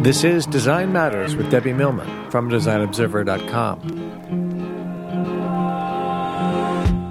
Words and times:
This 0.00 0.24
is 0.24 0.46
Design 0.46 0.92
Matters 0.92 1.36
with 1.36 1.50
Debbie 1.50 1.72
Millman 1.72 2.30
from 2.30 2.50
DesignObserver.com. 2.50 4.12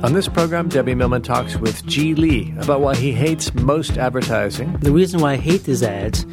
On 0.04 0.13
this 0.13 0.27
program, 0.27 0.67
Debbie 0.67 0.96
Millman 0.96 1.21
talks 1.21 1.55
with 1.55 1.85
Ji 1.85 2.15
Lee 2.15 2.54
about 2.57 2.81
why 2.81 2.96
he 2.96 3.12
hates 3.12 3.54
most 3.54 3.97
advertising. 3.97 4.73
The 4.79 4.91
reason 4.91 5.21
why 5.21 5.34
I 5.34 5.38
hate 5.38 5.64
these 5.64 5.84
ads 5.84 6.25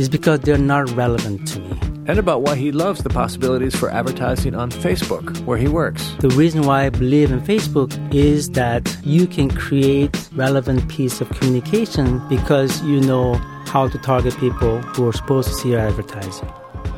is 0.00 0.08
because 0.08 0.40
they're 0.40 0.58
not 0.58 0.90
relevant 0.90 1.46
to 1.48 1.60
me. 1.60 1.93
And 2.06 2.18
about 2.18 2.42
why 2.42 2.54
he 2.56 2.70
loves 2.70 3.02
the 3.02 3.08
possibilities 3.08 3.74
for 3.74 3.90
advertising 3.90 4.54
on 4.54 4.70
Facebook, 4.70 5.38
where 5.46 5.56
he 5.56 5.68
works. 5.68 6.14
The 6.20 6.28
reason 6.28 6.62
why 6.62 6.84
I 6.84 6.90
believe 6.90 7.32
in 7.32 7.40
Facebook 7.40 7.92
is 8.14 8.50
that 8.50 8.94
you 9.04 9.26
can 9.26 9.50
create 9.50 10.28
relevant 10.34 10.86
piece 10.90 11.22
of 11.22 11.30
communication 11.30 12.20
because 12.28 12.82
you 12.82 13.00
know 13.00 13.34
how 13.66 13.88
to 13.88 13.98
target 13.98 14.36
people 14.36 14.82
who 14.82 15.08
are 15.08 15.14
supposed 15.14 15.48
to 15.48 15.54
see 15.54 15.70
your 15.70 15.80
advertising. 15.80 16.52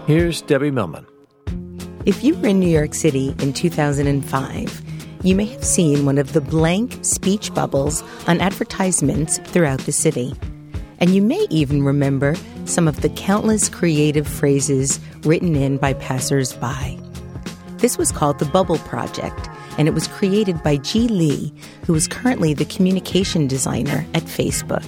Here's 0.09 0.43
Debbie 0.43 0.73
Millman. 0.73 1.07
If 2.05 2.25
you 2.25 2.35
were 2.37 2.49
in 2.49 2.59
New 2.59 2.69
York 2.69 2.95
City 2.95 3.29
in 3.39 3.53
2005, 3.53 4.83
you 5.23 5.37
may 5.37 5.47
have 5.47 5.65
seen 5.65 6.05
one 6.05 6.19
of 6.19 6.33
the 6.33 6.41
blank 6.41 7.05
speech 7.05 7.55
bubbles 7.55 8.03
on 8.27 8.41
advertisements 8.41 9.39
throughout 9.39 9.81
the 9.81 9.93
city. 9.93 10.35
And 10.99 11.15
you 11.15 11.23
may 11.23 11.47
even 11.51 11.85
remember 11.85 12.35
some 12.69 12.89
of 12.89 13.01
the 13.01 13.09
countless 13.11 13.69
creative 13.69 14.27
phrases 14.27 15.01
written 15.23 15.55
in 15.57 15.77
by 15.77 15.95
passersby. 15.95 17.01
This 17.79 17.99
was 17.99 18.13
called 18.13 18.39
the 18.39 18.47
Bubble 18.47 18.79
Project, 18.79 19.49
and 19.79 19.87
it 19.87 19.95
was 19.95 20.09
created 20.09 20.63
by 20.63 20.79
Ji 20.79 21.09
Lee, 21.09 21.53
who 21.85 21.95
is 21.95 22.09
currently 22.09 22.55
the 22.55 22.65
communication 22.65 23.47
designer 23.47 24.07
at 24.15 24.23
Facebook. 24.25 24.85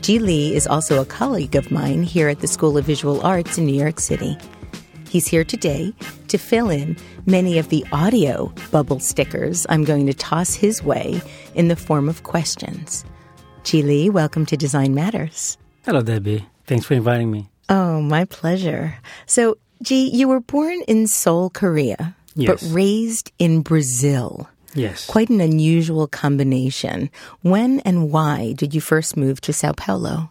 Ji 0.00 0.18
Lee 0.18 0.54
is 0.54 0.66
also 0.66 1.00
a 1.00 1.06
colleague 1.06 1.54
of 1.54 1.70
mine 1.70 2.02
here 2.02 2.28
at 2.28 2.40
the 2.40 2.48
School 2.48 2.76
of 2.76 2.84
Visual 2.84 3.20
Arts 3.20 3.58
in 3.58 3.66
New 3.66 3.78
York 3.78 4.00
City. 4.00 4.36
He's 5.08 5.28
here 5.28 5.44
today 5.44 5.94
to 6.28 6.38
fill 6.38 6.70
in 6.70 6.96
many 7.26 7.58
of 7.58 7.68
the 7.68 7.86
audio 7.92 8.52
bubble 8.70 9.00
stickers 9.00 9.64
I'm 9.68 9.84
going 9.84 10.06
to 10.06 10.14
toss 10.14 10.54
his 10.54 10.82
way 10.82 11.22
in 11.54 11.68
the 11.68 11.76
form 11.76 12.08
of 12.08 12.22
questions. 12.24 13.04
Ji 13.62 13.82
Lee, 13.82 14.10
welcome 14.10 14.44
to 14.46 14.56
Design 14.56 14.94
Matters. 14.94 15.56
Hello, 15.84 16.02
Debbie. 16.02 16.46
Thanks 16.66 16.86
for 16.86 16.94
inviting 16.94 17.30
me. 17.30 17.48
Oh, 17.68 18.00
my 18.00 18.24
pleasure. 18.24 18.96
So, 19.26 19.56
Ji, 19.82 20.10
you 20.10 20.28
were 20.28 20.40
born 20.40 20.80
in 20.88 21.06
Seoul, 21.06 21.50
Korea, 21.50 22.16
yes. 22.34 22.48
but 22.48 22.74
raised 22.74 23.32
in 23.38 23.62
Brazil. 23.62 24.48
Yes. 24.74 25.06
Quite 25.06 25.30
an 25.30 25.40
unusual 25.40 26.06
combination. 26.06 27.10
When 27.42 27.80
and 27.80 28.10
why 28.10 28.54
did 28.56 28.74
you 28.74 28.80
first 28.80 29.16
move 29.16 29.40
to 29.42 29.52
Sao 29.52 29.72
Paulo? 29.72 30.30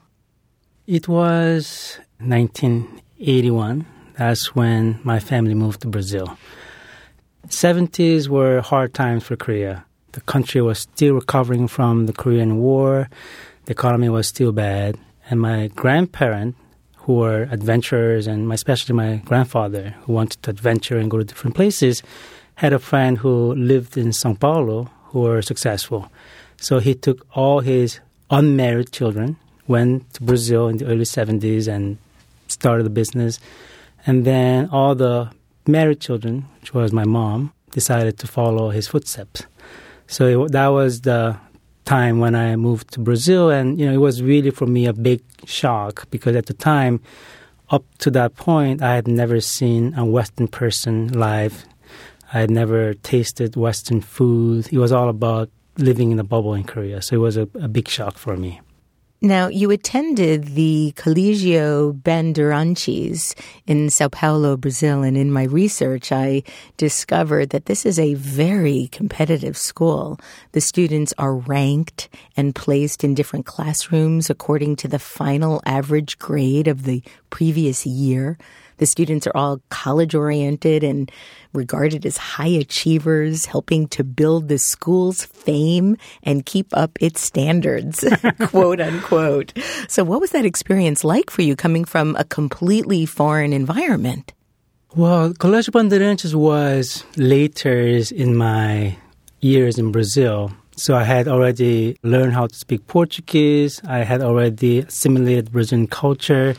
It 0.86 1.08
was 1.08 1.98
1981. 2.20 3.86
That's 4.18 4.54
when 4.56 5.00
my 5.04 5.20
family 5.20 5.54
moved 5.54 5.82
to 5.82 5.88
Brazil. 5.88 6.38
70s 7.48 8.28
were 8.28 8.62
hard 8.62 8.94
times 8.94 9.24
for 9.24 9.36
Korea. 9.36 9.86
The 10.12 10.22
country 10.22 10.62
was 10.62 10.80
still 10.80 11.16
recovering 11.16 11.68
from 11.68 12.06
the 12.06 12.14
Korean 12.14 12.58
War. 12.58 13.10
The 13.66 13.72
economy 13.72 14.10
was 14.10 14.28
still 14.28 14.52
bad. 14.52 14.98
And 15.30 15.40
my 15.40 15.68
grandparents, 15.68 16.58
who 16.98 17.16
were 17.16 17.50
adventurers, 17.52 18.28
and 18.28 18.48
my, 18.48 18.56
especially 18.56 18.96
my 18.96 19.18
grandfather, 19.26 19.94
who 20.04 20.14
wanted 20.14 20.42
to 20.44 20.50
adventure 20.52 20.98
and 20.98 21.12
go 21.12 21.18
to 21.18 21.26
different 21.26 21.56
places, 21.56 22.02
had 22.56 22.72
a 22.72 22.80
friend 22.80 23.18
who 23.18 23.54
lived 23.56 23.98
in 23.98 24.14
Sao 24.14 24.34
Paulo 24.36 24.90
who 25.08 25.22
were 25.22 25.42
successful. 25.42 26.10
So 26.58 26.80
he 26.80 26.96
took 26.96 27.28
all 27.36 27.60
his 27.60 28.00
unmarried 28.30 28.92
children, 28.92 29.38
went 29.68 30.14
to 30.14 30.24
Brazil 30.24 30.68
in 30.70 30.78
the 30.78 30.86
early 30.86 31.04
70s 31.04 31.68
and 31.68 31.98
started 32.48 32.86
a 32.86 32.90
business. 32.90 33.40
And 34.06 34.26
then 34.26 34.70
all 34.72 34.96
the 34.96 35.30
married 35.68 36.00
children, 36.00 36.46
which 36.62 36.74
was 36.74 36.92
my 36.94 37.06
mom, 37.06 37.52
decided 37.72 38.18
to 38.20 38.28
follow 38.28 38.70
his 38.70 38.88
footsteps. 38.88 39.44
So 40.08 40.46
it, 40.46 40.52
that 40.52 40.68
was 40.68 41.02
the 41.02 41.38
time 41.86 42.20
when 42.20 42.36
I 42.36 42.56
moved 42.56 42.94
to 42.94 43.00
Brazil, 43.00 43.50
and 43.50 43.80
you 43.80 43.86
know 43.86 43.94
it 43.94 43.98
was 43.98 44.22
really 44.22 44.50
for 44.50 44.66
me 44.66 44.86
a 44.86 44.94
big 44.94 45.22
shock 45.46 46.10
because 46.10 46.36
at 46.36 46.48
the 46.48 46.54
time, 46.54 47.02
up 47.70 47.84
to 48.00 48.12
that 48.12 48.36
point, 48.36 48.82
I 48.82 48.96
had 48.96 49.08
never 49.08 49.40
seen 49.42 49.94
a 49.96 50.06
Western 50.06 50.48
person 50.48 51.08
live. 51.08 51.66
I 52.34 52.40
had 52.40 52.50
never 52.52 52.94
tasted 52.96 53.56
Western 53.56 54.02
food. 54.02 54.72
It 54.72 54.80
was 54.80 54.92
all 54.92 55.10
about 55.10 55.50
living 55.78 56.12
in 56.12 56.20
a 56.20 56.24
bubble 56.24 56.54
in 56.54 56.64
Korea, 56.64 57.02
so 57.02 57.16
it 57.16 57.20
was 57.20 57.38
a, 57.38 57.48
a 57.56 57.68
big 57.68 57.88
shock 57.88 58.18
for 58.18 58.36
me. 58.38 58.62
Now, 59.26 59.48
you 59.48 59.72
attended 59.72 60.48
the 60.48 60.92
Colegio 60.98 61.94
Bandeirantes 61.94 63.34
in 63.66 63.90
Sao 63.90 64.10
Paulo, 64.10 64.58
Brazil, 64.58 65.02
and 65.02 65.16
in 65.16 65.32
my 65.32 65.44
research, 65.44 66.12
I 66.12 66.44
discovered 66.76 67.52
that 67.52 67.68
this 67.68 67.86
is 67.86 67.98
a 67.98 68.16
very 68.16 68.90
competitive 68.92 69.56
school. 69.56 70.20
The 70.52 70.60
students 70.60 71.14
are 71.18 71.38
ranked 71.38 72.10
and 72.36 72.54
placed 72.54 73.06
in 73.06 73.16
different 73.16 73.46
classrooms 73.46 74.30
according 74.30 74.76
to 74.78 74.90
the 74.90 75.00
final 75.00 75.62
average 75.66 76.20
grade 76.20 76.68
of 76.68 76.84
the 76.84 77.02
previous 77.30 77.86
year. 77.86 78.38
The 78.84 78.88
students 78.88 79.26
are 79.28 79.32
all 79.34 79.62
college 79.70 80.14
oriented 80.14 80.84
and 80.84 81.10
regarded 81.54 82.06
as 82.06 82.18
high 82.18 82.52
achievers, 82.66 83.46
helping 83.46 83.88
to 83.96 84.04
build 84.04 84.50
the 84.50 84.58
school's 84.58 85.24
fame 85.24 85.96
and 86.22 86.46
keep 86.46 86.68
up 86.76 86.92
its 87.00 87.22
standards, 87.22 88.04
quote 88.42 88.82
unquote. 88.82 89.54
So, 89.88 90.04
what 90.04 90.20
was 90.20 90.32
that 90.32 90.44
experience 90.44 91.06
like 91.06 91.30
for 91.30 91.44
you 91.44 91.56
coming 91.56 91.86
from 91.86 92.18
a 92.18 92.26
completely 92.26 93.06
foreign 93.06 93.54
environment? 93.54 94.34
Well, 94.94 95.32
Colégio 95.32 95.70
Bandeirantes 95.72 96.36
was 96.36 97.06
later 97.16 97.80
in 98.12 98.36
my 98.36 98.98
years 99.40 99.80
in 99.80 99.94
Brazil. 99.94 100.52
So 100.76 100.94
I 100.94 101.04
had 101.04 101.30
already 101.30 101.96
learned 102.04 102.34
how 102.34 102.48
to 102.48 102.56
speak 102.56 102.86
Portuguese. 102.88 103.80
I 103.88 104.00
had 104.00 104.22
already 104.22 104.80
assimilated 104.80 105.54
Brazilian 105.54 105.88
culture. 105.88 106.56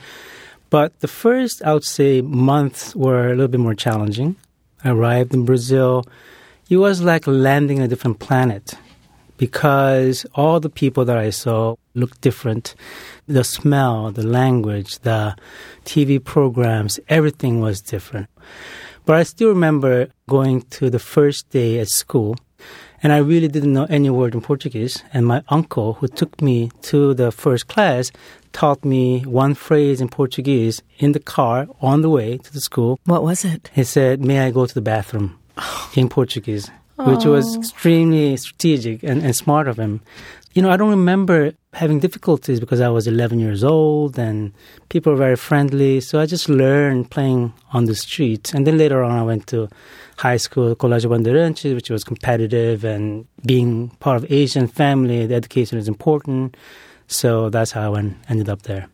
But 0.75 0.99
the 0.99 1.07
first, 1.07 1.63
I 1.63 1.73
would 1.73 1.85
say, 1.85 2.21
months 2.21 2.97
were 2.97 3.29
a 3.29 3.37
little 3.37 3.47
bit 3.47 3.61
more 3.61 3.77
challenging. 3.77 4.35
I 4.83 4.91
arrived 4.91 5.33
in 5.33 5.45
Brazil. 5.45 6.05
It 6.69 6.79
was 6.79 7.01
like 7.01 7.29
landing 7.29 7.79
on 7.79 7.85
a 7.85 7.87
different 7.87 8.19
planet 8.19 8.75
because 9.37 10.27
all 10.35 10.59
the 10.59 10.69
people 10.69 11.05
that 11.05 11.17
I 11.17 11.31
saw 11.31 11.77
looked 11.95 12.23
different. 12.23 12.75
The 13.29 13.45
smell, 13.45 14.11
the 14.11 14.27
language, 14.27 14.99
the 14.99 15.37
TV 15.85 16.19
programs, 16.19 16.99
everything 17.09 17.61
was 17.61 17.81
different. 17.81 18.29
But 19.07 19.15
I 19.15 19.23
still 19.23 19.51
remember 19.51 20.09
going 20.29 20.63
to 20.71 20.91
the 20.91 20.99
first 20.99 21.51
day 21.51 21.79
at 21.79 21.87
school 21.87 22.35
and 23.01 23.13
I 23.13 23.19
really 23.19 23.49
didn't 23.49 23.75
know 23.75 23.87
any 23.91 24.09
word 24.09 24.35
in 24.35 24.41
Portuguese. 24.41 25.05
And 25.13 25.27
my 25.27 25.43
uncle, 25.51 25.93
who 25.93 26.09
took 26.09 26.41
me 26.41 26.71
to 26.91 27.13
the 27.13 27.31
first 27.31 27.69
class, 27.69 28.11
taught 28.55 28.85
me 28.85 29.21
one 29.23 29.53
phrase 29.53 30.01
in 30.01 30.09
Portuguese 30.09 30.83
in 30.99 31.13
the 31.13 31.21
car 31.21 31.67
on 31.83 32.01
the 32.01 32.09
way 32.09 32.39
to 32.39 32.53
the 32.53 32.61
school. 32.61 32.99
What 33.05 33.23
was 33.23 33.45
it? 33.45 33.71
He 33.75 33.85
said, 33.85 34.25
May 34.25 34.47
I 34.47 34.51
go 34.51 34.65
to 34.65 34.75
the 34.75 34.81
bathroom 34.81 35.39
in 35.95 36.09
Portuguese, 36.09 36.71
which 36.97 37.27
was 37.27 37.57
oh. 37.57 37.59
extremely 37.59 38.37
strategic 38.39 39.03
and, 39.03 39.23
and 39.23 39.37
smart 39.37 39.69
of 39.69 39.79
him. 39.79 40.01
You 40.55 40.63
know, 40.63 40.71
I 40.71 40.77
don't 40.77 40.91
remember 40.91 41.53
having 41.73 41.99
difficulties 41.99 42.61
because 42.61 42.81
I 42.81 42.89
was 42.89 43.09
11 43.09 43.41
years 43.41 43.65
old 43.65 44.17
and 44.17 44.53
people 44.89 45.11
were 45.13 45.19
very 45.19 45.37
friendly. 45.37 46.01
So 46.01 46.21
I 46.21 46.27
just 46.27 46.49
learned 46.49 47.11
playing 47.11 47.53
on 47.73 47.87
the 47.87 47.97
street. 47.97 48.55
And 48.55 48.65
then 48.65 48.79
later 48.79 49.03
on, 49.03 49.19
I 49.19 49.25
went 49.25 49.49
to 49.49 49.69
high 50.17 50.37
school, 50.37 50.77
Colégio 50.77 51.11
Bandeirantes, 51.11 51.75
which 51.75 51.91
was 51.91 52.05
competitive 52.05 52.85
and 52.85 53.27
being 53.45 53.91
part 53.99 54.17
of 54.17 54.31
Asian 54.31 54.69
family, 54.69 55.27
the 55.27 55.35
education 55.35 55.77
is 55.77 55.89
important. 55.89 56.57
So 57.15 57.49
that's 57.49 57.71
how 57.71 57.95
I 57.95 58.13
ended 58.29 58.49
up 58.49 58.63
there. 58.63 58.89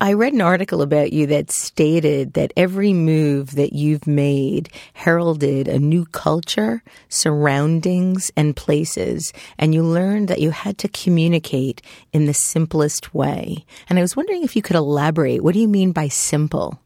I 0.00 0.12
read 0.12 0.32
an 0.32 0.40
article 0.40 0.82
about 0.82 1.12
you 1.12 1.26
that 1.26 1.50
stated 1.50 2.34
that 2.34 2.52
every 2.56 2.92
move 2.92 3.56
that 3.56 3.72
you've 3.72 4.06
made 4.06 4.70
heralded 4.94 5.66
a 5.66 5.78
new 5.80 6.06
culture, 6.06 6.82
surroundings, 7.08 8.30
and 8.36 8.54
places, 8.56 9.32
and 9.58 9.74
you 9.74 9.82
learned 9.82 10.28
that 10.28 10.40
you 10.40 10.52
had 10.52 10.78
to 10.78 10.88
communicate 10.88 11.82
in 12.12 12.26
the 12.26 12.32
simplest 12.32 13.12
way. 13.12 13.66
And 13.88 13.98
I 13.98 14.02
was 14.02 14.16
wondering 14.16 14.44
if 14.44 14.54
you 14.54 14.62
could 14.62 14.76
elaborate. 14.76 15.42
What 15.42 15.52
do 15.52 15.60
you 15.60 15.68
mean 15.68 15.90
by 15.90 16.06
simple? 16.06 16.80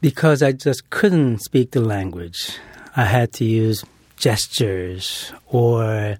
Because 0.00 0.42
I 0.42 0.52
just 0.52 0.90
couldn't 0.90 1.40
speak 1.40 1.72
the 1.72 1.80
language. 1.80 2.56
I 2.96 3.04
had 3.04 3.32
to 3.34 3.44
use 3.44 3.84
gestures 4.16 5.32
or 5.48 6.16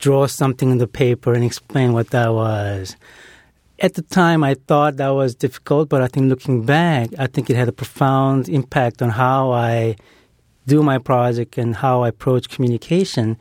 draw 0.00 0.26
something 0.26 0.70
on 0.70 0.78
the 0.78 0.88
paper 0.88 1.34
and 1.34 1.44
explain 1.44 1.92
what 1.92 2.10
that 2.10 2.32
was 2.32 2.96
at 3.80 3.94
the 3.94 4.02
time, 4.02 4.44
I 4.44 4.54
thought 4.54 4.98
that 4.98 5.08
was 5.08 5.34
difficult, 5.34 5.88
but 5.88 6.02
I 6.02 6.06
think 6.06 6.28
looking 6.28 6.64
back, 6.64 7.08
I 7.18 7.26
think 7.26 7.48
it 7.48 7.56
had 7.56 7.68
a 7.68 7.72
profound 7.72 8.48
impact 8.48 9.00
on 9.00 9.08
how 9.08 9.52
I 9.52 9.96
do 10.66 10.82
my 10.82 10.98
project 10.98 11.56
and 11.56 11.74
how 11.74 12.02
I 12.02 12.08
approach 12.08 12.50
communication 12.50 13.38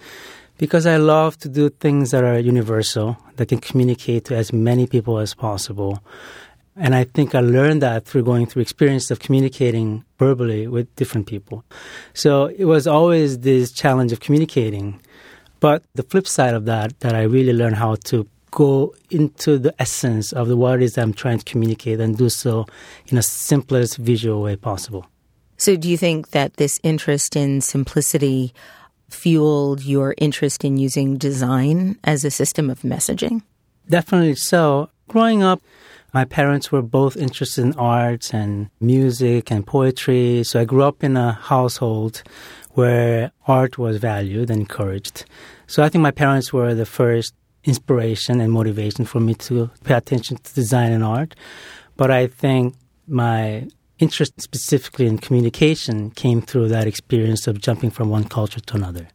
because 0.58 0.86
I 0.86 0.98
love 0.98 1.38
to 1.40 1.50
do 1.50 1.70
things 1.70 2.12
that 2.12 2.24
are 2.24 2.40
universal, 2.40 3.18
that 3.36 3.48
can 3.48 3.60
communicate 3.60 4.26
to 4.26 4.36
as 4.36 4.52
many 4.52 4.88
people 4.88 5.20
as 5.20 5.34
possible. 5.34 6.02
And 6.76 6.96
I 6.96 7.04
think 7.04 7.36
I 7.36 7.42
learned 7.42 7.82
that 7.82 8.06
through 8.06 8.24
going 8.24 8.46
through 8.46 8.62
experience 8.62 9.12
of 9.12 9.20
communicating 9.20 10.06
verbally 10.18 10.68
with 10.68 10.94
different 10.96 11.28
people. 11.28 11.66
So 12.14 12.48
it 12.48 12.66
was 12.66 12.88
always 12.88 13.40
this 13.40 13.72
challenge 13.72 14.12
of 14.12 14.22
communicating. 14.22 15.02
But 15.60 15.84
the 15.96 16.04
flip 16.04 16.28
side 16.28 16.54
of 16.54 16.66
that, 16.66 17.00
that 17.02 17.16
I 17.16 17.24
really 17.24 17.54
learned 17.54 17.76
how 17.76 17.96
to 18.06 18.28
go 18.52 18.96
into 19.10 19.58
the 19.58 19.74
essence 19.80 20.32
of 20.32 20.48
the 20.48 20.58
what 20.58 20.82
it 20.82 20.84
is 20.84 20.98
I'm 20.98 21.14
trying 21.14 21.40
to 21.40 21.46
communicate 21.46 22.00
and 22.00 22.18
do 22.18 22.30
so 22.30 22.66
in 23.08 23.18
a 23.18 23.22
simplest 23.22 23.98
visual 23.98 24.42
way 24.42 24.56
possible. 24.56 25.06
So 25.58 25.76
do 25.76 25.90
you 25.90 25.98
think 25.98 26.32
that 26.32 26.56
this 26.56 26.80
interest 26.84 27.36
in 27.36 27.62
simplicity 27.62 28.54
fueled 29.10 29.84
your 29.84 30.16
interest 30.18 30.64
in 30.64 30.78
using 30.78 31.18
design 31.18 31.98
as 32.04 32.24
a 32.24 32.32
system 32.32 32.70
of 32.70 32.82
messaging? 32.82 33.42
Definitely 33.90 34.36
so. 34.36 34.90
Growing 35.08 35.44
up, 35.44 35.62
my 36.14 36.26
parents 36.26 36.72
were 36.72 36.82
both 36.82 37.18
interested 37.18 37.64
in 37.64 37.74
arts 37.74 38.34
and 38.34 38.70
music 38.80 39.52
and 39.52 39.66
poetry. 39.66 40.44
So 40.44 40.62
I 40.62 40.66
grew 40.66 40.84
up 40.84 41.04
in 41.04 41.18
a 41.18 41.34
household 41.34 42.24
where 42.80 43.32
art 43.46 43.78
was 43.78 43.98
valued 43.98 44.50
and 44.50 44.62
encouraged. 44.62 45.26
So 45.68 45.84
I 45.84 45.90
think 45.90 46.02
my 46.02 46.12
parents 46.12 46.54
were 46.54 46.74
the 46.74 46.86
first 46.86 47.34
inspiration 47.66 48.40
and 48.40 48.52
motivation 48.54 49.04
for 49.06 49.20
me 49.20 49.34
to 49.48 49.70
pay 49.84 49.96
attention 49.96 50.38
to 50.38 50.54
design 50.54 50.92
and 50.94 51.04
art. 51.04 51.36
But 51.98 52.10
I 52.10 52.28
think 52.28 52.76
my 53.06 53.68
interest 53.98 54.34
specifically 54.40 55.08
in 55.08 55.18
communication 55.18 56.12
came 56.12 56.42
through 56.42 56.70
that 56.70 56.88
experience 56.88 57.48
of 57.48 57.60
jumping 57.60 57.92
from 57.92 58.10
one 58.10 58.24
culture 58.24 58.62
to 58.62 58.76
another. 58.78 59.10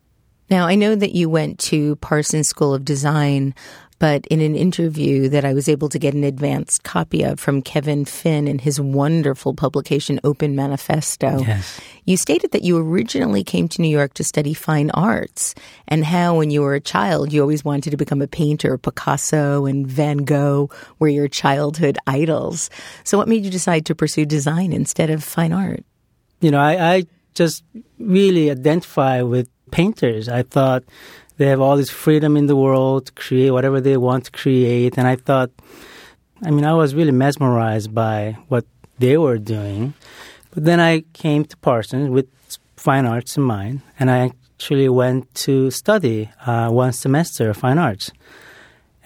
Now, 0.51 0.67
I 0.67 0.75
know 0.75 0.95
that 0.95 1.13
you 1.13 1.31
went 1.31 1.59
to 1.71 1.97
Parsons 1.97 2.49
School 2.49 2.75
of 2.75 2.85
Design, 2.85 3.55
but 3.99 4.27
in 4.27 4.41
an 4.41 4.57
interview 4.57 5.29
that 5.29 5.45
I 5.45 5.55
was 5.55 5.69
able 5.69 5.89
to 5.89 5.99
get 5.99 6.15
an 6.15 6.25
advanced 6.25 6.83
copy 6.83 7.23
of 7.23 7.39
from 7.39 7.63
Kevin 7.63 8.05
Finn 8.05 8.49
in 8.49 8.59
his 8.59 8.81
wonderful 8.81 9.55
publication 9.55 10.21
Open 10.25 10.57
Manifesto, 10.57 11.39
yes. 11.41 11.81
you 12.05 12.17
stated 12.17 12.51
that 12.53 12.63
you 12.63 12.77
originally 12.77 13.45
came 13.45 13.69
to 13.69 13.83
New 13.83 13.89
York 13.89 14.15
to 14.15 14.25
study 14.25 14.55
fine 14.55 14.91
arts 14.91 15.55
and 15.89 16.05
how 16.05 16.37
when 16.37 16.51
you 16.51 16.63
were 16.63 16.75
a 16.75 16.81
child 16.81 17.33
you 17.33 17.41
always 17.41 17.65
wanted 17.65 17.91
to 17.91 17.97
become 17.97 18.21
a 18.21 18.27
painter. 18.27 18.77
Picasso 18.79 19.67
and 19.67 19.87
Van 19.87 20.19
Gogh 20.19 20.71
were 20.99 21.09
your 21.09 21.29
childhood 21.29 21.99
idols. 22.07 22.71
So 23.05 23.17
what 23.17 23.29
made 23.29 23.45
you 23.45 23.51
decide 23.51 23.87
to 23.87 23.95
pursue 23.95 24.27
design 24.27 24.73
instead 24.73 25.11
of 25.11 25.23
fine 25.23 25.53
art? 25.53 25.85
You 26.41 26.51
know, 26.51 26.61
I, 26.61 26.95
I 26.95 27.07
just 27.35 27.65
really 27.99 28.51
identify 28.51 29.23
with 29.23 29.49
painters. 29.71 30.29
I 30.29 30.43
thought 30.43 30.85
they 31.37 31.47
have 31.47 31.61
all 31.61 31.77
this 31.77 31.91
freedom 31.91 32.37
in 32.37 32.47
the 32.47 32.57
world 32.57 33.07
to 33.07 33.13
create 33.13 33.51
whatever 33.51 33.81
they 33.81 33.97
want 33.97 34.27
to 34.27 34.31
create. 34.31 34.97
And 34.97 35.07
I 35.07 35.17
thought, 35.17 35.51
I 36.43 36.51
mean, 36.51 36.65
I 36.65 36.75
was 36.75 36.95
really 36.95 37.13
mesmerized 37.13 37.95
by 37.95 38.37
what 38.49 38.65
they 38.99 39.17
were 39.17 39.39
doing. 39.39 39.95
But 40.53 40.65
then 40.65 40.81
I 40.81 41.01
came 41.13 41.45
to 41.47 41.57
Parsons 41.57 42.11
with 42.11 42.29
fine 42.77 43.07
arts 43.07 43.37
in 43.37 43.43
mind, 43.43 43.81
and 43.99 44.11
I 44.11 44.31
actually 44.55 44.89
went 44.89 45.35
to 45.47 45.71
study 45.71 46.31
uh, 46.47 46.69
one 46.71 46.93
semester 46.93 47.51
of 47.51 47.57
fine 47.57 47.79
arts. 47.79 48.13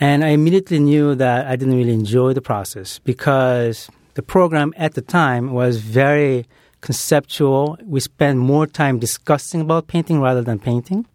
And 0.01 0.25
I 0.25 0.29
immediately 0.29 0.79
knew 0.79 1.15
that 1.15 1.47
I 1.47 1.57
didn't 1.57 1.77
really 1.77 1.93
enjoy 1.93 2.33
the 2.33 2.43
process 2.43 2.99
because 3.01 3.89
the 4.15 4.23
program 4.23 4.73
at 4.77 4.95
the 4.95 5.03
time 5.03 5.53
was 5.53 5.79
very 5.79 6.47
conceptual. 6.81 7.79
We 7.85 8.01
spent 8.01 8.39
more 8.39 8.67
time 8.67 8.99
discussing 8.99 9.61
about 9.61 9.89
painting 9.89 10.21
rather 10.21 10.43
than 10.43 10.59
painting. 10.59 11.07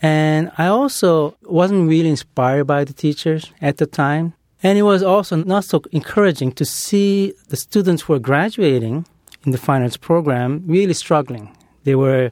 And 0.00 0.50
I 0.58 0.66
also 0.66 1.36
wasn't 1.42 1.88
really 1.88 2.08
inspired 2.08 2.66
by 2.66 2.84
the 2.84 2.92
teachers 2.92 3.52
at 3.60 3.78
the 3.78 3.86
time. 3.86 4.34
And 4.62 4.78
it 4.78 4.82
was 4.82 5.02
also 5.02 5.36
not 5.36 5.64
so 5.64 5.82
encouraging 5.92 6.52
to 6.52 6.64
see 6.64 7.32
the 7.48 7.56
students 7.56 8.02
who 8.02 8.12
were 8.12 8.18
graduating 8.18 9.06
in 9.44 9.52
the 9.52 9.58
finance 9.58 9.96
program 9.96 10.62
really 10.66 10.94
struggling. 10.94 11.56
They 11.84 11.94
were, 11.94 12.30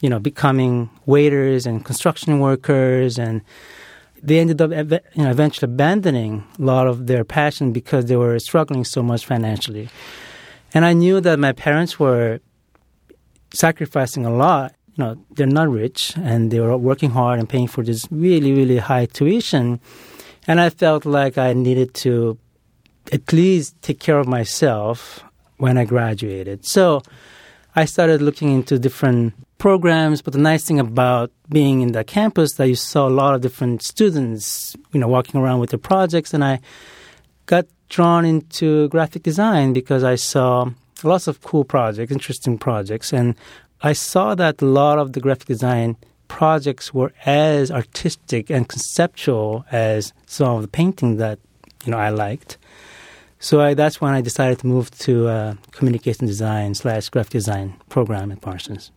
you 0.00 0.08
know, 0.08 0.18
becoming 0.18 0.90
waiters 1.06 1.66
and 1.66 1.84
construction 1.84 2.40
workers, 2.40 3.18
and 3.18 3.42
they 4.22 4.38
ended 4.38 4.60
up, 4.60 4.70
you 4.70 5.24
know, 5.24 5.30
eventually 5.30 5.72
abandoning 5.72 6.44
a 6.58 6.62
lot 6.62 6.86
of 6.86 7.06
their 7.06 7.24
passion 7.24 7.72
because 7.72 8.06
they 8.06 8.16
were 8.16 8.38
struggling 8.38 8.84
so 8.84 9.02
much 9.02 9.24
financially. 9.26 9.88
And 10.74 10.84
I 10.84 10.92
knew 10.92 11.20
that 11.20 11.38
my 11.38 11.52
parents 11.52 11.98
were 11.98 12.40
sacrificing 13.52 14.24
a 14.24 14.34
lot 14.34 14.74
you 14.94 15.04
know, 15.04 15.24
they're 15.30 15.46
not 15.46 15.68
rich 15.68 16.14
and 16.16 16.50
they 16.50 16.60
were 16.60 16.76
working 16.76 17.10
hard 17.10 17.38
and 17.38 17.48
paying 17.48 17.66
for 17.66 17.82
this 17.82 18.06
really, 18.10 18.52
really 18.52 18.78
high 18.78 19.06
tuition. 19.06 19.80
And 20.46 20.60
I 20.60 20.70
felt 20.70 21.06
like 21.06 21.38
I 21.38 21.52
needed 21.52 21.94
to 21.94 22.38
at 23.12 23.32
least 23.32 23.80
take 23.82 24.00
care 24.00 24.18
of 24.18 24.26
myself 24.26 25.24
when 25.56 25.78
I 25.78 25.84
graduated. 25.84 26.66
So 26.66 27.02
I 27.74 27.84
started 27.86 28.20
looking 28.20 28.52
into 28.52 28.78
different 28.78 29.34
programs. 29.62 30.20
But 30.20 30.32
the 30.32 30.40
nice 30.40 30.64
thing 30.64 30.80
about 30.80 31.30
being 31.48 31.82
in 31.82 31.92
the 31.92 32.02
campus 32.04 32.54
that 32.54 32.66
you 32.66 32.74
saw 32.74 33.08
a 33.08 33.16
lot 33.22 33.34
of 33.34 33.40
different 33.40 33.82
students, 33.82 34.76
you 34.92 34.98
know, 35.00 35.06
walking 35.06 35.40
around 35.40 35.60
with 35.60 35.70
their 35.70 35.78
projects. 35.78 36.34
And 36.34 36.44
I 36.44 36.60
got 37.46 37.66
drawn 37.88 38.24
into 38.24 38.88
graphic 38.88 39.22
design 39.22 39.72
because 39.72 40.02
I 40.02 40.16
saw 40.16 40.68
lots 41.04 41.28
of 41.28 41.42
cool 41.42 41.64
projects, 41.64 42.10
interesting 42.10 42.58
projects. 42.58 43.12
And 43.12 43.36
I 43.82 43.92
saw 43.94 44.34
that 44.36 44.62
a 44.62 44.66
lot 44.66 44.98
of 44.98 45.12
the 45.12 45.20
graphic 45.20 45.46
design 45.46 45.96
projects 46.28 46.94
were 46.94 47.12
as 47.26 47.70
artistic 47.70 48.48
and 48.48 48.68
conceptual 48.68 49.64
as 49.72 50.12
some 50.26 50.54
of 50.56 50.62
the 50.62 50.68
painting 50.68 51.16
that 51.16 51.38
you 51.84 51.90
know 51.90 51.98
I 51.98 52.10
liked. 52.10 52.58
So 53.40 53.60
I, 53.60 53.74
that's 53.74 54.00
when 54.00 54.14
I 54.14 54.20
decided 54.20 54.60
to 54.60 54.68
move 54.68 54.90
to 55.00 55.26
uh, 55.26 55.54
communication 55.72 56.26
design 56.26 56.74
slash 56.74 57.08
graphic 57.08 57.32
design 57.32 57.74
program 57.88 58.30
at 58.30 58.40
Parsons. 58.40 58.92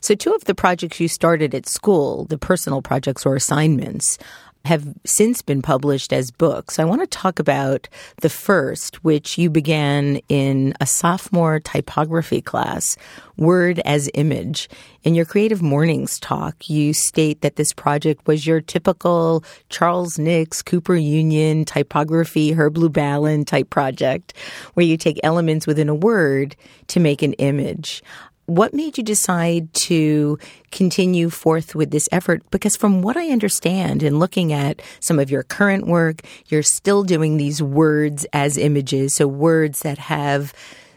So, 0.00 0.14
two 0.14 0.34
of 0.34 0.44
the 0.44 0.54
projects 0.54 1.00
you 1.00 1.08
started 1.08 1.54
at 1.54 1.66
school, 1.66 2.26
the 2.26 2.36
personal 2.36 2.82
projects 2.82 3.24
or 3.24 3.36
assignments, 3.36 4.18
have 4.64 4.86
since 5.04 5.42
been 5.42 5.60
published 5.60 6.12
as 6.12 6.30
books. 6.30 6.78
I 6.78 6.84
want 6.84 7.02
to 7.02 7.06
talk 7.06 7.38
about 7.38 7.88
the 8.22 8.30
first, 8.30 9.04
which 9.04 9.36
you 9.36 9.50
began 9.50 10.20
in 10.28 10.74
a 10.80 10.86
sophomore 10.86 11.60
typography 11.60 12.40
class, 12.40 12.96
Word 13.36 13.80
as 13.84 14.08
Image. 14.14 14.68
In 15.02 15.14
your 15.14 15.26
Creative 15.26 15.60
Mornings 15.60 16.18
talk, 16.18 16.70
you 16.70 16.94
state 16.94 17.42
that 17.42 17.56
this 17.56 17.74
project 17.74 18.26
was 18.26 18.46
your 18.46 18.62
typical 18.62 19.44
Charles 19.68 20.18
Nix, 20.18 20.62
Cooper 20.62 20.96
Union, 20.96 21.66
typography, 21.66 22.52
Herb 22.52 22.76
Lubalin 22.76 23.46
type 23.46 23.68
project, 23.68 24.32
where 24.72 24.86
you 24.86 24.96
take 24.96 25.20
elements 25.22 25.66
within 25.66 25.90
a 25.90 25.94
word 25.94 26.56
to 26.88 27.00
make 27.00 27.22
an 27.22 27.34
image 27.34 28.02
what 28.46 28.74
made 28.74 28.98
you 28.98 29.04
decide 29.04 29.72
to 29.74 30.38
continue 30.70 31.30
forth 31.30 31.74
with 31.74 31.90
this 31.90 32.08
effort? 32.12 32.42
Because 32.50 32.76
from 32.76 33.02
what 33.02 33.16
I 33.16 33.28
understand 33.30 34.02
in 34.02 34.18
looking 34.18 34.52
at 34.52 34.82
some 35.00 35.18
of 35.18 35.30
your 35.30 35.42
current 35.42 35.86
work, 35.86 36.22
you're 36.48 36.62
still 36.62 37.04
doing 37.04 37.36
these 37.36 37.62
words 37.62 38.26
as 38.32 38.58
images. 38.58 39.14
So 39.14 39.26
words 39.26 39.80
that 39.80 39.98
have 39.98 40.52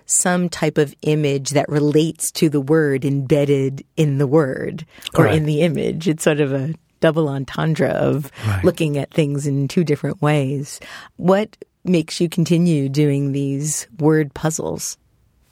some 0.05 0.49
type 0.49 0.77
of 0.77 0.95
image 1.01 1.51
that 1.51 1.67
relates 1.69 2.31
to 2.31 2.49
the 2.49 2.61
word 2.61 3.05
embedded 3.05 3.85
in 3.97 4.17
the 4.17 4.27
word 4.27 4.85
or 5.13 5.25
right. 5.25 5.35
in 5.35 5.45
the 5.45 5.61
image. 5.61 6.07
It's 6.07 6.23
sort 6.23 6.39
of 6.39 6.53
a 6.53 6.73
double 6.99 7.29
entendre 7.29 7.89
of 7.89 8.31
right. 8.47 8.63
looking 8.63 8.97
at 8.97 9.13
things 9.13 9.45
in 9.45 9.67
two 9.67 9.83
different 9.83 10.21
ways. 10.21 10.79
What 11.17 11.57
makes 11.83 12.19
you 12.19 12.29
continue 12.29 12.89
doing 12.89 13.31
these 13.31 13.87
word 13.99 14.33
puzzles? 14.33 14.97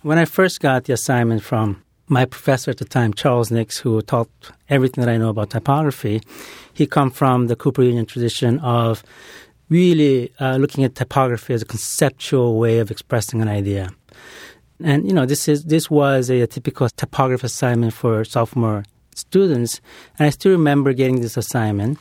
When 0.01 0.17
I 0.17 0.25
first 0.25 0.59
got 0.59 0.85
the 0.85 0.93
assignment 0.93 1.43
from 1.43 1.83
my 2.07 2.25
professor 2.25 2.71
at 2.71 2.77
the 2.77 2.85
time, 2.85 3.13
Charles 3.13 3.51
Nix, 3.51 3.77
who 3.77 4.01
taught 4.01 4.29
everything 4.69 5.03
that 5.03 5.11
I 5.11 5.17
know 5.17 5.29
about 5.29 5.49
typography, 5.49 6.21
he 6.73 6.85
come 6.85 7.09
from 7.09 7.47
the 7.47 7.55
Cooper 7.55 7.83
Union 7.83 8.05
tradition 8.05 8.59
of 8.59 9.03
really 9.69 10.31
uh, 10.39 10.57
looking 10.57 10.83
at 10.83 10.95
typography 10.95 11.53
as 11.53 11.61
a 11.61 11.65
conceptual 11.65 12.59
way 12.59 12.79
of 12.79 12.91
expressing 12.91 13.41
an 13.41 13.47
idea. 13.47 13.89
And 14.83 15.07
you 15.07 15.13
know, 15.13 15.25
this 15.25 15.47
is 15.47 15.63
this 15.65 15.89
was 15.89 16.29
a, 16.29 16.41
a 16.41 16.47
typical 16.47 16.89
typography 16.89 17.45
assignment 17.45 17.93
for 17.93 18.23
sophomore 18.25 18.83
students. 19.15 19.81
And 20.19 20.27
I 20.27 20.29
still 20.29 20.51
remember 20.51 20.93
getting 20.93 21.21
this 21.21 21.37
assignment, 21.37 21.97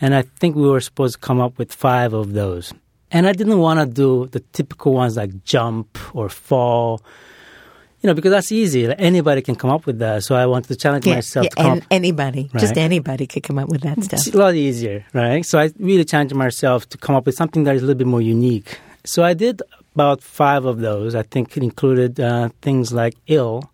and 0.00 0.14
I 0.14 0.22
think 0.22 0.56
we 0.56 0.68
were 0.68 0.80
supposed 0.80 1.14
to 1.14 1.20
come 1.20 1.40
up 1.40 1.58
with 1.58 1.72
five 1.72 2.12
of 2.14 2.32
those. 2.32 2.72
And 3.10 3.28
I 3.28 3.32
didn't 3.32 3.58
want 3.58 3.78
to 3.78 3.86
do 3.86 4.26
the 4.32 4.40
typical 4.40 4.94
ones 4.94 5.16
like 5.16 5.44
jump 5.44 5.98
or 6.14 6.28
fall 6.28 7.02
you 8.04 8.08
know, 8.08 8.14
because 8.14 8.32
that's 8.32 8.52
easy. 8.52 8.86
Anybody 8.98 9.40
can 9.40 9.56
come 9.56 9.70
up 9.70 9.86
with 9.86 9.98
that. 10.00 10.24
So 10.24 10.34
I 10.34 10.44
wanted 10.44 10.68
to 10.68 10.76
challenge 10.76 11.06
yeah, 11.06 11.14
myself. 11.14 11.44
Yeah, 11.44 11.48
to 11.48 11.56
come 11.56 11.82
anybody, 11.90 12.50
right? 12.52 12.60
just 12.60 12.76
anybody 12.76 13.26
could 13.26 13.42
come 13.42 13.58
up 13.58 13.70
with 13.70 13.80
that 13.80 14.04
stuff. 14.04 14.26
It's 14.26 14.34
a 14.34 14.38
lot 14.38 14.54
easier, 14.54 15.06
right? 15.14 15.42
So 15.42 15.58
I 15.58 15.72
really 15.78 16.04
challenged 16.04 16.34
myself 16.34 16.86
to 16.90 16.98
come 16.98 17.16
up 17.16 17.24
with 17.24 17.34
something 17.34 17.64
that 17.64 17.76
is 17.76 17.82
a 17.82 17.86
little 17.86 17.96
bit 17.96 18.06
more 18.06 18.20
unique. 18.20 18.78
So 19.04 19.24
I 19.24 19.32
did 19.32 19.62
about 19.94 20.22
five 20.22 20.66
of 20.66 20.80
those. 20.80 21.14
I 21.14 21.22
think 21.22 21.56
it 21.56 21.62
included 21.62 22.20
uh, 22.20 22.50
things 22.60 22.92
like 22.92 23.14
ill, 23.26 23.72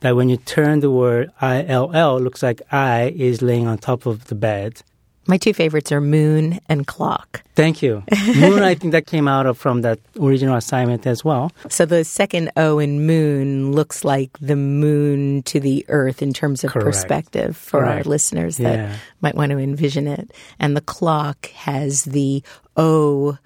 that 0.00 0.16
when 0.16 0.30
you 0.30 0.38
turn 0.38 0.80
the 0.80 0.90
word 0.90 1.30
I 1.42 1.62
L 1.66 1.90
L, 1.92 2.18
looks 2.18 2.42
like 2.42 2.62
I 2.72 3.14
is 3.14 3.42
laying 3.42 3.66
on 3.66 3.76
top 3.76 4.06
of 4.06 4.28
the 4.28 4.34
bed. 4.34 4.82
My 5.28 5.38
two 5.38 5.52
favorites 5.52 5.90
are 5.90 6.00
moon 6.00 6.60
and 6.68 6.86
clock. 6.86 7.42
Thank 7.56 7.82
you. 7.82 8.04
Moon, 8.36 8.62
I 8.62 8.74
think 8.74 8.92
that 8.92 9.06
came 9.06 9.26
out 9.26 9.46
of 9.46 9.58
from 9.58 9.82
that 9.82 9.98
original 10.20 10.54
assignment 10.56 11.06
as 11.06 11.24
well. 11.24 11.50
So 11.68 11.84
the 11.86 12.04
second 12.04 12.52
O 12.56 12.78
in 12.78 13.06
moon 13.06 13.72
looks 13.72 14.04
like 14.04 14.30
the 14.40 14.56
moon 14.56 15.42
to 15.44 15.58
the 15.58 15.84
earth 15.88 16.22
in 16.22 16.32
terms 16.32 16.62
of 16.64 16.70
Correct. 16.70 16.86
perspective 16.86 17.56
for 17.56 17.84
our 17.84 18.02
listeners 18.04 18.58
that 18.58 18.78
Yeah. 18.78 18.96
might 19.20 19.34
want 19.34 19.50
to 19.50 19.58
envision 19.58 20.06
it. 20.06 20.32
And 20.60 20.76
the 20.76 20.80
clock 20.80 21.46
has 21.50 22.04
the 22.04 22.42
O 22.76 23.38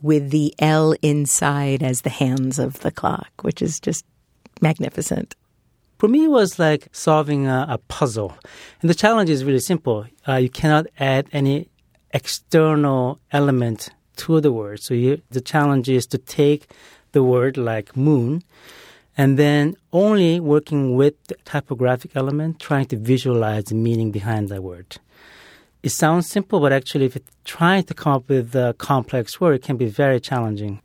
with 0.00 0.30
the 0.30 0.54
L 0.58 0.94
inside 1.02 1.82
as 1.82 2.02
the 2.02 2.10
hands 2.10 2.58
of 2.58 2.80
the 2.80 2.90
clock, 2.90 3.30
which 3.42 3.60
is 3.60 3.80
just 3.80 4.04
magnificent. 4.60 5.34
For 5.98 6.08
me, 6.08 6.24
it 6.24 6.30
was 6.30 6.58
like 6.58 6.88
solving 6.92 7.46
a, 7.46 7.66
a 7.70 7.78
puzzle. 7.78 8.34
And 8.80 8.90
the 8.90 8.94
challenge 8.94 9.30
is 9.30 9.44
really 9.44 9.60
simple. 9.60 10.06
Uh, 10.28 10.34
you 10.34 10.50
cannot 10.50 10.86
add 10.98 11.28
any 11.32 11.70
external 12.12 13.18
element 13.32 13.90
to 14.16 14.40
the 14.40 14.52
word. 14.52 14.80
So 14.80 14.94
you, 14.94 15.22
the 15.30 15.40
challenge 15.40 15.88
is 15.88 16.06
to 16.08 16.18
take 16.18 16.70
the 17.12 17.22
word 17.22 17.56
like 17.56 17.96
moon 17.96 18.42
and 19.16 19.38
then 19.38 19.76
only 19.92 20.40
working 20.40 20.94
with 20.94 21.14
the 21.28 21.36
typographic 21.44 22.14
element, 22.14 22.60
trying 22.60 22.86
to 22.86 22.96
visualize 22.96 23.64
the 23.64 23.74
meaning 23.74 24.10
behind 24.10 24.50
that 24.50 24.62
word. 24.62 24.98
It 25.82 25.90
sounds 25.90 26.28
simple, 26.28 26.60
but 26.60 26.72
actually, 26.72 27.06
if 27.06 27.14
you're 27.14 27.24
trying 27.44 27.84
to 27.84 27.94
come 27.94 28.12
up 28.12 28.28
with 28.28 28.54
a 28.54 28.74
complex 28.76 29.40
word, 29.40 29.54
it 29.54 29.62
can 29.62 29.76
be 29.76 29.86
very 29.86 30.20
challenging. 30.20 30.82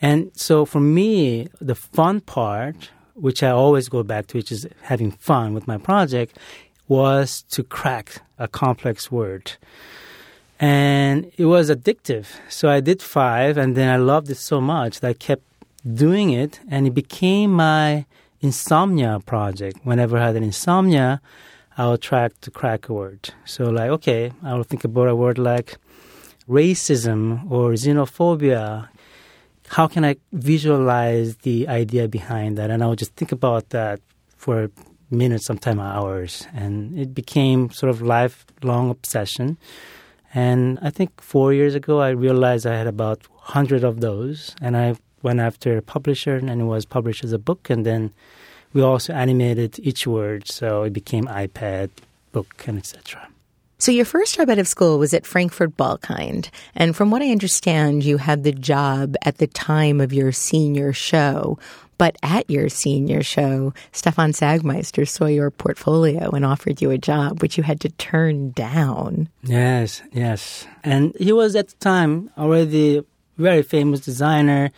And 0.00 0.32
so 0.34 0.64
for 0.64 0.80
me, 0.80 1.48
the 1.60 1.76
fun 1.76 2.20
part, 2.20 2.90
which 3.14 3.42
I 3.42 3.50
always 3.50 3.88
go 3.88 4.02
back 4.02 4.26
to, 4.28 4.38
which 4.38 4.52
is 4.52 4.66
having 4.82 5.10
fun 5.10 5.54
with 5.54 5.66
my 5.66 5.78
project, 5.78 6.38
was 6.88 7.44
to 7.50 7.62
crack 7.62 8.22
a 8.38 8.48
complex 8.48 9.10
word. 9.10 9.52
And 10.60 11.30
it 11.36 11.46
was 11.46 11.70
addictive. 11.70 12.26
So 12.48 12.68
I 12.68 12.80
did 12.80 13.02
five, 13.02 13.56
and 13.56 13.76
then 13.76 13.88
I 13.88 13.96
loved 13.96 14.30
it 14.30 14.36
so 14.36 14.60
much 14.60 15.00
that 15.00 15.08
I 15.08 15.12
kept 15.14 15.42
doing 15.82 16.30
it, 16.30 16.60
and 16.68 16.86
it 16.86 16.94
became 16.94 17.52
my 17.52 18.06
insomnia 18.40 19.20
project. 19.24 19.78
Whenever 19.84 20.18
I 20.18 20.26
had 20.26 20.36
an 20.36 20.44
insomnia, 20.44 21.20
I 21.76 21.88
would 21.88 22.02
try 22.02 22.28
to 22.28 22.50
crack 22.50 22.88
a 22.88 22.92
word. 22.92 23.30
So, 23.44 23.64
like, 23.70 23.90
okay, 23.90 24.32
I 24.42 24.54
will 24.54 24.64
think 24.64 24.84
about 24.84 25.08
a 25.08 25.16
word 25.16 25.38
like 25.38 25.78
racism 26.48 27.50
or 27.50 27.72
xenophobia. 27.72 28.88
How 29.72 29.86
can 29.86 30.04
I 30.04 30.16
visualize 30.32 31.36
the 31.48 31.66
idea 31.66 32.06
behind 32.06 32.58
that? 32.58 32.70
And 32.70 32.84
I 32.84 32.86
would 32.88 32.98
just 32.98 33.16
think 33.16 33.32
about 33.32 33.70
that 33.70 34.00
for 34.36 34.70
minutes, 35.10 35.46
sometimes 35.46 35.80
hours. 35.80 36.46
And 36.52 36.98
it 36.98 37.14
became 37.14 37.70
sort 37.70 37.88
of 37.88 38.02
lifelong 38.02 38.90
obsession. 38.90 39.56
And 40.34 40.78
I 40.82 40.90
think 40.90 41.22
four 41.22 41.54
years 41.54 41.74
ago, 41.74 42.00
I 42.00 42.10
realized 42.10 42.66
I 42.66 42.76
had 42.76 42.86
about 42.86 43.26
100 43.30 43.82
of 43.82 44.02
those. 44.02 44.54
And 44.60 44.76
I 44.76 44.96
went 45.22 45.40
after 45.40 45.78
a 45.78 45.82
publisher, 45.82 46.36
and 46.36 46.50
it 46.50 46.64
was 46.64 46.84
published 46.84 47.24
as 47.24 47.32
a 47.32 47.38
book. 47.38 47.70
And 47.70 47.86
then 47.86 48.12
we 48.74 48.82
also 48.82 49.14
animated 49.14 49.78
each 49.78 50.06
word, 50.06 50.48
so 50.48 50.82
it 50.82 50.92
became 50.92 51.24
iPad, 51.24 51.88
book, 52.32 52.64
and 52.66 52.76
etc. 52.76 53.31
So 53.82 53.90
your 53.90 54.04
first 54.04 54.36
job 54.36 54.48
out 54.48 54.60
of 54.60 54.68
school 54.68 55.00
was 55.00 55.12
at 55.12 55.26
Frankfurt 55.26 55.76
Balkind, 55.76 56.50
and 56.76 56.94
from 56.94 57.10
what 57.10 57.20
I 57.20 57.30
understand, 57.30 58.04
you 58.04 58.16
had 58.18 58.44
the 58.44 58.52
job 58.52 59.16
at 59.22 59.38
the 59.38 59.48
time 59.48 60.00
of 60.00 60.12
your 60.12 60.30
senior 60.30 60.92
show. 60.92 61.58
But 61.98 62.14
at 62.22 62.48
your 62.48 62.68
senior 62.68 63.24
show, 63.24 63.74
Stefan 63.90 64.34
Sagmeister 64.34 65.04
saw 65.04 65.26
your 65.26 65.50
portfolio 65.50 66.30
and 66.30 66.44
offered 66.44 66.80
you 66.80 66.92
a 66.92 66.96
job, 66.96 67.42
which 67.42 67.58
you 67.58 67.64
had 67.64 67.80
to 67.80 67.88
turn 67.88 68.52
down. 68.52 69.28
Yes, 69.42 70.00
yes. 70.12 70.64
And 70.84 71.12
he 71.18 71.32
was 71.32 71.56
at 71.56 71.70
the 71.70 71.76
time 71.80 72.30
already 72.38 72.98
a 72.98 73.04
very 73.36 73.64
famous 73.64 73.98
designer. 73.98 74.70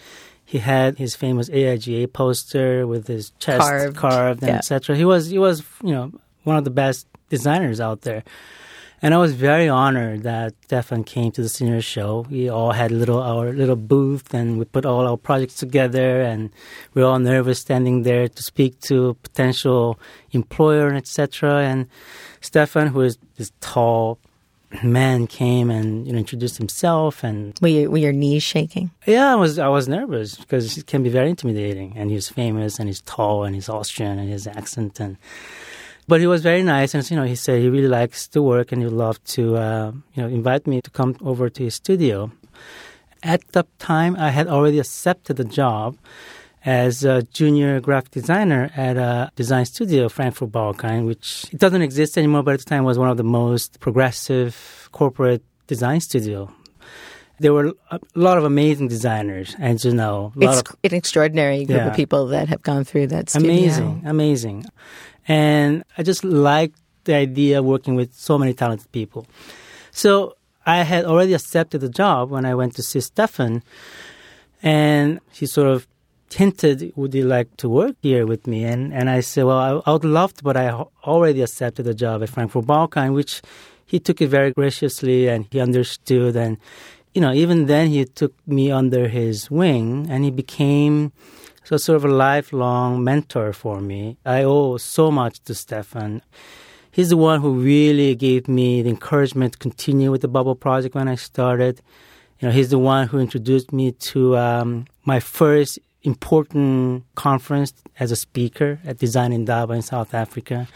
He 0.47 0.61
had 0.61 0.97
his 0.97 1.15
famous 1.15 1.51
AIGA 1.51 2.11
poster 2.11 2.87
with 2.87 3.07
his 3.09 3.33
chest 3.39 3.61
Carved. 3.61 3.97
carved, 3.99 4.43
and 4.43 4.49
Yeah. 4.53 4.57
etc. 4.57 4.97
He 4.97 5.05
was 5.05 5.29
he 5.29 5.39
was 5.39 5.63
you 5.83 5.93
know 5.93 6.11
one 6.45 6.57
of 6.57 6.65
the 6.65 6.71
best 6.71 7.07
designers 7.29 7.81
out 7.83 8.01
there. 8.01 8.25
And 9.05 9.13
I 9.13 9.19
was 9.19 9.35
very 9.35 9.69
honored 9.69 10.23
that 10.23 10.55
Stefan 10.63 11.05
came 11.05 11.31
to 11.33 11.43
the 11.43 11.51
senior 11.51 11.83
show. 11.83 12.25
We 12.31 12.49
all 12.49 12.73
had 12.73 12.91
little 12.91 13.23
our 13.23 13.53
little 13.53 13.77
booth, 13.77 14.33
and 14.33 14.59
we 14.59 14.65
put 14.65 14.87
all 14.87 15.07
our 15.07 15.19
projects 15.19 15.57
together. 15.57 16.23
And 16.23 16.49
we 16.95 17.03
were 17.03 17.09
all 17.09 17.19
nervous 17.19 17.59
standing 17.59 18.05
there 18.05 18.29
to 18.29 18.43
speak 18.43 18.81
to 18.89 19.13
potential 19.23 20.01
employer 20.33 20.89
and 20.89 20.97
etc. 20.97 21.65
And 21.65 21.87
Stefan, 22.41 22.87
who 22.87 23.03
is 23.03 23.19
this 23.37 23.53
tall 23.61 24.19
man, 24.83 25.27
came 25.27 25.69
and 25.69 26.07
you 26.07 26.15
know 26.15 26.19
introduced 26.19 26.57
himself. 26.57 27.23
And 27.23 27.59
Were, 27.61 27.69
you, 27.69 27.91
were 27.91 27.99
your 27.99 28.15
knees 28.15 28.43
shaking? 28.43 28.91
yeah, 29.05 29.33
I 29.33 29.35
was 29.35 29.59
I 29.59 29.69
was 29.69 29.87
nervous 29.87 30.37
because 30.37 30.79
it 30.79 30.87
can 30.87 31.03
be 31.03 31.11
very 31.11 31.29
intimidating. 31.29 31.93
And 31.95 32.11
he's 32.11 32.31
famous, 32.31 32.79
and 32.79 32.89
he's 32.89 33.03
tall, 33.03 33.45
and 33.45 33.55
he's 33.55 33.69
Austrian, 33.69 34.19
and 34.19 34.31
his 34.31 34.47
accent 34.47 34.99
and. 34.99 35.19
But 36.07 36.21
he 36.21 36.27
was 36.27 36.43
very 36.43 36.63
nice, 36.63 36.95
and 36.95 37.09
you 37.11 37.17
know, 37.17 37.25
he 37.25 37.35
said 37.35 37.61
he 37.63 37.69
really 37.71 37.89
likes 37.89 38.27
the 38.29 38.43
work, 38.43 38.73
and 38.73 38.83
he'd 38.83 38.89
love 38.91 39.23
to, 39.37 39.57
uh, 39.57 39.93
you 40.15 40.23
know, 40.23 40.29
invite 40.29 40.67
me 40.67 40.83
to 40.83 40.91
come 40.91 41.17
over 41.23 41.49
to 41.49 41.63
his 41.65 41.75
studio. 41.77 42.31
At 43.23 43.41
the 43.53 43.65
time, 43.79 44.15
I 44.19 44.31
had 44.31 44.47
already 44.49 44.79
accepted 44.79 45.37
the 45.39 45.45
job 45.45 45.97
as 46.67 47.05
a 47.05 47.23
junior 47.23 47.81
graphic 47.81 48.11
designer 48.11 48.71
at 48.77 48.97
a 48.99 49.31
design 49.35 49.65
studio, 49.65 50.09
Frankfurt 50.11 50.51
Balkind, 50.53 51.07
which 51.07 51.47
it 51.53 51.59
doesn't 51.59 51.81
exist 51.81 52.19
anymore, 52.19 52.43
but 52.43 52.55
at 52.55 52.61
the 52.61 52.67
time 52.67 52.85
was 52.85 52.99
one 52.99 53.09
of 53.09 53.17
the 53.17 53.25
most 53.25 53.81
progressive 53.81 54.89
corporate 54.93 55.43
design 55.67 56.01
studio. 56.01 56.53
There 57.41 57.53
were 57.53 57.73
a 57.91 57.99
lot 58.15 58.37
of 58.39 58.45
amazing 58.45 58.89
designers, 58.89 59.57
and 59.59 59.83
you 59.83 59.93
know, 59.95 60.33
a 60.37 60.45
lot 60.45 60.59
It's 60.61 60.71
of 60.71 60.77
an 60.85 60.95
extraordinary 60.95 61.65
group 61.65 61.79
Yeah. 61.79 61.89
of 61.89 61.97
people 61.97 62.27
that 62.29 62.49
have 62.49 62.63
gone 62.63 62.85
through 62.85 63.07
that 63.09 63.31
studio. 63.31 63.51
amazing, 63.51 64.03
amazing. 64.05 64.67
And 65.27 65.85
I 65.97 66.03
just 66.03 66.25
liked 66.25 66.79
the 67.05 67.15
idea 67.15 67.59
of 67.59 67.65
working 67.65 67.95
with 67.95 68.15
so 68.15 68.39
many 68.39 68.55
talented 68.55 68.91
people. 68.93 69.27
So 69.91 70.37
I 70.67 70.79
had 70.83 71.05
already 71.05 71.35
accepted 71.35 71.81
the 71.81 71.89
job 71.89 72.31
when 72.31 72.45
I 72.45 72.55
went 72.55 72.75
to 72.77 72.83
see 72.83 73.01
Stefan, 73.01 73.63
and 74.63 75.21
he 75.33 75.47
sort 75.47 75.69
of 75.69 75.87
hinted, 76.33 76.93
"Would 76.97 77.15
you 77.15 77.25
like 77.25 77.57
to 77.59 77.69
work 77.69 77.97
here 78.03 78.27
with 78.27 78.47
me?" 78.47 78.65
And 78.65 78.93
and 78.93 79.09
I 79.11 79.21
said, 79.21 79.45
"Well, 79.45 79.59
I, 79.59 79.91
I 79.91 79.93
would 79.93 80.05
love 80.05 80.35
to, 80.35 80.43
but 80.43 80.57
I 80.57 80.71
already 81.05 81.43
accepted 81.43 81.85
the 81.85 81.95
job 81.95 82.23
at 82.23 82.31
Frankfurt 82.31 82.67
Balkind," 82.67 83.15
which 83.15 83.43
he 83.87 84.01
took 84.01 84.21
it 84.21 84.29
very 84.29 84.51
graciously 84.53 85.29
and 85.29 85.47
he 85.51 85.61
understood 85.61 86.37
and. 86.37 86.57
You 87.17 87.21
know, 87.21 87.33
even 87.33 87.67
then 87.67 87.91
he 87.91 88.05
took 88.07 88.35
me 88.45 88.73
under 88.73 89.07
his 89.07 89.49
wing 89.49 90.09
and 90.11 90.25
he 90.25 90.33
became 90.33 91.13
so 91.65 91.77
sort 91.77 91.97
of 91.97 92.05
a 92.05 92.09
lifelong 92.09 93.03
mentor 93.03 93.53
for 93.53 93.81
me. 93.81 94.17
I 94.25 94.43
owe 94.45 94.77
so 94.77 95.11
much 95.11 95.41
to 95.45 95.55
Stefan. 95.55 96.23
He's 96.91 97.09
the 97.09 97.17
one 97.17 97.41
who 97.41 97.55
really 97.59 98.15
gave 98.15 98.47
me 98.47 98.83
the 98.83 98.91
encouragement 98.91 99.55
to 99.55 99.59
continue 99.59 100.11
with 100.13 100.21
the 100.21 100.29
Bubble 100.29 100.55
Project 100.55 100.95
when 100.95 101.09
I 101.09 101.17
started. 101.17 101.81
You 102.39 102.49
know, 102.49 102.53
he's 102.55 102.71
the 102.71 102.79
one 102.79 103.09
who 103.09 103.19
introduced 103.19 103.73
me 103.73 103.93
to 103.93 104.37
um, 104.37 104.87
my 105.05 105.19
first 105.19 105.79
important 106.03 107.05
conference 107.15 107.73
as 107.99 108.13
a 108.13 108.17
speaker 108.17 108.79
at 108.85 108.99
Design 108.99 109.33
Indaba 109.33 109.73
in 109.73 109.83
South 109.83 110.15
Africa. 110.15 110.69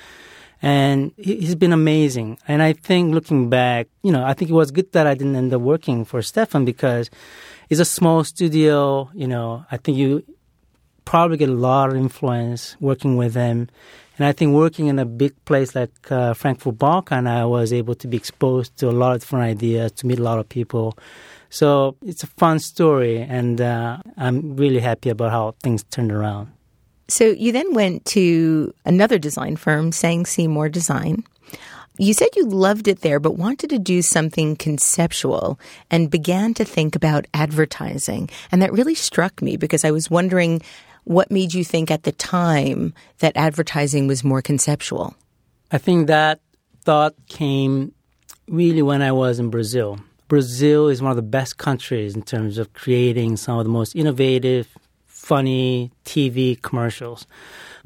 And 0.61 1.12
he- 1.16 1.37
he's 1.37 1.54
been 1.54 1.73
amazing. 1.73 2.38
And 2.49 2.62
I 2.62 2.73
think 2.73 3.14
looking 3.14 3.49
back, 3.49 3.87
you 4.02 4.11
know, 4.11 4.25
I 4.25 4.35
think 4.35 4.50
it 4.50 4.54
was 4.54 4.71
good 4.73 4.90
that 4.92 5.07
I 5.07 5.14
didn't 5.14 5.37
end 5.37 5.54
up 5.54 5.61
working 5.61 6.04
for 6.04 6.21
Stefan 6.23 6.64
because 6.64 7.11
it's 7.68 7.80
a 7.80 7.85
small 7.85 8.25
studio. 8.25 9.09
You 9.14 9.28
know, 9.28 9.64
I 9.71 9.76
think 9.76 9.99
you 9.99 10.25
probably 11.08 11.38
get 11.38 11.48
a 11.48 11.52
lot 11.52 11.88
of 11.88 11.96
influence 11.96 12.76
working 12.80 13.16
with 13.16 13.32
them. 13.32 13.66
And 14.18 14.26
I 14.26 14.32
think 14.32 14.52
working 14.52 14.88
in 14.88 14.98
a 14.98 15.06
big 15.06 15.32
place 15.46 15.74
like 15.74 16.12
uh, 16.12 16.34
Frankfurt 16.34 16.76
Balkind, 16.76 17.26
I 17.26 17.46
was 17.46 17.72
able 17.72 17.94
to 17.94 18.06
be 18.06 18.18
exposed 18.18 18.76
to 18.76 18.90
a 18.90 18.92
lot 18.92 19.14
of 19.14 19.20
different 19.20 19.46
ideas, 19.46 19.92
to 19.92 20.06
meet 20.06 20.18
a 20.18 20.22
lot 20.22 20.38
of 20.38 20.46
people. 20.50 20.98
So 21.48 21.96
it's 22.04 22.24
a 22.24 22.26
fun 22.26 22.58
story, 22.58 23.22
and 23.22 23.58
uh, 23.58 24.02
I'm 24.18 24.54
really 24.56 24.80
happy 24.80 25.08
about 25.08 25.30
how 25.30 25.54
things 25.62 25.82
turned 25.84 26.12
around. 26.12 26.52
So 27.08 27.24
you 27.24 27.52
then 27.52 27.72
went 27.72 28.04
to 28.06 28.74
another 28.84 29.18
design 29.18 29.56
firm, 29.56 29.92
Sang 29.92 30.26
Seymour 30.26 30.68
Design. 30.68 31.24
You 31.96 32.12
said 32.12 32.28
you 32.36 32.46
loved 32.46 32.86
it 32.86 33.00
there, 33.00 33.18
but 33.18 33.38
wanted 33.38 33.70
to 33.70 33.78
do 33.78 34.02
something 34.02 34.56
conceptual 34.56 35.58
and 35.90 36.10
began 36.10 36.52
to 36.54 36.64
think 36.66 36.94
about 36.94 37.26
advertising. 37.32 38.28
And 38.52 38.60
that 38.60 38.72
really 38.72 38.94
struck 38.94 39.40
me 39.40 39.56
because 39.56 39.84
I 39.84 39.90
was 39.90 40.10
wondering 40.10 40.60
what 41.08 41.30
made 41.30 41.54
you 41.54 41.64
think 41.64 41.90
at 41.90 42.02
the 42.02 42.12
time 42.12 42.92
that 43.20 43.34
advertising 43.34 44.06
was 44.06 44.22
more 44.22 44.42
conceptual. 44.42 45.14
I 45.72 45.78
think 45.78 46.06
that 46.06 46.40
thought 46.84 47.14
came 47.28 47.92
really 48.46 48.82
when 48.82 49.00
I 49.00 49.12
was 49.12 49.38
in 49.38 49.48
Brazil. 49.48 49.98
Brazil 50.28 50.88
is 50.88 51.00
one 51.00 51.10
of 51.10 51.16
the 51.16 51.22
best 51.22 51.56
countries 51.56 52.14
in 52.14 52.22
terms 52.22 52.58
of 52.58 52.74
creating 52.74 53.38
some 53.38 53.58
of 53.58 53.64
the 53.64 53.70
most 53.70 53.96
innovative, 53.96 54.68
funny 55.06 55.90
TV 56.04 56.60
commercials. 56.60 57.26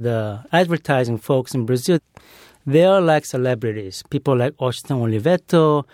The 0.00 0.44
advertising 0.50 1.18
folks 1.18 1.54
in 1.54 1.64
Brazil, 1.64 2.00
they 2.66 2.84
are 2.84 3.00
like 3.00 3.24
celebrities. 3.24 4.02
People 4.10 4.36
like 4.36 4.54
Austin 4.58 4.96
Olivetto 4.96 5.84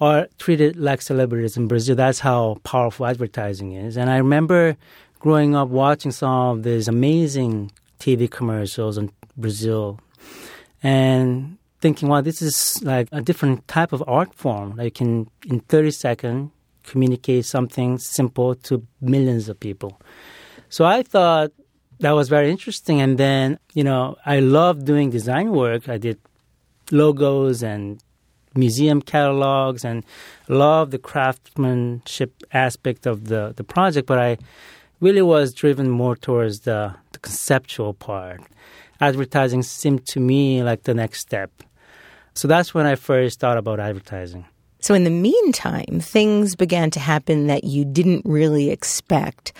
are 0.00 0.26
treated 0.36 0.76
like 0.76 1.00
celebrities 1.00 1.56
in 1.56 1.68
Brazil. 1.68 1.94
That's 1.94 2.18
how 2.18 2.56
powerful 2.64 3.06
advertising 3.06 3.70
is. 3.70 3.96
And 3.96 4.10
I 4.10 4.16
remember 4.16 4.76
growing 5.22 5.54
up 5.54 5.68
watching 5.68 6.10
some 6.10 6.30
of 6.30 6.62
these 6.64 6.88
amazing 6.88 7.70
TV 8.00 8.28
commercials 8.28 8.98
in 8.98 9.08
Brazil 9.36 10.00
and 10.82 11.56
thinking, 11.80 12.08
wow, 12.08 12.20
this 12.20 12.42
is 12.42 12.82
like 12.82 13.06
a 13.12 13.20
different 13.20 13.68
type 13.68 13.92
of 13.92 14.02
art 14.08 14.34
form. 14.34 14.74
Like 14.74 14.94
can, 14.94 15.30
in 15.46 15.60
30 15.60 15.92
seconds, 15.92 16.50
communicate 16.82 17.46
something 17.46 17.98
simple 17.98 18.56
to 18.66 18.84
millions 19.00 19.48
of 19.48 19.60
people. 19.60 20.00
So 20.68 20.84
I 20.84 21.04
thought 21.04 21.52
that 22.00 22.10
was 22.10 22.28
very 22.28 22.50
interesting. 22.50 23.00
And 23.00 23.16
then, 23.16 23.60
you 23.74 23.84
know, 23.84 24.16
I 24.26 24.40
love 24.40 24.84
doing 24.84 25.10
design 25.10 25.52
work. 25.52 25.88
I 25.88 25.98
did 25.98 26.18
logos 26.90 27.62
and 27.62 28.02
museum 28.56 29.00
catalogs 29.00 29.84
and 29.84 30.04
love 30.48 30.90
the 30.90 30.98
craftsmanship 30.98 32.42
aspect 32.52 33.06
of 33.06 33.26
the, 33.26 33.54
the 33.56 33.62
project, 33.62 34.08
but 34.08 34.18
I 34.18 34.38
really 35.02 35.20
was 35.20 35.52
driven 35.52 35.90
more 35.90 36.14
towards 36.14 36.60
the, 36.60 36.94
the 37.10 37.18
conceptual 37.18 37.92
part. 37.92 38.40
Advertising 39.00 39.64
seemed 39.64 40.06
to 40.06 40.20
me 40.20 40.62
like 40.62 40.84
the 40.84 40.94
next 40.94 41.18
step. 41.20 41.50
So 42.34 42.46
that's 42.46 42.72
when 42.72 42.86
I 42.86 42.94
first 42.94 43.40
thought 43.40 43.58
about 43.58 43.80
advertising. 43.80 44.46
So, 44.82 44.94
in 44.94 45.04
the 45.04 45.10
meantime, 45.10 46.00
things 46.00 46.56
began 46.56 46.90
to 46.90 47.00
happen 47.00 47.46
that 47.46 47.62
you 47.62 47.84
didn't 47.84 48.26
really 48.26 48.70
expect. 48.70 49.52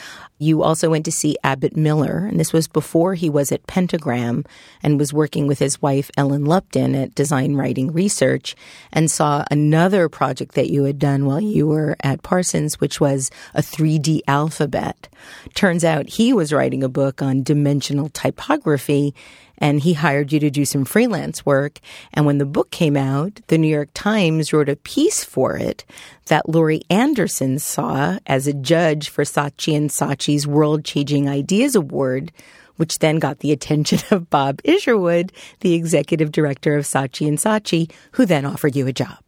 You 0.42 0.64
also 0.64 0.90
went 0.90 1.04
to 1.04 1.12
see 1.12 1.36
Abbott 1.44 1.76
Miller, 1.76 2.26
and 2.28 2.40
this 2.40 2.52
was 2.52 2.66
before 2.66 3.14
he 3.14 3.30
was 3.30 3.52
at 3.52 3.68
Pentagram 3.68 4.44
and 4.82 4.98
was 4.98 5.12
working 5.12 5.46
with 5.46 5.60
his 5.60 5.80
wife, 5.80 6.10
Ellen 6.16 6.44
Lupton, 6.44 6.96
at 6.96 7.14
Design 7.14 7.54
Writing 7.54 7.92
Research, 7.92 8.56
and 8.92 9.08
saw 9.08 9.44
another 9.52 10.08
project 10.08 10.56
that 10.56 10.70
you 10.70 10.82
had 10.82 10.98
done 10.98 11.24
while 11.24 11.40
you 11.40 11.68
were 11.68 11.94
at 12.02 12.24
Parsons, 12.24 12.80
which 12.80 13.00
was 13.00 13.30
a 13.54 13.62
3D 13.62 14.22
alphabet. 14.26 15.08
Turns 15.54 15.84
out 15.84 16.08
he 16.08 16.32
was 16.32 16.52
writing 16.52 16.82
a 16.82 16.88
book 16.88 17.22
on 17.22 17.44
dimensional 17.44 18.08
typography 18.08 19.14
and 19.59 19.80
he 19.80 19.94
hired 19.94 20.32
you 20.32 20.40
to 20.40 20.50
do 20.50 20.64
some 20.64 20.85
freelance 20.85 21.47
work. 21.47 21.78
And 22.12 22.26
when 22.26 22.38
the 22.38 22.47
book 22.47 22.71
came 22.71 22.97
out, 22.97 23.40
the 23.49 23.59
New 23.59 23.68
York 23.68 23.90
Times 23.94 24.52
wrote 24.52 24.68
a 24.68 24.76
piece 24.76 25.25
for 25.25 25.56
it 25.56 25.85
that 26.26 26.49
Laurie 26.49 26.82
Anderson 26.90 27.59
saw 27.59 28.18
as 28.26 28.47
a 28.47 28.52
judge 28.52 29.09
for 29.09 29.25
Saatchi 29.25 29.76
and 29.76 29.90
Saatchi's 29.90 30.47
World 30.47 30.85
Changing 30.85 31.28
Ideas 31.28 31.75
Award, 31.75 32.32
which 32.76 32.99
then 32.99 33.18
got 33.18 33.40
the 33.40 33.52
attention 33.52 34.00
of 34.11 34.30
Bob 34.30 34.61
Isherwood, 34.64 35.32
the 35.61 35.75
executive 35.75 36.32
director 36.32 36.76
of 36.76 36.85
Saatchi 36.85 37.28
and 37.28 37.38
Saatchi, 37.38 37.90
who 38.12 38.26
then 38.26 38.44
offered 38.44 38.76
you 38.76 38.87
a 38.87 38.92
job. 38.92 39.18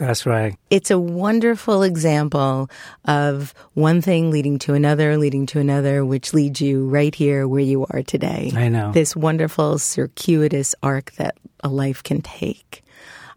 That's 0.00 0.24
right. 0.24 0.56
It's 0.70 0.90
a 0.90 0.98
wonderful 0.98 1.82
example 1.82 2.70
of 3.04 3.52
one 3.74 4.00
thing 4.00 4.30
leading 4.30 4.58
to 4.60 4.72
another, 4.72 5.18
leading 5.18 5.44
to 5.46 5.60
another, 5.60 6.06
which 6.06 6.32
leads 6.32 6.58
you 6.62 6.88
right 6.88 7.14
here 7.14 7.46
where 7.46 7.60
you 7.60 7.84
are 7.90 8.02
today. 8.02 8.50
I 8.56 8.70
know. 8.70 8.92
This 8.92 9.14
wonderful 9.14 9.78
circuitous 9.78 10.74
arc 10.82 11.12
that 11.12 11.36
a 11.62 11.68
life 11.68 12.02
can 12.02 12.22
take. 12.22 12.82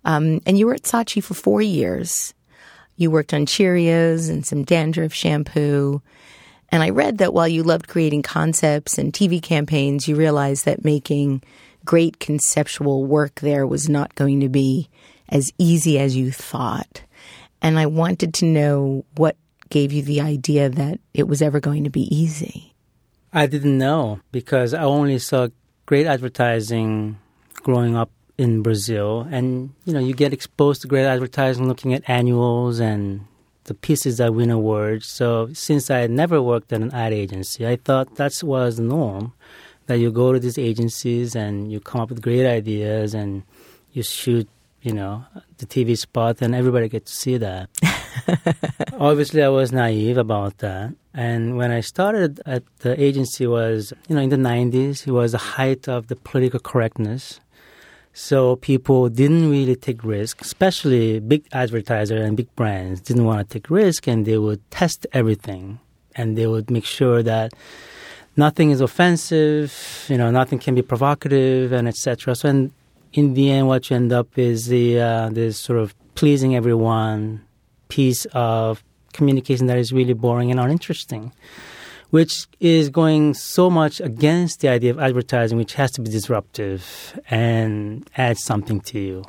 Um, 0.06 0.40
and 0.46 0.58
you 0.58 0.66
were 0.66 0.76
at 0.76 0.84
Saatchi 0.84 1.22
for 1.22 1.34
four 1.34 1.62
years. 1.62 2.34
You 2.96 3.12
worked 3.12 3.34
on 3.34 3.46
Cheerios 3.46 4.30
and 4.30 4.46
some 4.46 4.64
dandruff 4.64 5.12
shampoo. 5.12 6.02
And 6.70 6.82
I 6.82 6.92
read 6.92 7.18
that 7.18 7.34
while 7.34 7.48
you 7.48 7.64
loved 7.64 7.90
creating 7.90 8.22
concepts 8.22 8.98
and 8.98 9.12
TV 9.12 9.44
campaigns, 9.44 10.08
you 10.08 10.16
realized 10.16 10.64
that 10.64 10.86
making 10.86 11.44
great 11.84 12.22
conceptual 12.22 13.06
work 13.06 13.42
there 13.42 13.68
was 13.68 13.90
not 13.90 14.16
going 14.16 14.40
to 14.40 14.48
be 14.48 14.90
as 15.30 15.52
easy 15.58 16.00
as 16.00 16.16
you 16.16 16.32
thought. 16.32 17.04
And 17.62 17.80
I 17.80 17.86
wanted 17.86 18.34
to 18.36 18.46
know 18.46 19.06
what 19.16 19.38
gave 19.70 19.92
you 19.92 20.04
the 20.04 20.22
idea 20.22 20.70
that 20.70 21.00
it 21.14 21.28
was 21.28 21.42
ever 21.42 21.60
going 21.60 21.84
to 21.84 21.90
be 21.90 22.14
easy. 22.16 22.74
I 23.32 23.48
didn't 23.48 23.78
know 23.78 24.20
because 24.32 24.74
I 24.74 24.84
only 24.84 25.18
saw 25.18 25.48
great 25.86 26.06
advertising 26.06 27.18
growing 27.64 27.96
up 27.96 28.12
in 28.38 28.62
Brazil. 28.62 29.28
And, 29.32 29.74
you 29.86 29.94
know, 29.94 30.00
you 30.00 30.14
get 30.14 30.34
exposed 30.34 30.82
to 30.82 30.88
great 30.88 31.06
advertising 31.06 31.68
looking 31.68 31.94
at 31.94 32.08
annuals 32.08 32.80
and 32.80 33.26
the 33.66 33.74
pieces 33.74 34.18
that 34.18 34.34
win 34.34 34.52
awards. 34.52 35.08
So 35.08 35.50
since 35.54 35.90
I 35.90 36.00
had 36.00 36.12
never 36.12 36.42
worked 36.42 36.72
at 36.74 36.82
an 36.82 36.94
ad 36.94 37.14
agency, 37.14 37.66
I 37.66 37.78
thought 37.78 38.16
that 38.16 38.34
was 38.44 38.78
the 38.78 38.84
norm. 38.84 39.34
That 39.88 40.00
you 40.00 40.12
go 40.12 40.32
to 40.32 40.40
these 40.40 40.58
agencies 40.58 41.36
and 41.36 41.70
you 41.70 41.82
come 41.82 42.00
up 42.00 42.10
with 42.10 42.22
great 42.22 42.46
ideas 42.46 43.14
and 43.14 43.44
you 43.92 44.02
shoot 44.02 44.48
you 44.84 44.94
know, 44.94 45.26
the 45.58 45.66
TV 45.66 45.98
spot, 45.98 46.42
and 46.42 46.54
everybody 46.54 46.90
gets 46.90 47.12
to 47.12 47.18
see 47.18 47.38
that. 47.38 47.70
Obviously, 49.00 49.42
I 49.42 49.50
was 49.50 49.72
naive 49.72 50.18
about 50.18 50.58
that. 50.60 50.94
And 51.14 51.58
when 51.58 51.72
I 51.72 51.80
started 51.80 52.42
at 52.46 52.64
the 52.80 53.02
agency 53.02 53.48
was, 53.48 53.94
you 54.08 54.16
know, 54.16 54.22
in 54.22 54.30
the 54.30 54.36
90s, 54.36 55.08
it 55.08 55.12
was 55.12 55.32
the 55.32 55.38
height 55.38 55.88
of 55.88 56.08
the 56.08 56.16
political 56.16 56.60
correctness. 56.60 57.40
So 58.14 58.58
people 58.58 59.10
didn't 59.10 59.50
really 59.50 59.76
take 59.76 60.04
risk, 60.04 60.42
especially 60.42 61.20
big 61.20 61.46
advertisers 61.52 62.22
and 62.22 62.38
big 62.38 62.54
brands 62.56 63.02
didn't 63.02 63.26
want 63.26 63.50
to 63.50 63.60
take 63.60 63.72
risk 63.72 64.08
and 64.08 64.26
they 64.26 64.38
would 64.38 64.62
test 64.70 65.08
everything 65.14 65.80
and 66.16 66.38
they 66.38 66.46
would 66.46 66.70
make 66.70 66.86
sure 66.86 67.24
that 67.24 67.54
nothing 68.38 68.70
is 68.70 68.82
offensive, 68.82 70.06
you 70.10 70.18
know, 70.18 70.30
nothing 70.30 70.60
can 70.60 70.76
be 70.76 70.84
provocative 70.84 71.72
and 71.72 71.88
etc. 71.88 72.36
So 72.36 72.50
and 72.50 72.72
in 73.14 73.34
the 73.34 73.52
end, 73.52 73.68
what 73.68 73.90
you 73.90 73.96
end 73.96 74.12
up 74.12 74.38
is 74.38 74.68
the 74.68 75.00
uh, 75.00 75.30
this 75.30 75.58
sort 75.58 75.80
of 75.80 75.96
pleasing 76.16 76.56
everyone 76.56 77.44
piece 77.88 78.26
of 78.34 78.84
communication 79.14 79.68
that 79.68 79.78
is 79.78 79.94
really 79.94 80.14
boring 80.14 80.52
and 80.52 80.60
uninteresting, 80.60 81.32
which 82.10 82.48
is 82.60 82.90
going 82.90 83.34
so 83.34 83.70
much 83.70 84.02
against 84.02 84.62
the 84.62 84.70
idea 84.70 84.92
of 84.92 85.00
advertising, 85.00 85.58
which 85.58 85.74
has 85.74 85.92
to 85.92 86.02
be 86.02 86.10
disruptive 86.10 87.20
and 87.30 88.10
add 88.18 88.38
something 88.38 88.82
to 88.82 89.00
you. 89.00 89.24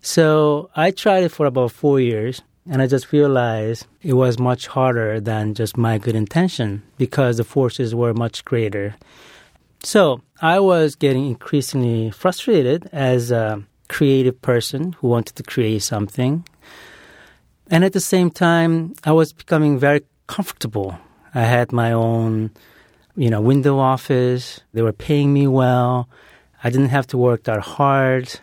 So 0.00 0.70
I 0.74 0.90
tried 0.90 1.24
it 1.24 1.28
for 1.30 1.46
about 1.46 1.72
four 1.72 2.00
years. 2.00 2.42
And 2.70 2.80
I 2.80 2.86
just 2.86 3.10
realized 3.10 3.86
it 4.02 4.12
was 4.12 4.38
much 4.38 4.68
harder 4.68 5.18
than 5.20 5.54
just 5.54 5.76
my 5.76 5.98
good 5.98 6.14
intention 6.14 6.84
because 6.96 7.38
the 7.38 7.44
forces 7.44 7.92
were 7.92 8.14
much 8.14 8.44
greater. 8.44 8.94
So 9.84 10.22
I 10.40 10.60
was 10.60 10.94
getting 10.94 11.26
increasingly 11.26 12.10
frustrated 12.10 12.88
as 12.92 13.30
a 13.30 13.64
creative 13.88 14.40
person 14.40 14.92
who 14.94 15.08
wanted 15.08 15.36
to 15.36 15.42
create 15.42 15.82
something. 15.82 16.46
And 17.68 17.84
at 17.84 17.92
the 17.92 18.00
same 18.00 18.30
time, 18.30 18.94
I 19.04 19.12
was 19.12 19.32
becoming 19.32 19.78
very 19.78 20.02
comfortable. 20.28 20.98
I 21.34 21.42
had 21.42 21.72
my 21.72 21.92
own, 21.92 22.52
you 23.16 23.28
know, 23.28 23.40
window 23.40 23.78
office. 23.78 24.60
They 24.72 24.82
were 24.82 24.92
paying 24.92 25.32
me 25.32 25.46
well. 25.46 26.08
I 26.62 26.70
didn't 26.70 26.90
have 26.90 27.08
to 27.08 27.18
work 27.18 27.44
that 27.44 27.60
hard. 27.60 28.40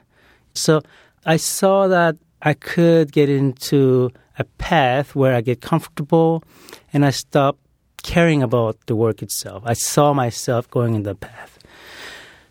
So 0.54 0.82
I 1.26 1.38
saw 1.38 1.88
that 1.88 2.18
I 2.42 2.54
could 2.54 3.12
get 3.12 3.30
into 3.30 4.12
a 4.38 4.44
path 4.58 5.16
where 5.16 5.36
I 5.36 5.42
get 5.42 5.62
comfortable 5.62 6.44
and 6.92 7.06
I 7.06 7.12
stop 7.12 7.58
caring 8.04 8.44
about 8.44 8.78
the 8.88 8.96
work 8.96 9.22
itself. 9.22 9.64
I 9.66 9.74
saw 9.74 10.14
myself 10.14 10.70
going 10.70 10.96
in 10.96 11.04
the 11.04 11.16
path. 11.16 11.60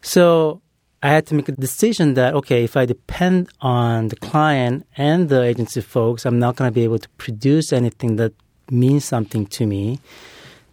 So 0.01 0.61
I 1.03 1.11
had 1.11 1.27
to 1.27 1.35
make 1.35 1.49
a 1.49 1.53
decision 1.53 2.15
that, 2.15 2.35
okay, 2.35 2.65
if 2.65 2.77
I 2.77 2.85
depend 2.85 3.51
on 3.61 4.09
the 4.09 4.17
client 4.17 4.87
and 4.97 5.29
the 5.29 5.43
agency 5.43 5.81
folks, 5.81 6.27
I'm 6.27 6.39
not 6.39 6.57
going 6.57 6.71
to 6.71 6.75
be 6.75 6.85
able 6.85 6.99
to 6.99 7.09
produce 7.11 7.73
anything 7.73 8.17
that 8.17 8.33
means 8.71 9.05
something 9.05 9.47
to 9.47 9.67
me. 9.67 10.01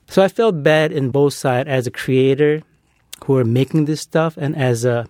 So 0.08 0.24
I 0.24 0.28
felt 0.28 0.64
bad 0.64 0.92
in 0.92 1.12
both 1.12 1.34
sides 1.34 1.70
as 1.70 1.88
a 1.88 1.92
creator 1.92 2.62
who 3.26 3.38
are 3.38 3.46
making 3.46 3.86
this 3.86 4.02
stuff 4.02 4.38
and 4.38 4.56
as 4.56 4.86
a 4.86 5.08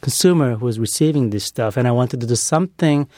consumer 0.00 0.56
who 0.56 0.68
is 0.68 0.78
receiving 0.78 1.30
this 1.30 1.44
stuff. 1.44 1.76
And 1.76 1.88
I 1.88 1.92
wanted 1.92 2.20
to 2.20 2.26
do 2.26 2.36
something 2.36 3.08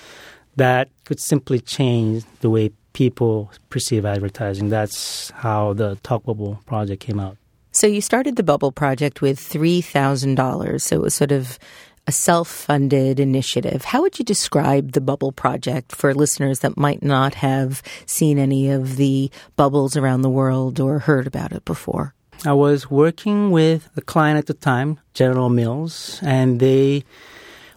that 0.56 0.88
could 1.04 1.20
simply 1.20 1.60
change 1.60 2.24
the 2.40 2.50
way 2.50 2.70
people 2.98 3.48
perceive 3.70 4.04
advertising. 4.04 4.70
That's 4.70 5.30
how 5.30 5.72
the 5.72 5.94
Talk 6.02 6.24
Bubble 6.24 6.60
project 6.66 7.00
came 7.00 7.20
out. 7.20 7.36
So 7.70 7.86
you 7.86 8.00
started 8.00 8.34
the 8.34 8.42
Bubble 8.42 8.72
project 8.72 9.22
with 9.22 9.38
$3,000. 9.38 10.80
So 10.80 10.96
it 10.96 11.02
was 11.02 11.14
sort 11.14 11.30
of 11.30 11.60
a 12.08 12.12
self 12.12 12.48
funded 12.48 13.20
initiative. 13.20 13.84
How 13.84 14.02
would 14.02 14.18
you 14.18 14.24
describe 14.24 14.92
the 14.92 15.00
Bubble 15.00 15.30
Project 15.30 15.94
for 15.94 16.12
listeners 16.12 16.58
that 16.58 16.76
might 16.76 17.04
not 17.04 17.34
have 17.34 17.84
seen 18.06 18.36
any 18.36 18.68
of 18.68 18.96
the 18.96 19.30
bubbles 19.54 19.96
around 19.96 20.22
the 20.22 20.36
world 20.40 20.80
or 20.80 20.98
heard 20.98 21.28
about 21.28 21.52
it 21.52 21.64
before? 21.64 22.14
I 22.44 22.54
was 22.54 22.90
working 22.90 23.52
with 23.52 23.88
a 23.96 24.00
client 24.00 24.38
at 24.38 24.46
the 24.46 24.54
time, 24.54 24.98
General 25.14 25.50
Mills, 25.50 26.18
and 26.22 26.58
they 26.58 27.04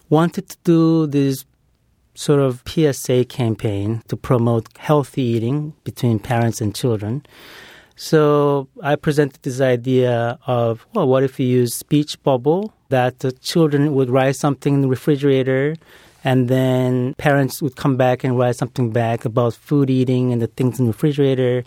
wanted 0.08 0.48
to 0.48 0.56
do 0.64 1.06
this 1.06 1.44
sort 2.14 2.40
of 2.40 2.62
PSA 2.66 3.24
campaign 3.26 4.02
to 4.08 4.16
promote 4.16 4.68
healthy 4.78 5.22
eating 5.22 5.74
between 5.84 6.18
parents 6.18 6.60
and 6.60 6.74
children. 6.74 7.24
So 7.96 8.68
I 8.82 8.96
presented 8.96 9.42
this 9.42 9.60
idea 9.60 10.38
of, 10.46 10.86
well, 10.94 11.06
what 11.06 11.22
if 11.22 11.38
we 11.38 11.44
use 11.44 11.74
speech 11.74 12.22
bubble 12.22 12.74
that 12.88 13.20
the 13.20 13.32
children 13.32 13.94
would 13.94 14.10
write 14.10 14.36
something 14.36 14.74
in 14.74 14.80
the 14.82 14.88
refrigerator 14.88 15.76
And 16.24 16.48
then 16.48 17.14
parents 17.14 17.60
would 17.62 17.76
come 17.76 17.96
back 17.96 18.22
and 18.24 18.38
write 18.38 18.56
something 18.56 18.90
back 18.90 19.24
about 19.24 19.54
food 19.54 19.90
eating 19.90 20.32
and 20.32 20.40
the 20.40 20.46
things 20.46 20.78
in 20.78 20.86
the 20.86 20.92
refrigerator, 20.92 21.64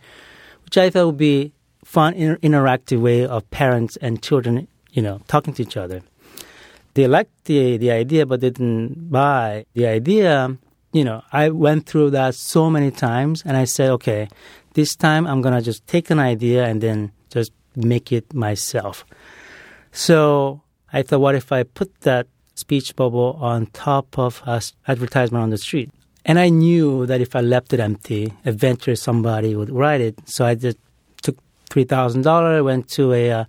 which 0.63 0.77
I 0.77 0.89
thought 0.89 1.07
would 1.07 1.17
be 1.17 1.51
fun, 1.83 2.13
inter- 2.13 2.37
interactive 2.37 3.01
way 3.01 3.25
of 3.25 3.49
parents 3.51 3.97
and 3.97 4.21
children, 4.21 4.67
you 4.91 5.01
know, 5.01 5.19
talking 5.27 5.53
to 5.55 5.61
each 5.61 5.75
other. 5.75 6.01
They 6.95 7.07
liked 7.07 7.45
the 7.45 7.77
the 7.77 7.91
idea, 7.91 8.25
but 8.25 8.41
they 8.41 8.49
didn't 8.49 9.11
buy 9.11 9.65
the 9.73 9.85
idea. 9.85 10.57
You 10.91 11.03
know, 11.03 11.21
I 11.31 11.49
went 11.49 11.85
through 11.85 12.11
that 12.11 12.35
so 12.35 12.69
many 12.69 12.89
times, 12.89 13.43
and 13.45 13.57
I 13.57 13.65
said, 13.65 13.91
okay, 13.99 14.29
this 14.73 14.95
time 14.95 15.27
I'm 15.27 15.41
gonna 15.41 15.61
just 15.61 15.85
take 15.87 16.09
an 16.09 16.19
idea 16.19 16.65
and 16.65 16.79
then 16.81 17.11
just 17.29 17.51
make 17.75 18.11
it 18.11 18.33
myself. 18.33 19.05
So 19.91 20.61
I 20.91 21.03
thought, 21.03 21.19
what 21.19 21.35
if 21.35 21.51
I 21.51 21.63
put 21.63 21.89
that 22.01 22.27
speech 22.55 22.95
bubble 22.95 23.37
on 23.41 23.67
top 23.67 24.17
of 24.17 24.41
an 24.45 24.61
advertisement 24.87 25.43
on 25.43 25.49
the 25.49 25.57
street? 25.57 25.91
And 26.23 26.39
I 26.39 26.47
knew 26.49 27.05
that 27.05 27.19
if 27.19 27.35
I 27.35 27.41
left 27.41 27.73
it 27.73 27.79
empty, 27.79 28.33
eventually 28.45 28.95
somebody 28.95 29.53
would 29.55 29.69
write 29.69 30.01
it. 30.01 30.15
So 30.25 30.45
I 30.45 30.55
just 30.55 30.77
took 31.21 31.37
three 31.69 31.83
thousand 31.83 32.21
dollars, 32.23 32.63
went 32.63 32.87
to 32.95 33.11
a 33.11 33.31
uh, 33.31 33.45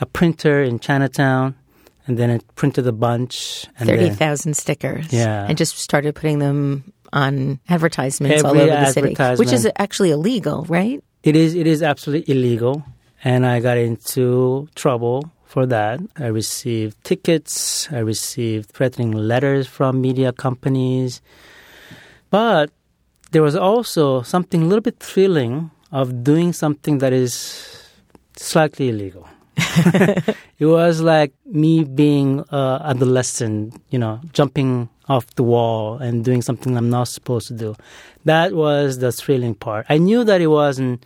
a 0.00 0.06
printer 0.06 0.62
in 0.62 0.78
Chinatown, 0.80 1.54
and 2.06 2.18
then 2.18 2.30
it 2.30 2.44
printed 2.54 2.86
a 2.86 2.92
bunch. 2.92 3.66
And 3.78 3.88
Thirty 3.88 4.52
stickers. 4.54 5.12
Yeah. 5.12 5.46
and 5.46 5.56
just 5.58 5.78
started 5.78 6.14
putting 6.14 6.38
them 6.38 6.92
on 7.12 7.60
advertisements 7.68 8.42
all 8.44 8.56
over 8.56 8.66
the 8.66 8.92
city, 8.92 9.14
which 9.36 9.52
is 9.52 9.68
actually 9.76 10.10
illegal, 10.10 10.64
right? 10.68 11.02
It 11.22 11.34
is 11.36 11.54
it 11.54 11.66
is 11.66 11.82
absolutely 11.82 12.32
illegal, 12.32 12.84
and 13.24 13.46
I 13.46 13.60
got 13.60 13.78
into 13.78 14.68
trouble 14.74 15.32
for 15.44 15.66
that. 15.66 16.00
I 16.18 16.26
received 16.26 17.02
tickets. 17.04 17.88
I 17.90 17.98
received 17.98 18.70
threatening 18.70 19.12
letters 19.12 19.66
from 19.66 20.00
media 20.00 20.32
companies, 20.32 21.20
but 22.30 22.70
there 23.32 23.42
was 23.42 23.56
also 23.56 24.22
something 24.22 24.62
a 24.62 24.66
little 24.66 24.82
bit 24.82 25.00
thrilling 25.00 25.70
of 25.90 26.22
doing 26.22 26.52
something 26.52 26.98
that 26.98 27.12
is 27.12 27.90
slightly 28.36 28.88
illegal. 28.88 29.28
it 30.58 30.66
was 30.66 31.00
like 31.00 31.32
me 31.44 31.84
being 31.84 32.40
uh, 32.50 32.80
adolescent, 32.84 33.80
you 33.90 33.98
know, 33.98 34.20
jumping 34.32 34.88
off 35.08 35.26
the 35.36 35.42
wall 35.42 35.98
and 35.98 36.24
doing 36.24 36.42
something 36.42 36.76
I'm 36.76 36.90
not 36.90 37.08
supposed 37.08 37.48
to 37.48 37.54
do. 37.54 37.76
That 38.24 38.52
was 38.54 38.98
the 38.98 39.12
thrilling 39.12 39.54
part. 39.54 39.86
I 39.88 39.98
knew 39.98 40.24
that 40.24 40.40
it 40.40 40.48
wasn't 40.48 41.04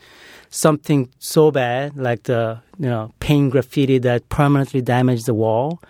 something 0.51 1.09
so 1.19 1.51
bad 1.51 1.97
like 1.97 2.25
the 2.25 2.61
you 2.79 2.89
know 2.89 3.13
paint 3.21 3.53
graffiti 3.53 3.99
that 3.99 4.29
permanently 4.29 4.83
damaged 4.83 5.27
the 5.27 5.35
wall. 5.35 5.81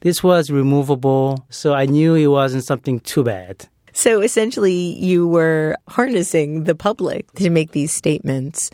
This 0.00 0.22
was 0.22 0.50
removable, 0.50 1.46
so 1.50 1.74
I 1.74 1.86
knew 1.86 2.14
it 2.14 2.26
wasn't 2.26 2.64
something 2.64 3.00
too 3.00 3.24
bad. 3.24 3.68
So 3.92 4.20
essentially, 4.20 4.94
you 5.00 5.26
were 5.26 5.74
harnessing 5.88 6.64
the 6.64 6.74
public 6.74 7.32
to 7.32 7.48
make 7.48 7.72
these 7.72 7.92
statements. 7.94 8.70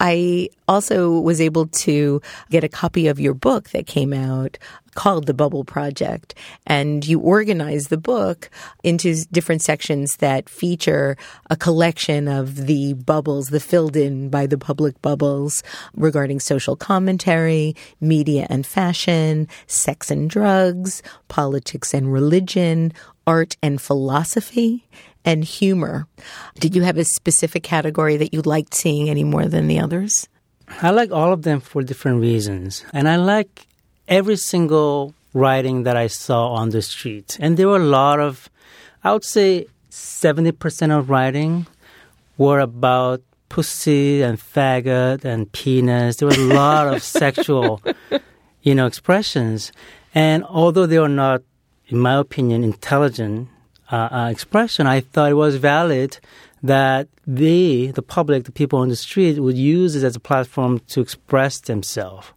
I 0.00 0.50
also 0.68 1.20
was 1.20 1.40
able 1.40 1.66
to 1.68 2.20
get 2.50 2.64
a 2.64 2.68
copy 2.68 3.06
of 3.08 3.20
your 3.20 3.34
book 3.34 3.70
that 3.70 3.86
came 3.86 4.12
out 4.12 4.58
called 4.94 5.26
The 5.26 5.34
Bubble 5.34 5.64
Project. 5.64 6.34
And 6.66 7.06
you 7.06 7.20
organized 7.20 7.90
the 7.90 7.96
book 7.96 8.50
into 8.82 9.24
different 9.30 9.62
sections 9.62 10.16
that 10.16 10.48
feature 10.48 11.16
a 11.50 11.56
collection 11.56 12.26
of 12.26 12.66
the 12.66 12.94
bubbles, 12.94 13.48
the 13.48 13.60
filled 13.60 13.96
in 13.96 14.28
by 14.28 14.46
the 14.46 14.58
public 14.58 15.00
bubbles 15.02 15.62
regarding 15.94 16.40
social 16.40 16.76
commentary, 16.76 17.76
media 18.00 18.46
and 18.50 18.66
fashion, 18.66 19.48
sex 19.66 20.10
and 20.10 20.28
drugs, 20.28 21.02
politics 21.28 21.94
and 21.94 22.12
religion, 22.12 22.92
art 23.26 23.56
and 23.62 23.80
philosophy, 23.80 24.86
and 25.26 25.44
humor. 25.44 26.06
Did 26.60 26.74
you 26.76 26.82
have 26.82 26.96
a 26.96 27.04
specific 27.04 27.64
category 27.64 28.16
that 28.16 28.32
you 28.32 28.40
liked 28.42 28.72
seeing 28.74 29.10
any 29.10 29.24
more 29.24 29.46
than 29.46 29.66
the 29.66 29.80
others? 29.80 30.28
I 30.80 30.90
like 30.90 31.10
all 31.10 31.32
of 31.32 31.42
them 31.42 31.60
for 31.60 31.82
different 31.82 32.20
reasons. 32.20 32.84
And 32.92 33.08
I 33.08 33.16
like 33.16 33.66
every 34.08 34.36
single 34.36 35.14
writing 35.34 35.82
that 35.82 35.96
I 35.96 36.06
saw 36.06 36.52
on 36.54 36.70
the 36.70 36.80
street. 36.80 37.36
And 37.40 37.56
there 37.56 37.68
were 37.68 37.76
a 37.76 37.92
lot 38.00 38.20
of, 38.20 38.48
I 39.04 39.12
would 39.12 39.24
say 39.24 39.66
70% 39.90 40.96
of 40.96 41.10
writing 41.10 41.66
were 42.38 42.60
about 42.60 43.20
pussy 43.48 44.22
and 44.22 44.38
faggot 44.38 45.24
and 45.24 45.50
penis. 45.52 46.16
There 46.16 46.28
was 46.28 46.38
a 46.38 46.54
lot 46.54 46.94
of 46.94 47.02
sexual, 47.20 47.82
you 48.62 48.74
know, 48.74 48.86
expressions. 48.86 49.72
And 50.14 50.44
although 50.44 50.86
they 50.86 50.98
were 50.98 51.08
not, 51.08 51.42
in 51.88 51.98
my 51.98 52.14
opinion, 52.14 52.64
intelligent 52.64 53.48
uh, 53.90 54.08
uh, 54.10 54.28
expression, 54.30 54.86
I 54.86 55.00
thought 55.00 55.30
it 55.30 55.34
was 55.34 55.56
valid 55.56 56.18
that 56.62 57.08
they, 57.26 57.88
the 57.88 58.02
public, 58.02 58.44
the 58.44 58.52
people 58.52 58.78
on 58.78 58.88
the 58.88 58.96
street, 58.96 59.38
would 59.38 59.58
use 59.58 59.94
it 59.94 60.04
as 60.04 60.16
a 60.16 60.20
platform 60.20 60.80
to 60.88 61.00
express 61.00 61.60
themselves. 61.60 62.28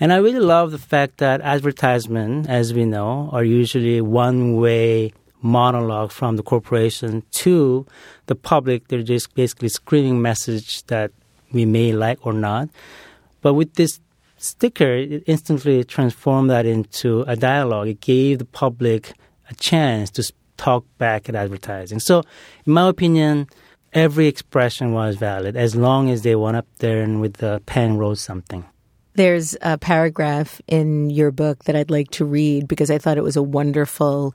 And 0.00 0.12
I 0.12 0.16
really 0.16 0.40
love 0.40 0.70
the 0.70 0.78
fact 0.78 1.18
that 1.18 1.40
advertisements, 1.40 2.48
as 2.48 2.74
we 2.74 2.84
know, 2.84 3.30
are 3.32 3.44
usually 3.44 4.00
one 4.00 4.56
way 4.56 5.12
monologue 5.40 6.10
from 6.10 6.36
the 6.36 6.42
corporation 6.42 7.22
to 7.30 7.86
the 8.26 8.34
public. 8.34 8.88
They're 8.88 9.02
just 9.02 9.34
basically 9.34 9.68
screaming 9.68 10.20
message 10.20 10.84
that 10.86 11.12
we 11.52 11.64
may 11.64 11.92
like 11.92 12.18
or 12.26 12.32
not. 12.32 12.70
But 13.40 13.54
with 13.54 13.74
this 13.74 14.00
sticker, 14.36 14.94
it 14.94 15.22
instantly 15.26 15.84
transformed 15.84 16.50
that 16.50 16.66
into 16.66 17.22
a 17.22 17.36
dialogue. 17.36 17.88
It 17.88 18.00
gave 18.00 18.38
the 18.38 18.44
public 18.44 19.12
a 19.48 19.54
chance 19.54 20.10
to 20.12 20.22
talk 20.56 20.84
back 20.98 21.28
at 21.28 21.34
advertising. 21.34 22.00
So, 22.00 22.22
in 22.66 22.72
my 22.72 22.88
opinion, 22.88 23.48
every 23.92 24.26
expression 24.26 24.92
was 24.92 25.16
valid 25.16 25.56
as 25.56 25.76
long 25.76 26.10
as 26.10 26.22
they 26.22 26.34
went 26.34 26.56
up 26.56 26.66
there 26.78 27.02
and 27.02 27.20
with 27.20 27.34
the 27.34 27.62
pen 27.66 27.96
wrote 27.96 28.18
something. 28.18 28.64
There's 29.14 29.56
a 29.62 29.78
paragraph 29.78 30.60
in 30.66 31.10
your 31.10 31.30
book 31.30 31.64
that 31.64 31.76
I'd 31.76 31.90
like 31.90 32.10
to 32.12 32.24
read 32.24 32.66
because 32.66 32.90
I 32.90 32.98
thought 32.98 33.16
it 33.16 33.22
was 33.22 33.36
a 33.36 33.42
wonderful 33.42 34.34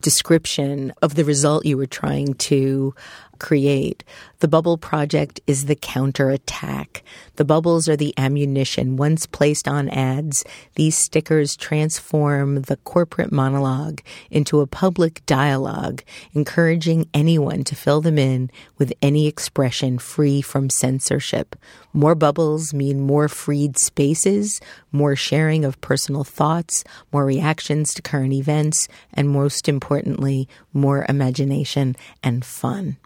description 0.00 0.92
of 1.02 1.14
the 1.14 1.24
result 1.24 1.66
you 1.66 1.76
were 1.76 1.86
trying 1.86 2.34
to 2.34 2.94
create. 3.40 4.04
The 4.38 4.48
bubble 4.48 4.78
project 4.78 5.40
is 5.46 5.64
the 5.64 5.74
counterattack. 5.74 7.02
The 7.36 7.44
bubbles 7.44 7.88
are 7.88 7.96
the 7.96 8.14
ammunition. 8.16 8.96
Once 8.96 9.26
placed 9.26 9.66
on 9.66 9.88
ads, 9.88 10.44
these 10.76 10.96
stickers 10.96 11.56
transform 11.56 12.62
the 12.62 12.76
corporate 12.76 13.32
monologue 13.32 14.00
into 14.30 14.60
a 14.60 14.66
public 14.66 15.24
dialogue, 15.26 16.02
encouraging 16.32 17.08
anyone 17.12 17.64
to 17.64 17.74
fill 17.74 18.00
them 18.00 18.18
in 18.18 18.50
with 18.78 18.92
any 19.02 19.26
expression 19.26 19.98
free 19.98 20.40
from 20.40 20.70
censorship. 20.70 21.56
More 21.92 22.14
bubbles 22.14 22.72
mean 22.72 23.00
more 23.00 23.28
freed 23.28 23.78
spaces, 23.78 24.60
more 24.92 25.16
sharing 25.16 25.64
of 25.64 25.80
personal 25.80 26.24
thoughts, 26.24 26.84
more 27.12 27.24
reactions 27.24 27.92
to 27.94 28.02
current 28.02 28.32
events, 28.32 28.86
and 29.12 29.28
most 29.28 29.68
importantly, 29.68 30.48
more 30.72 31.04
imagination 31.08 31.96
and 32.22 32.44
fun. 32.44 32.96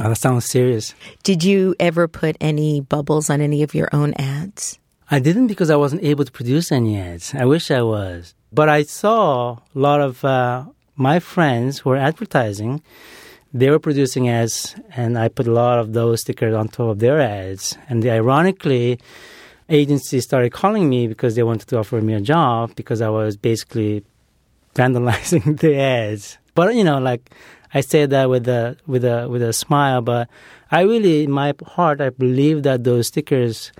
Oh, 0.00 0.08
that 0.08 0.16
sounds 0.16 0.44
serious. 0.44 0.94
Did 1.22 1.44
you 1.44 1.74
ever 1.78 2.08
put 2.08 2.36
any 2.40 2.80
bubbles 2.80 3.30
on 3.30 3.40
any 3.40 3.62
of 3.62 3.74
your 3.74 3.88
own 3.92 4.12
ads? 4.14 4.78
I 5.10 5.20
didn't 5.20 5.46
because 5.46 5.70
I 5.70 5.76
wasn't 5.76 6.02
able 6.02 6.24
to 6.24 6.32
produce 6.32 6.72
any 6.72 6.98
ads. 6.98 7.34
I 7.34 7.44
wish 7.44 7.70
I 7.70 7.82
was. 7.82 8.34
But 8.52 8.68
I 8.68 8.82
saw 8.82 9.58
a 9.74 9.78
lot 9.78 10.00
of 10.00 10.24
uh, 10.24 10.64
my 10.96 11.20
friends 11.20 11.80
who 11.80 11.90
were 11.90 11.96
advertising. 11.96 12.82
They 13.52 13.70
were 13.70 13.78
producing 13.78 14.28
ads, 14.28 14.74
and 14.96 15.16
I 15.16 15.28
put 15.28 15.46
a 15.46 15.52
lot 15.52 15.78
of 15.78 15.92
those 15.92 16.22
stickers 16.22 16.54
on 16.54 16.68
top 16.68 16.88
of 16.88 16.98
their 16.98 17.20
ads. 17.20 17.78
And 17.88 18.02
they, 18.02 18.10
ironically, 18.10 18.98
agencies 19.68 20.24
started 20.24 20.50
calling 20.52 20.88
me 20.88 21.06
because 21.06 21.36
they 21.36 21.42
wanted 21.42 21.68
to 21.68 21.78
offer 21.78 22.00
me 22.00 22.14
a 22.14 22.20
job 22.20 22.74
because 22.74 23.00
I 23.00 23.10
was 23.10 23.36
basically 23.36 24.04
vandalizing 24.74 25.58
the 25.60 25.76
ads. 25.76 26.38
But 26.54 26.74
you 26.74 26.84
know, 26.84 26.98
like 26.98 27.30
I 27.74 27.80
say 27.80 28.06
that 28.06 28.30
with 28.30 28.46
a 28.46 28.76
with 28.86 29.04
a 29.04 29.28
with 29.28 29.42
a 29.42 29.52
smile, 29.52 30.00
but 30.00 30.30
I 30.70 30.82
really, 30.82 31.24
in 31.24 31.32
my 31.32 31.54
heart, 31.66 32.00
I 32.00 32.10
believe 32.10 32.62
that 32.62 32.84
those 32.84 33.08
stickers 33.08 33.72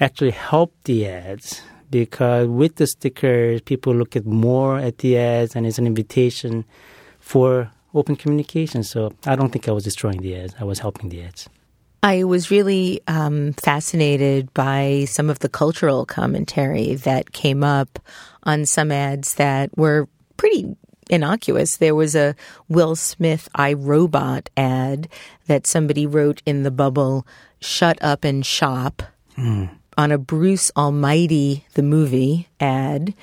actually 0.00 0.30
help 0.30 0.74
the 0.84 1.06
ads 1.06 1.62
because 1.90 2.48
with 2.48 2.76
the 2.76 2.86
stickers, 2.86 3.60
people 3.60 3.94
look 3.94 4.16
at 4.16 4.24
more 4.24 4.78
at 4.78 4.98
the 4.98 5.18
ads, 5.18 5.54
and 5.54 5.66
it's 5.66 5.78
an 5.78 5.86
invitation 5.86 6.64
for 7.20 7.70
open 7.92 8.16
communication. 8.16 8.82
So 8.82 9.12
I 9.26 9.36
don't 9.36 9.50
think 9.50 9.68
I 9.68 9.72
was 9.72 9.84
destroying 9.84 10.22
the 10.22 10.34
ads; 10.36 10.54
I 10.58 10.64
was 10.64 10.78
helping 10.78 11.10
the 11.10 11.22
ads. 11.22 11.46
I 12.02 12.24
was 12.24 12.50
really 12.50 13.00
um, 13.08 13.52
fascinated 13.54 14.52
by 14.52 15.04
some 15.06 15.30
of 15.30 15.38
the 15.38 15.48
cultural 15.48 16.04
commentary 16.04 16.96
that 16.96 17.32
came 17.32 17.62
up 17.62 17.98
on 18.42 18.66
some 18.66 18.90
ads 18.92 19.36
that 19.36 19.70
were 19.76 20.08
pretty 20.36 20.76
innocuous. 21.10 21.76
There 21.76 21.94
was 21.94 22.14
a 22.14 22.34
Will 22.68 22.96
Smith 22.96 23.48
I 23.54 23.72
Robot 23.72 24.50
ad 24.56 25.08
that 25.46 25.66
somebody 25.66 26.06
wrote 26.06 26.42
in 26.46 26.62
the 26.62 26.70
bubble, 26.70 27.26
Shut 27.60 27.98
Up 28.02 28.24
and 28.24 28.44
Shop. 28.44 29.02
On 29.96 30.10
a 30.12 30.18
Bruce 30.18 30.70
Almighty, 30.76 31.66
the 31.74 31.82
movie 31.82 32.48
ad, 32.60 33.14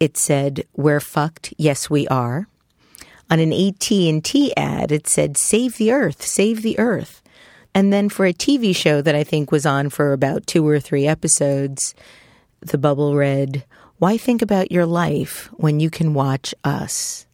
it 0.00 0.16
said, 0.16 0.64
We're 0.76 1.00
fucked, 1.00 1.52
yes 1.56 1.88
we 1.88 2.06
are. 2.08 2.46
on 3.30 3.40
an 3.40 3.52
AT&T 3.52 4.52
ad 4.56 4.92
it 4.92 5.08
said 5.08 5.36
save 5.36 5.76
the 5.78 5.90
earth, 5.92 6.22
save 6.22 6.62
the 6.62 6.78
earth. 6.78 7.22
And 7.74 7.92
then 7.92 8.08
for 8.08 8.24
a 8.26 8.32
TV 8.32 8.74
show 8.74 9.02
that 9.02 9.14
I 9.16 9.24
think 9.24 9.50
was 9.50 9.66
on 9.66 9.90
for 9.90 10.12
about 10.12 10.46
2 10.46 10.66
or 10.66 10.78
3 10.78 11.06
episodes, 11.06 11.94
the 12.60 12.78
bubble 12.78 13.16
read, 13.16 13.64
"Why 14.04 14.18
think 14.18 14.42
about 14.42 14.70
your 14.70 14.84
life 14.84 15.48
when 15.54 15.80
you 15.80 15.88
can 15.88 16.12
watch 16.12 16.54
us?" 16.62 17.24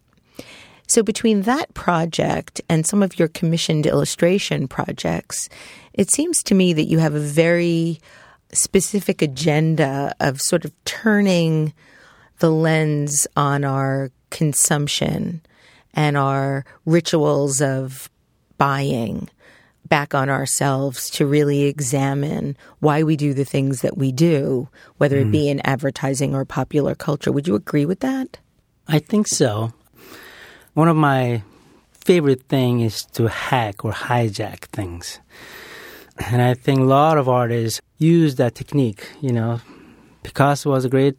So 0.86 1.02
between 1.02 1.42
that 1.42 1.74
project 1.74 2.60
and 2.68 2.86
some 2.86 3.02
of 3.02 3.18
your 3.18 3.26
commissioned 3.26 3.86
illustration 3.86 4.68
projects, 4.68 5.48
it 5.94 6.12
seems 6.12 6.44
to 6.44 6.54
me 6.54 6.72
that 6.74 6.86
you 6.86 7.00
have 7.00 7.16
a 7.16 7.18
very 7.46 7.98
specific 8.52 9.20
agenda 9.20 10.14
of 10.20 10.40
sort 10.40 10.64
of 10.64 10.70
turning 10.84 11.72
the 12.38 12.52
lens 12.52 13.26
on 13.34 13.64
our 13.64 14.12
consumption 14.30 15.42
and 15.92 16.16
our 16.16 16.64
rituals 16.86 17.60
of 17.60 18.08
buying 18.58 19.28
back 19.90 20.14
on 20.14 20.30
ourselves 20.30 21.10
to 21.10 21.26
really 21.26 21.64
examine 21.64 22.56
why 22.78 23.02
we 23.02 23.16
do 23.16 23.34
the 23.34 23.44
things 23.44 23.82
that 23.82 23.98
we 23.98 24.12
do, 24.12 24.68
whether 24.96 25.18
mm. 25.18 25.28
it 25.28 25.32
be 25.32 25.48
in 25.50 25.60
advertising 25.66 26.34
or 26.34 26.46
popular 26.46 26.94
culture. 26.94 27.30
Would 27.30 27.46
you 27.46 27.56
agree 27.56 27.84
with 27.84 28.00
that? 28.00 28.38
I 28.88 29.00
think 29.00 29.26
so. 29.26 29.72
One 30.74 30.88
of 30.88 30.96
my 30.96 31.42
favorite 31.92 32.44
thing 32.44 32.80
is 32.80 33.04
to 33.12 33.26
hack 33.26 33.84
or 33.84 33.92
hijack 33.92 34.60
things. 34.66 35.18
And 36.18 36.40
I 36.40 36.54
think 36.54 36.80
a 36.80 36.84
lot 36.84 37.18
of 37.18 37.28
artists 37.28 37.80
use 37.98 38.36
that 38.36 38.54
technique. 38.54 39.10
You 39.20 39.32
know, 39.32 39.60
Picasso 40.22 40.70
was 40.70 40.84
a 40.84 40.88
great 40.88 41.16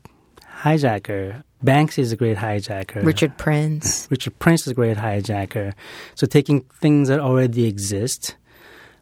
hijacker. 0.64 1.44
Banksy 1.64 2.00
is 2.00 2.12
a 2.12 2.16
great 2.16 2.38
hijacker. 2.38 3.06
Richard 3.06 3.38
Prince. 3.38 4.08
Richard 4.10 4.40
Prince 4.40 4.62
is 4.62 4.72
a 4.72 4.74
great 4.74 4.98
hijacker. 4.98 5.74
So 6.16 6.26
taking 6.26 6.62
things 6.80 7.10
that 7.10 7.20
already 7.20 7.66
exist 7.66 8.36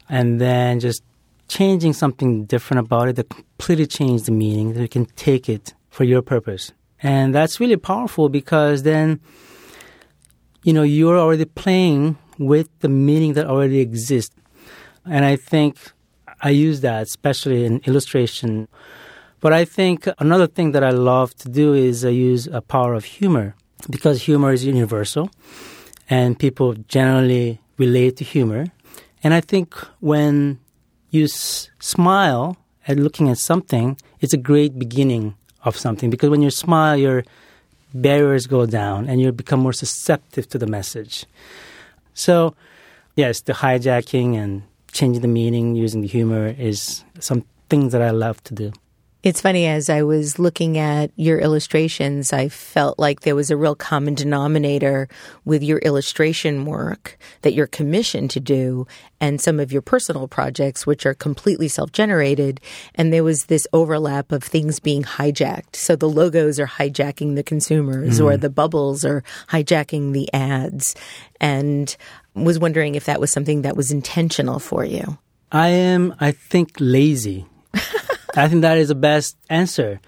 and 0.10 0.42
then 0.42 0.80
just 0.80 1.04
changing 1.48 1.94
something 1.94 2.46
different 2.46 2.86
about 2.86 3.08
it 3.10 3.16
that 3.16 3.30
completely 3.30 3.88
change 3.88 4.24
the 4.24 4.32
meaning, 4.32 4.74
that 4.74 4.82
you 4.82 4.90
can 4.90 5.06
take 5.06 5.48
it 5.48 5.74
for 5.90 6.04
your 6.04 6.22
purpose. 6.22 6.72
And 7.02 7.34
that's 7.34 7.60
really 7.60 7.78
powerful 7.78 8.30
because 8.30 8.84
then, 8.84 9.20
you 10.64 10.74
know, 10.74 10.84
you're 10.84 11.18
already 11.18 11.46
playing 11.46 12.18
with 12.38 12.68
the 12.80 12.90
meaning 12.90 13.34
that 13.34 13.48
already 13.48 13.80
exists. 13.80 14.36
And 15.06 15.26
I 15.26 15.36
think 15.36 15.78
I 16.42 16.50
use 16.50 16.82
that, 16.82 17.04
especially 17.04 17.66
in 17.66 17.80
illustration. 17.86 18.68
But 19.40 19.54
I 19.54 19.66
think 19.66 20.08
another 20.20 20.48
thing 20.48 20.72
that 20.74 20.84
I 20.84 20.90
love 20.90 21.36
to 21.38 21.50
do 21.50 21.74
is 21.74 22.04
I 22.04 22.10
use 22.10 22.48
a 22.48 22.62
power 22.62 22.94
of 22.94 23.06
humor 23.06 23.56
because 23.90 24.24
humor 24.24 24.52
is 24.52 24.66
universal 24.66 25.30
and 26.10 26.38
people 26.38 26.74
generally 26.88 27.62
relate 27.78 28.18
to 28.18 28.24
humor. 28.24 28.66
And 29.24 29.34
I 29.34 29.42
think 29.42 29.76
when 30.00 30.60
you 31.10 31.26
s- 31.26 31.70
smile 31.80 32.58
at 32.88 32.98
looking 32.98 33.30
at 33.30 33.38
something, 33.38 33.98
it's 34.22 34.34
a 34.34 34.38
great 34.38 34.80
beginning 34.80 35.36
of 35.64 35.76
something 35.78 36.10
because 36.10 36.30
when 36.30 36.42
you 36.42 36.52
smile, 36.52 36.96
your 36.96 37.24
barriers 37.94 38.48
go 38.48 38.66
down 38.66 39.08
and 39.10 39.20
you 39.20 39.32
become 39.32 39.60
more 39.60 39.74
susceptible 39.74 40.48
to 40.48 40.58
the 40.58 40.68
message. 40.68 41.26
So, 42.14 42.56
yes, 43.16 43.42
the 43.42 43.54
hijacking 43.54 44.36
and 44.36 44.64
changing 44.92 45.22
the 45.22 45.28
meaning 45.28 45.76
using 45.76 46.02
the 46.02 46.08
humor 46.08 46.48
is 46.58 47.04
some 47.20 47.46
things 47.70 47.92
that 47.92 48.02
I 48.02 48.12
love 48.12 48.44
to 48.46 48.54
do. 48.54 48.72
It's 49.22 49.42
funny, 49.42 49.68
as 49.68 49.90
I 49.90 50.04
was 50.04 50.40
looking 50.40 50.78
at 50.78 51.12
your 51.18 51.40
illustrations, 51.40 52.32
I 52.32 52.48
felt 52.48 52.98
like 52.98 53.20
there 53.20 53.36
was 53.36 53.52
a 53.52 53.58
real 53.58 53.76
common 53.76 54.14
denominator 54.14 55.10
with 55.44 55.62
your 55.62 55.80
illustration 55.80 56.64
work 56.64 57.18
that 57.42 57.54
you're 57.54 57.68
commissioned 57.68 58.30
to 58.32 58.40
do 58.40 58.88
and 59.20 59.42
some 59.42 59.60
of 59.60 59.74
your 59.74 59.82
personal 59.82 60.30
projects, 60.30 60.88
which 60.88 61.06
are 61.06 61.14
completely 61.14 61.68
self 61.68 61.92
generated. 61.92 62.62
And 62.96 63.12
there 63.12 63.26
was 63.26 63.48
this 63.48 63.68
overlap 63.74 64.32
of 64.32 64.42
things 64.42 64.80
being 64.80 65.04
hijacked. 65.04 65.76
So 65.76 65.98
the 65.98 66.08
logos 66.08 66.58
are 66.58 66.68
hijacking 66.68 67.36
the 67.36 67.44
consumers 67.44 68.20
mm-hmm. 68.20 68.26
or 68.26 68.38
the 68.38 68.50
bubbles 68.50 69.04
are 69.04 69.26
hijacking 69.50 70.14
the 70.14 70.34
ads. 70.34 70.96
And 71.42 71.94
was 72.36 72.58
wondering 72.58 72.96
if 72.96 73.04
that 73.04 73.20
was 73.20 73.34
something 73.34 73.64
that 73.64 73.76
was 73.76 73.92
intentional 73.92 74.60
for 74.60 74.86
you. 74.86 75.18
I 75.52 75.70
am, 75.70 76.16
I 76.22 76.32
think, 76.32 76.78
lazy. 76.80 77.46
I 78.40 78.48
think 78.48 78.62
that 78.62 78.78
is 78.78 78.88
the 78.88 78.96
best 78.96 79.38
answer 79.50 80.00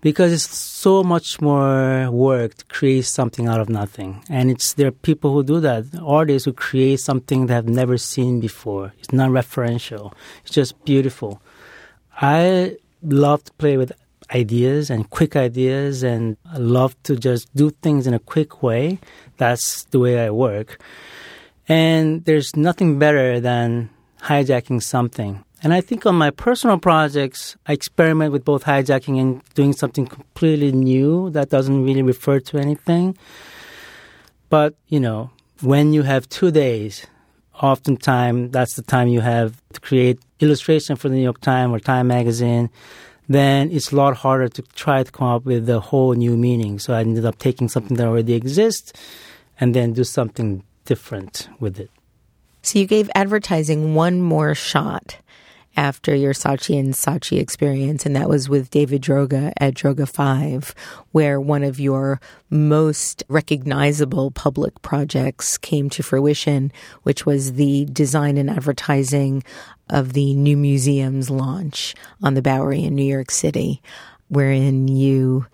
because 0.00 0.32
it's 0.32 0.44
so 0.44 1.02
much 1.02 1.40
more 1.40 2.10
work 2.10 2.54
to 2.54 2.64
create 2.66 3.06
something 3.06 3.48
out 3.48 3.60
of 3.60 3.68
nothing. 3.68 4.22
And 4.28 4.50
it's 4.50 4.74
there 4.74 4.88
are 4.88 4.92
people 4.92 5.32
who 5.32 5.42
do 5.42 5.60
that, 5.60 5.84
artists 6.02 6.44
who 6.46 6.52
create 6.52 7.00
something 7.00 7.46
they 7.46 7.54
have 7.54 7.68
never 7.68 7.98
seen 7.98 8.40
before. 8.40 8.92
It's 8.98 9.12
not 9.12 9.30
referential. 9.30 10.12
It's 10.42 10.54
just 10.54 10.82
beautiful. 10.84 11.42
I 12.20 12.76
love 13.02 13.44
to 13.44 13.52
play 13.54 13.76
with 13.76 13.92
ideas 14.34 14.90
and 14.90 15.08
quick 15.10 15.34
ideas 15.34 16.02
and 16.02 16.36
I 16.52 16.58
love 16.58 17.00
to 17.04 17.16
just 17.16 17.54
do 17.54 17.70
things 17.70 18.06
in 18.06 18.14
a 18.14 18.18
quick 18.18 18.62
way. 18.62 18.98
That's 19.38 19.84
the 19.84 19.98
way 19.98 20.24
I 20.24 20.30
work. 20.30 20.80
And 21.68 22.24
there's 22.24 22.56
nothing 22.56 22.98
better 22.98 23.40
than 23.40 23.90
hijacking 24.22 24.82
something 24.82 25.44
and 25.62 25.74
I 25.74 25.80
think 25.80 26.06
on 26.06 26.14
my 26.14 26.30
personal 26.30 26.78
projects, 26.78 27.56
I 27.66 27.72
experiment 27.72 28.32
with 28.32 28.44
both 28.44 28.64
hijacking 28.64 29.20
and 29.20 29.42
doing 29.54 29.72
something 29.72 30.06
completely 30.06 30.72
new 30.72 31.30
that 31.30 31.50
doesn't 31.50 31.84
really 31.84 32.02
refer 32.02 32.40
to 32.40 32.58
anything. 32.58 33.16
But, 34.48 34.74
you 34.88 35.00
know, 35.00 35.30
when 35.60 35.92
you 35.92 36.02
have 36.02 36.28
two 36.28 36.50
days, 36.50 37.06
oftentimes 37.62 38.52
that's 38.52 38.74
the 38.74 38.82
time 38.82 39.08
you 39.08 39.20
have 39.20 39.62
to 39.74 39.80
create 39.80 40.18
illustration 40.40 40.96
for 40.96 41.08
the 41.08 41.14
New 41.16 41.22
York 41.22 41.40
Times 41.40 41.72
or 41.72 41.78
Time 41.78 42.08
Magazine, 42.08 42.70
then 43.28 43.70
it's 43.70 43.92
a 43.92 43.96
lot 43.96 44.16
harder 44.16 44.48
to 44.48 44.62
try 44.74 45.02
to 45.02 45.12
come 45.12 45.28
up 45.28 45.44
with 45.44 45.68
a 45.68 45.78
whole 45.78 46.14
new 46.14 46.36
meaning. 46.36 46.78
So 46.78 46.94
I 46.94 47.00
ended 47.00 47.26
up 47.26 47.38
taking 47.38 47.68
something 47.68 47.96
that 47.98 48.06
already 48.06 48.34
exists 48.34 48.92
and 49.60 49.74
then 49.74 49.92
do 49.92 50.04
something 50.04 50.64
different 50.86 51.48
with 51.60 51.78
it. 51.78 51.90
So 52.62 52.78
you 52.78 52.86
gave 52.86 53.10
advertising 53.14 53.94
one 53.94 54.20
more 54.20 54.54
shot 54.54 55.18
after 55.80 56.14
your 56.14 56.34
Saatchi 56.34 56.78
and 56.78 56.92
Saatchi 56.92 57.40
experience, 57.40 58.04
and 58.04 58.14
that 58.14 58.28
was 58.28 58.50
with 58.50 58.68
David 58.68 59.00
Droga 59.00 59.50
at 59.56 59.72
Droga 59.72 60.06
5, 60.06 60.74
where 61.12 61.40
one 61.40 61.64
of 61.64 61.80
your 61.80 62.20
most 62.50 63.24
recognizable 63.28 64.30
public 64.30 64.82
projects 64.82 65.56
came 65.56 65.88
to 65.88 66.02
fruition, 66.02 66.70
which 67.04 67.24
was 67.24 67.54
the 67.54 67.86
design 67.86 68.36
and 68.36 68.50
advertising 68.50 69.42
of 69.88 70.12
the 70.12 70.34
new 70.34 70.54
museum's 70.54 71.30
launch 71.30 71.94
on 72.22 72.34
the 72.34 72.42
Bowery 72.42 72.84
in 72.84 72.94
New 72.94 73.02
York 73.02 73.30
City, 73.30 73.80
wherein 74.28 74.86
you 74.86 75.46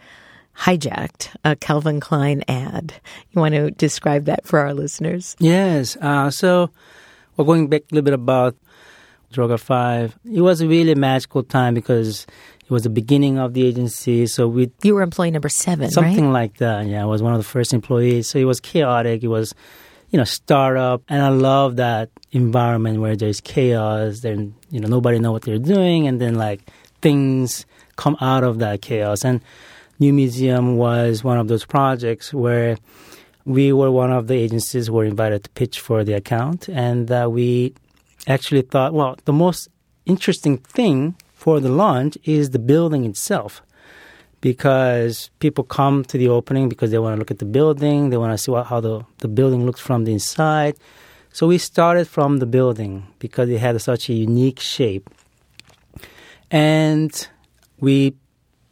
hijacked 0.58 1.36
a 1.44 1.54
Calvin 1.54 2.00
Klein 2.00 2.42
ad. 2.48 2.94
You 3.30 3.40
want 3.40 3.54
to 3.54 3.70
describe 3.70 4.24
that 4.24 4.44
for 4.44 4.58
our 4.58 4.74
listeners? 4.74 5.36
Yes. 5.38 5.96
Uh, 6.00 6.32
so, 6.32 6.72
we're 7.36 7.44
going 7.44 7.68
back 7.68 7.82
a 7.82 7.94
little 7.94 8.04
bit 8.04 8.14
about 8.14 8.56
Droga 9.32 9.58
5. 9.58 10.18
It 10.32 10.40
was 10.40 10.60
a 10.60 10.68
really 10.68 10.94
magical 10.94 11.42
time 11.42 11.74
because 11.74 12.26
it 12.64 12.70
was 12.70 12.82
the 12.84 12.90
beginning 12.90 13.38
of 13.38 13.54
the 13.54 13.64
agency. 13.66 14.26
So 14.26 14.48
we 14.48 14.70
You 14.82 14.94
were 14.94 15.02
employee 15.02 15.30
number 15.30 15.48
seven, 15.48 15.90
Something 15.90 16.26
right? 16.26 16.32
like 16.42 16.58
that. 16.58 16.86
Yeah, 16.86 17.02
I 17.02 17.06
was 17.06 17.22
one 17.22 17.32
of 17.32 17.38
the 17.38 17.44
first 17.44 17.72
employees. 17.74 18.28
So 18.28 18.38
it 18.38 18.44
was 18.44 18.60
chaotic. 18.60 19.22
It 19.22 19.28
was, 19.28 19.54
you 20.10 20.16
know, 20.18 20.24
startup. 20.24 21.02
And 21.08 21.22
I 21.22 21.28
love 21.28 21.76
that 21.76 22.10
environment 22.32 23.00
where 23.00 23.16
there's 23.16 23.40
chaos. 23.40 24.20
Then, 24.20 24.54
you 24.70 24.80
know, 24.80 24.88
nobody 24.88 25.18
know 25.18 25.32
what 25.32 25.42
they're 25.42 25.58
doing. 25.58 26.06
And 26.08 26.20
then 26.20 26.34
like 26.34 26.68
things 27.02 27.66
come 27.96 28.16
out 28.20 28.42
of 28.44 28.58
that 28.60 28.82
chaos. 28.82 29.24
And 29.24 29.40
New 29.98 30.12
Museum 30.12 30.76
was 30.76 31.24
one 31.24 31.38
of 31.38 31.48
those 31.48 31.64
projects 31.64 32.32
where 32.34 32.76
we 33.44 33.72
were 33.72 33.90
one 33.90 34.10
of 34.12 34.26
the 34.26 34.34
agencies 34.34 34.88
who 34.88 34.94
were 34.94 35.04
invited 35.04 35.44
to 35.44 35.50
pitch 35.50 35.78
for 35.80 36.02
the 36.04 36.14
account. 36.14 36.68
And 36.68 37.10
uh, 37.10 37.28
we 37.30 37.74
actually 38.26 38.62
thought, 38.62 38.92
well, 38.92 39.16
the 39.24 39.32
most 39.32 39.68
interesting 40.04 40.58
thing 40.58 41.16
for 41.34 41.60
the 41.60 41.68
launch 41.68 42.16
is 42.24 42.50
the 42.50 42.58
building 42.58 43.04
itself. 43.04 43.62
Because 44.40 45.30
people 45.40 45.64
come 45.64 46.04
to 46.04 46.18
the 46.18 46.28
opening 46.28 46.68
because 46.68 46.90
they 46.90 46.98
want 46.98 47.14
to 47.14 47.18
look 47.18 47.30
at 47.30 47.38
the 47.38 47.46
building, 47.46 48.10
they 48.10 48.16
want 48.16 48.32
to 48.32 48.38
see 48.38 48.50
what, 48.50 48.66
how 48.66 48.80
the, 48.80 49.04
the 49.18 49.28
building 49.28 49.64
looks 49.64 49.80
from 49.80 50.04
the 50.04 50.12
inside. 50.12 50.76
So 51.32 51.46
we 51.46 51.58
started 51.58 52.06
from 52.06 52.38
the 52.38 52.46
building 52.46 53.06
because 53.18 53.48
it 53.48 53.58
had 53.58 53.80
such 53.80 54.08
a 54.08 54.12
unique 54.12 54.60
shape. 54.60 55.10
And 56.50 57.28
we 57.80 58.14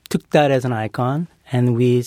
took 0.09 0.29
that 0.31 0.51
as 0.51 0.65
an 0.65 0.73
icon 0.73 1.29
and 1.51 1.77
we 1.77 2.05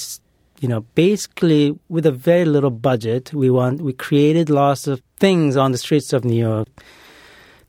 you 0.60 0.67
know 0.67 0.81
basically 0.95 1.77
with 1.89 2.05
a 2.05 2.12
very 2.12 2.45
little 2.45 2.69
budget 2.69 3.33
we 3.33 3.49
want 3.49 3.81
we 3.81 3.93
created 3.93 4.49
lots 4.49 4.88
of 4.88 5.01
things 5.19 5.57
on 5.57 5.71
the 5.71 5.77
streets 5.77 6.13
of 6.13 6.23
New 6.23 6.39
York 6.39 6.67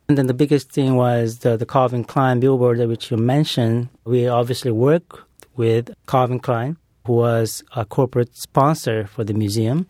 and 0.08 0.16
then 0.16 0.26
the 0.26 0.34
biggest 0.34 0.72
thing 0.72 0.96
was 0.96 1.40
the, 1.40 1.58
the 1.58 1.66
Calvin 1.66 2.02
Klein 2.02 2.40
billboard, 2.40 2.78
which 2.78 3.10
you 3.10 3.18
mentioned. 3.18 3.90
We 4.06 4.26
obviously 4.26 4.70
work 4.70 5.26
with 5.54 5.94
Calvin 6.06 6.40
Klein, 6.40 6.78
who 7.04 7.12
was 7.12 7.62
a 7.76 7.84
corporate 7.84 8.34
sponsor 8.34 9.06
for 9.06 9.22
the 9.22 9.34
museum. 9.34 9.86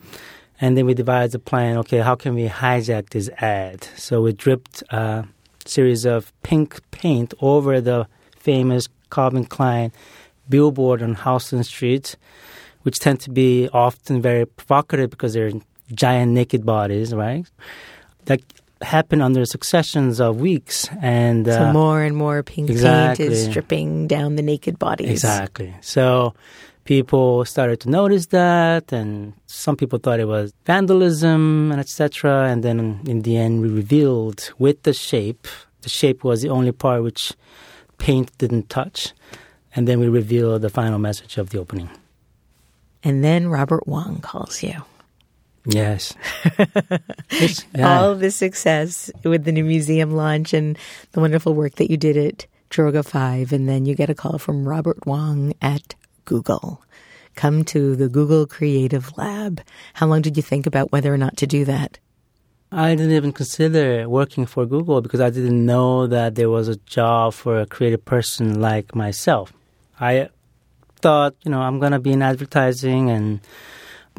And 0.61 0.77
then 0.77 0.87
we 0.87 0.95
devised 0.95 1.37
a 1.37 1.39
plan. 1.39 1.77
Okay, 1.79 1.99
how 1.99 2.17
can 2.17 2.35
we 2.35 2.49
hijack 2.49 3.11
this 3.11 3.31
ad? 3.39 3.85
So 3.97 4.21
we 4.21 4.33
dripped 4.33 4.83
a 4.91 5.25
series 5.65 6.05
of 6.05 6.33
pink 6.43 6.81
paint 6.91 7.33
over 7.41 7.81
the 7.81 8.09
famous 8.37 8.89
Calvin 9.13 9.45
Klein 9.45 9.93
billboard 10.49 11.01
on 11.01 11.15
Houston 11.15 11.63
Street, 11.63 12.17
which 12.83 12.99
tend 12.99 13.21
to 13.21 13.31
be 13.31 13.69
often 13.73 14.21
very 14.21 14.47
provocative 14.47 15.11
because 15.11 15.35
they're 15.35 15.53
giant 15.93 16.33
naked 16.33 16.67
bodies, 16.67 17.15
right? 17.15 17.49
That 18.25 18.43
happened 18.83 19.23
under 19.23 19.45
successions 19.45 20.21
of 20.21 20.41
weeks, 20.41 20.89
and 21.01 21.47
so 21.47 21.69
uh, 21.69 21.73
more 21.73 22.03
and 22.03 22.17
more 22.17 22.43
pink 22.43 22.71
exactly. 22.71 23.25
paint 23.27 23.33
is 23.33 23.45
stripping 23.45 24.07
down 24.07 24.37
the 24.37 24.43
naked 24.43 24.79
bodies. 24.79 25.11
Exactly. 25.11 25.75
So 25.81 26.35
people 26.85 27.45
started 27.45 27.81
to 27.81 27.91
notice 27.91 28.27
that, 28.27 28.93
and 28.93 29.35
some 29.47 29.77
people 29.77 29.99
thought 29.99 30.21
it 30.21 30.27
was 30.29 30.53
vandalism 30.65 31.71
and 31.71 31.81
etc. 31.81 32.49
And 32.49 32.63
then 32.63 33.01
in 33.07 33.23
the 33.23 33.37
end, 33.37 33.63
we 33.63 33.69
revealed 33.69 34.53
with 34.59 34.83
the 34.83 34.93
shape. 34.93 35.47
The 35.83 35.89
shape 35.89 36.25
was 36.25 36.43
the 36.43 36.49
only 36.49 36.73
part 36.73 37.03
which 37.03 37.33
paint 37.99 38.37
didn't 38.39 38.69
touch, 38.69 39.13
and 39.75 39.87
then 39.87 40.01
we 40.01 40.09
revealed 40.09 40.63
the 40.63 40.71
final 40.71 40.99
message 40.99 41.37
of 41.37 41.51
the 41.51 41.59
opening. 41.59 41.91
And 43.05 43.23
then 43.23 43.49
Robert 43.49 43.87
Wong 43.87 44.21
calls 44.21 44.63
you. 44.63 44.83
Yes. 45.69 46.15
yeah. 47.75 48.01
All 48.01 48.15
the 48.15 48.31
success 48.31 49.11
with 49.23 49.45
the 49.45 49.53
new 49.53 49.65
museum 49.65 50.13
launch 50.13 50.55
and 50.55 50.79
the 51.13 51.21
wonderful 51.21 51.53
work 51.53 51.75
that 51.75 51.91
you 51.91 51.99
did 51.99 52.17
at 52.17 52.47
Droga 52.71 53.05
5. 53.05 53.53
And 53.53 53.69
then 53.69 53.85
you 53.85 53.95
get 53.95 54.09
a 54.09 54.15
call 54.15 54.39
from 54.39 54.67
Robert 54.67 55.07
Wong 55.07 55.53
at 55.61 55.95
Google. 56.25 56.83
Come 57.35 57.65
to 57.67 57.95
the 57.95 58.09
Google 58.09 58.47
Creative 58.47 59.17
Lab. 59.19 59.61
How 59.93 60.07
long 60.07 60.23
did 60.23 60.39
you 60.39 60.43
think 60.43 60.67
about 60.67 60.91
whether 60.91 61.13
or 61.13 61.19
not 61.19 61.37
to 61.37 61.47
do 61.47 61.67
that? 61.67 61.99
I 62.73 62.95
didn't 62.95 63.13
even 63.13 63.33
consider 63.33 64.09
working 64.09 64.47
for 64.47 64.65
Google 64.65 65.03
because 65.03 65.21
I 65.21 65.29
didn't 65.29 65.65
know 65.65 66.07
that 66.07 66.35
there 66.35 66.51
was 66.51 66.69
a 66.69 66.77
job 66.77 67.35
for 67.35 67.61
a 67.61 67.67
creative 67.67 68.05
person 68.07 68.61
like 68.61 68.95
myself. 68.95 69.53
I 70.01 70.31
thought, 71.01 71.35
you 71.45 71.51
know, 71.51 71.61
I'm 71.61 71.79
going 71.79 71.93
to 71.93 71.99
be 71.99 72.13
in 72.13 72.23
advertising 72.23 73.11
and, 73.11 73.41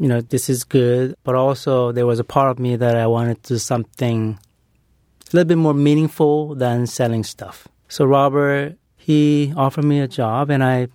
you 0.00 0.08
know, 0.08 0.20
this 0.20 0.48
is 0.48 0.64
good. 0.64 1.14
But 1.22 1.34
also, 1.36 1.92
there 1.92 2.06
was 2.06 2.18
a 2.18 2.24
part 2.24 2.50
of 2.50 2.58
me 2.58 2.74
that 2.76 2.96
I 2.96 3.06
wanted 3.06 3.42
to 3.44 3.54
do 3.54 3.58
something 3.58 4.38
a 5.32 5.36
little 5.36 5.48
bit 5.48 5.58
more 5.58 5.74
meaningful 5.74 6.54
than 6.56 6.86
selling 6.86 7.22
stuff. 7.22 7.68
So, 7.88 8.04
Robert, 8.06 8.76
he 8.96 9.52
offered 9.56 9.84
me 9.84 10.00
a 10.00 10.08
job 10.08 10.50
and 10.50 10.64
I 10.64 10.88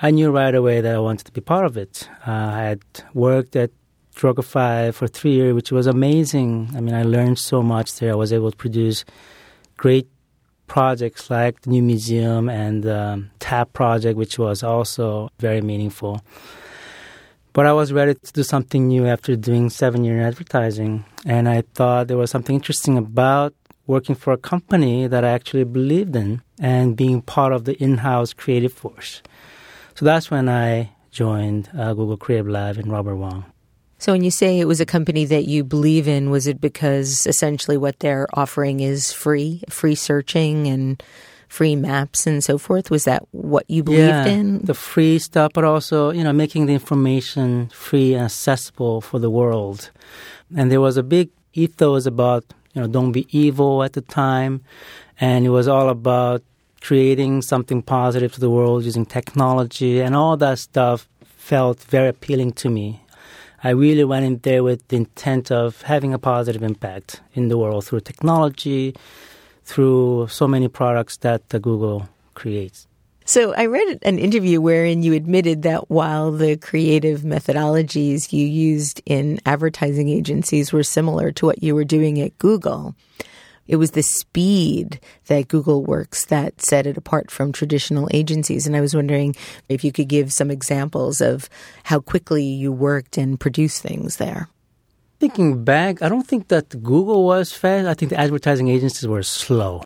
I 0.00 0.12
knew 0.12 0.30
right 0.30 0.54
away 0.54 0.80
that 0.80 0.94
I 0.94 1.00
wanted 1.00 1.24
to 1.26 1.32
be 1.32 1.40
part 1.40 1.66
of 1.66 1.76
it. 1.76 2.08
Uh, 2.26 2.30
I 2.30 2.62
had 2.62 2.80
worked 3.14 3.56
at 3.56 3.70
Droga5 4.14 4.94
for 4.94 5.08
three 5.08 5.32
years, 5.32 5.54
which 5.54 5.72
was 5.72 5.88
amazing. 5.88 6.70
I 6.76 6.80
mean, 6.80 6.94
I 6.94 7.02
learned 7.02 7.38
so 7.38 7.62
much 7.62 7.98
there. 7.98 8.12
I 8.12 8.14
was 8.14 8.32
able 8.32 8.52
to 8.52 8.56
produce 8.56 9.04
great 9.76 10.08
projects 10.68 11.30
like 11.30 11.62
the 11.62 11.70
new 11.70 11.82
museum 11.82 12.48
and 12.48 12.86
um, 12.86 13.30
TAP 13.40 13.72
project, 13.72 14.16
which 14.16 14.38
was 14.38 14.62
also 14.62 15.30
very 15.40 15.60
meaningful. 15.60 16.20
But 17.58 17.66
I 17.66 17.72
was 17.72 17.92
ready 17.92 18.14
to 18.14 18.32
do 18.32 18.44
something 18.44 18.86
new 18.86 19.04
after 19.04 19.34
doing 19.34 19.68
seven 19.68 20.04
years 20.04 20.20
in 20.20 20.24
advertising. 20.24 21.04
And 21.26 21.48
I 21.48 21.62
thought 21.74 22.06
there 22.06 22.16
was 22.16 22.30
something 22.30 22.54
interesting 22.54 22.96
about 22.96 23.52
working 23.88 24.14
for 24.14 24.32
a 24.32 24.36
company 24.36 25.08
that 25.08 25.24
I 25.24 25.30
actually 25.30 25.64
believed 25.64 26.14
in 26.14 26.40
and 26.60 26.96
being 26.96 27.20
part 27.20 27.52
of 27.52 27.64
the 27.64 27.74
in 27.82 27.96
house 27.96 28.32
creative 28.32 28.72
force. 28.72 29.22
So 29.96 30.04
that's 30.04 30.30
when 30.30 30.48
I 30.48 30.92
joined 31.10 31.68
uh, 31.76 31.94
Google 31.94 32.16
Creative 32.16 32.46
Lab 32.46 32.76
and 32.76 32.92
Robert 32.92 33.16
Wong. 33.16 33.44
So 33.98 34.12
when 34.12 34.22
you 34.22 34.30
say 34.30 34.60
it 34.60 34.68
was 34.68 34.80
a 34.80 34.86
company 34.86 35.24
that 35.24 35.48
you 35.48 35.64
believe 35.64 36.06
in, 36.06 36.30
was 36.30 36.46
it 36.46 36.60
because 36.60 37.26
essentially 37.26 37.76
what 37.76 37.98
they're 37.98 38.28
offering 38.34 38.78
is 38.78 39.12
free, 39.12 39.64
free 39.68 39.96
searching 39.96 40.68
and 40.68 41.02
free 41.48 41.76
maps 41.76 42.26
and 42.26 42.42
so 42.44 42.58
forth? 42.58 42.90
Was 42.90 43.04
that 43.04 43.26
what 43.32 43.68
you 43.68 43.82
believed 43.82 44.02
yeah, 44.02 44.26
in? 44.26 44.64
The 44.64 44.74
free 44.74 45.18
stuff, 45.18 45.52
but 45.54 45.64
also, 45.64 46.10
you 46.10 46.22
know, 46.22 46.32
making 46.32 46.66
the 46.66 46.74
information 46.74 47.68
free 47.70 48.14
and 48.14 48.24
accessible 48.24 49.00
for 49.00 49.18
the 49.18 49.30
world. 49.30 49.90
And 50.56 50.70
there 50.70 50.80
was 50.80 50.96
a 50.96 51.02
big 51.02 51.30
ethos 51.54 52.06
about, 52.06 52.44
you 52.72 52.80
know, 52.80 52.88
don't 52.88 53.12
be 53.12 53.26
evil 53.30 53.82
at 53.82 53.94
the 53.94 54.00
time. 54.00 54.62
And 55.20 55.44
it 55.44 55.50
was 55.50 55.66
all 55.66 55.88
about 55.88 56.42
creating 56.80 57.42
something 57.42 57.82
positive 57.82 58.32
to 58.34 58.40
the 58.40 58.50
world 58.50 58.84
using 58.84 59.04
technology 59.04 60.00
and 60.00 60.14
all 60.14 60.36
that 60.36 60.58
stuff 60.58 61.08
felt 61.24 61.80
very 61.84 62.08
appealing 62.08 62.52
to 62.52 62.70
me. 62.70 63.02
I 63.64 63.70
really 63.70 64.04
went 64.04 64.24
in 64.24 64.38
there 64.38 64.62
with 64.62 64.86
the 64.88 64.96
intent 64.96 65.50
of 65.50 65.82
having 65.82 66.14
a 66.14 66.18
positive 66.18 66.62
impact 66.62 67.20
in 67.34 67.48
the 67.48 67.58
world 67.58 67.86
through 67.86 68.00
technology, 68.00 68.94
through 69.68 70.26
so 70.28 70.48
many 70.48 70.66
products 70.66 71.18
that 71.18 71.46
Google 71.50 72.08
creates. 72.32 72.86
So 73.26 73.52
I 73.52 73.66
read 73.66 73.98
an 74.02 74.18
interview 74.18 74.58
wherein 74.58 75.02
you 75.02 75.12
admitted 75.12 75.60
that 75.62 75.90
while 75.90 76.32
the 76.32 76.56
creative 76.56 77.20
methodologies 77.20 78.32
you 78.32 78.46
used 78.46 79.02
in 79.04 79.38
advertising 79.44 80.08
agencies 80.08 80.72
were 80.72 80.82
similar 80.82 81.30
to 81.32 81.44
what 81.44 81.62
you 81.62 81.74
were 81.74 81.84
doing 81.84 82.18
at 82.22 82.38
Google, 82.38 82.96
it 83.66 83.76
was 83.76 83.90
the 83.90 84.02
speed 84.02 84.98
that 85.26 85.48
Google 85.48 85.84
works 85.84 86.24
that 86.24 86.62
set 86.62 86.86
it 86.86 86.96
apart 86.96 87.30
from 87.30 87.52
traditional 87.52 88.08
agencies. 88.14 88.66
And 88.66 88.74
I 88.74 88.80
was 88.80 88.96
wondering 88.96 89.36
if 89.68 89.84
you 89.84 89.92
could 89.92 90.08
give 90.08 90.32
some 90.32 90.50
examples 90.50 91.20
of 91.20 91.50
how 91.84 92.00
quickly 92.00 92.44
you 92.44 92.72
worked 92.72 93.18
and 93.18 93.38
produced 93.38 93.82
things 93.82 94.16
there. 94.16 94.48
Thinking 95.20 95.64
back, 95.64 96.00
I 96.00 96.08
don't 96.08 96.26
think 96.26 96.46
that 96.48 96.68
Google 96.82 97.24
was 97.24 97.52
fast. 97.52 97.88
I 97.88 97.94
think 97.94 98.10
the 98.10 98.20
advertising 98.20 98.68
agencies 98.68 99.08
were 99.08 99.24
slow. 99.24 99.82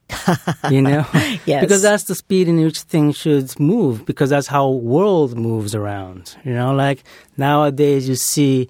you 0.71 0.83
know, 0.89 1.07
yes, 1.47 1.63
because 1.63 1.81
that's 1.81 2.05
the 2.05 2.15
speed 2.15 2.49
in 2.49 2.63
which 2.63 2.81
things 2.83 3.17
should 3.17 3.59
move. 3.59 4.05
Because 4.05 4.29
that's 4.29 4.47
how 4.47 4.69
world 4.69 5.39
moves 5.39 5.75
around. 5.75 6.37
You 6.45 6.53
know, 6.53 6.75
like 6.75 7.05
nowadays 7.39 8.09
you 8.09 8.15
see 8.15 8.69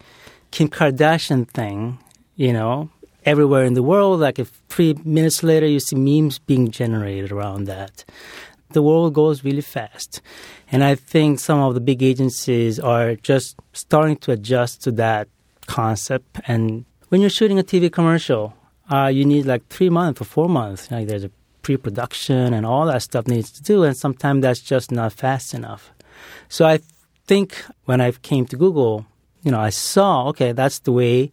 Kim 0.53 0.69
Kardashian 0.69 1.49
thing. 1.49 1.99
You 2.37 2.53
know, 2.53 2.91
everywhere 3.25 3.65
in 3.65 3.75
the 3.75 3.83
world. 3.83 4.21
Like 4.21 4.39
if 4.39 4.49
three 4.69 4.95
minutes 5.05 5.43
later, 5.43 5.67
you 5.67 5.81
see 5.81 5.97
memes 5.97 6.39
being 6.39 6.71
generated 6.71 7.33
around 7.33 7.65
that. 7.65 8.05
The 8.71 8.83
world 8.83 9.15
goes 9.15 9.45
really 9.45 9.61
fast. 9.61 10.23
And 10.71 10.83
I 10.83 10.95
think 10.95 11.41
some 11.41 11.59
of 11.61 11.75
the 11.75 11.81
big 11.81 12.03
agencies 12.03 12.81
are 12.81 13.17
just 13.17 13.57
starting 13.73 14.17
to 14.19 14.33
adjust 14.33 14.83
to 14.85 14.93
that 14.93 15.29
concept. 15.73 16.41
And 16.47 16.85
when 17.09 17.21
you're 17.23 17.31
shooting 17.39 17.59
a 17.59 17.65
TV 17.65 17.91
commercial, 17.91 18.55
uh, 18.93 19.07
you 19.07 19.25
need 19.25 19.47
like 19.47 19.67
three 19.69 19.89
months 19.89 20.21
or 20.21 20.25
four 20.25 20.49
months. 20.49 20.91
Like 20.91 21.09
there's 21.09 21.25
a 21.25 21.31
pre-production 21.63 22.53
and 22.53 22.67
all 22.67 22.87
that 22.87 23.03
stuff 23.03 23.27
needs 23.27 23.51
to 23.53 23.63
do, 23.63 23.83
and 23.85 23.97
sometimes 23.97 24.43
that's 24.43 24.61
just 24.61 24.93
not 24.93 25.13
fast 25.13 25.55
enough. 25.55 25.91
So 26.49 26.67
I 26.67 26.81
think 27.27 27.65
when 27.87 28.01
I 28.01 28.13
came 28.13 28.45
to 28.47 28.57
Google, 28.57 29.07
you 29.43 29.51
know, 29.51 29.61
I 29.61 29.71
saw 29.71 30.29
okay, 30.29 30.53
that's 30.53 30.81
the 30.81 30.93
way 30.93 31.31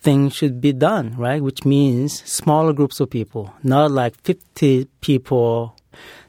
things 0.00 0.34
should 0.34 0.60
be 0.60 0.72
done, 0.72 1.14
right? 1.16 1.42
Which 1.42 1.64
means 1.64 2.22
smaller 2.24 2.72
groups 2.72 3.00
of 3.00 3.10
people, 3.10 3.52
not 3.62 3.90
like 3.90 4.16
50 4.22 4.86
people. 5.00 5.76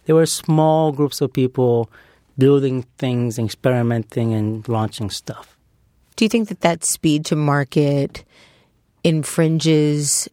There 0.06 0.16
were 0.16 0.26
small 0.28 0.92
groups 0.92 1.22
of 1.22 1.32
people 1.32 1.90
building 2.38 2.84
things, 2.98 3.40
experimenting, 3.40 4.34
and 4.34 4.68
launching 4.68 5.10
stuff. 5.10 5.53
Do 6.16 6.26
you 6.26 6.30
think 6.30 6.50
that 6.50 6.62
that 6.62 6.86
speed 6.86 7.26
to 7.26 7.36
market 7.36 8.24
infringes 9.04 10.30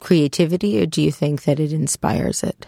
creativity, 0.00 0.80
or 0.80 0.86
do 0.86 1.02
you 1.02 1.12
think 1.12 1.42
that 1.44 1.58
it 1.58 1.72
inspires 1.72 2.42
it? 2.42 2.66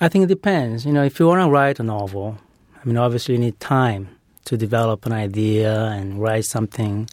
I 0.00 0.08
think 0.08 0.24
it 0.24 0.28
depends. 0.28 0.86
You 0.86 0.92
know, 0.92 1.04
if 1.04 1.18
you 1.18 1.26
want 1.26 1.42
to 1.42 1.50
write 1.50 1.80
a 1.80 1.82
novel, 1.82 2.38
I 2.80 2.86
mean, 2.86 2.96
obviously 2.96 3.34
you 3.34 3.40
need 3.40 3.58
time 3.60 4.08
to 4.44 4.56
develop 4.56 5.06
an 5.06 5.12
idea 5.12 5.86
and 5.86 6.20
write 6.20 6.44
something. 6.44 7.08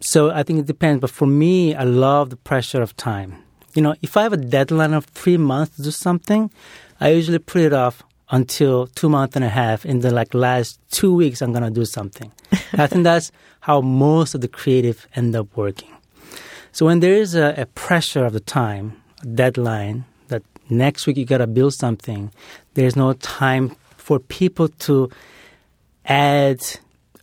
So 0.00 0.30
I 0.30 0.42
think 0.42 0.60
it 0.60 0.66
depends. 0.66 1.00
But 1.00 1.10
for 1.10 1.26
me, 1.26 1.74
I 1.74 1.84
love 1.84 2.30
the 2.30 2.36
pressure 2.36 2.82
of 2.82 2.96
time. 2.96 3.42
You 3.74 3.82
know, 3.82 3.94
if 4.02 4.16
I 4.16 4.22
have 4.22 4.32
a 4.32 4.36
deadline 4.36 4.94
of 4.94 5.04
three 5.06 5.36
months 5.36 5.76
to 5.76 5.82
do 5.82 5.90
something, 5.90 6.50
I 7.00 7.10
usually 7.10 7.38
put 7.38 7.62
it 7.62 7.72
off 7.72 8.02
until 8.30 8.86
two 8.88 9.08
months 9.08 9.36
and 9.36 9.44
a 9.44 9.48
half. 9.48 9.84
In 9.84 10.00
the 10.00 10.10
like 10.10 10.34
last 10.34 10.80
two 10.90 11.14
weeks, 11.14 11.42
I'm 11.42 11.52
gonna 11.52 11.70
do 11.70 11.84
something. 11.84 12.32
I 12.72 12.86
think 12.86 13.04
that's 13.04 13.32
how 13.60 13.80
most 13.80 14.34
of 14.34 14.40
the 14.40 14.48
creative 14.48 15.06
end 15.14 15.34
up 15.36 15.48
working. 15.56 15.90
So 16.72 16.86
when 16.86 17.00
there 17.00 17.14
is 17.14 17.34
a, 17.34 17.54
a 17.56 17.66
pressure 17.66 18.24
of 18.24 18.32
the 18.32 18.40
time, 18.40 19.00
deadline 19.34 20.04
that 20.28 20.42
next 20.68 21.06
week 21.06 21.16
you 21.16 21.24
gotta 21.24 21.46
build 21.46 21.74
something, 21.74 22.32
there's 22.74 22.96
no 22.96 23.12
time 23.14 23.76
for 23.96 24.18
people 24.18 24.68
to 24.68 25.10
add 26.04 26.60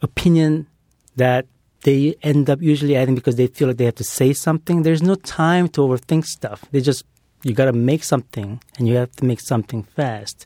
opinion 0.02 0.68
that 1.16 1.46
they 1.84 2.16
end 2.22 2.50
up 2.50 2.62
usually 2.62 2.96
adding 2.96 3.16
because 3.16 3.36
they 3.36 3.48
feel 3.48 3.70
like 3.70 3.78
they 3.78 3.86
have 3.86 3.96
to 3.96 4.04
say 4.04 4.34
something. 4.34 4.84
There's 4.84 5.02
no 5.02 5.16
time 5.16 5.70
to 5.70 5.82
overthink 5.82 6.26
stuff. 6.26 6.66
They 6.72 6.82
just, 6.82 7.06
you 7.44 7.54
got 7.54 7.66
to 7.66 7.74
make 7.74 8.04
something 8.04 8.62
and 8.78 8.88
you 8.88 8.96
have 8.96 9.12
to 9.14 9.26
make 9.26 9.40
something 9.40 9.84
fast. 9.84 10.46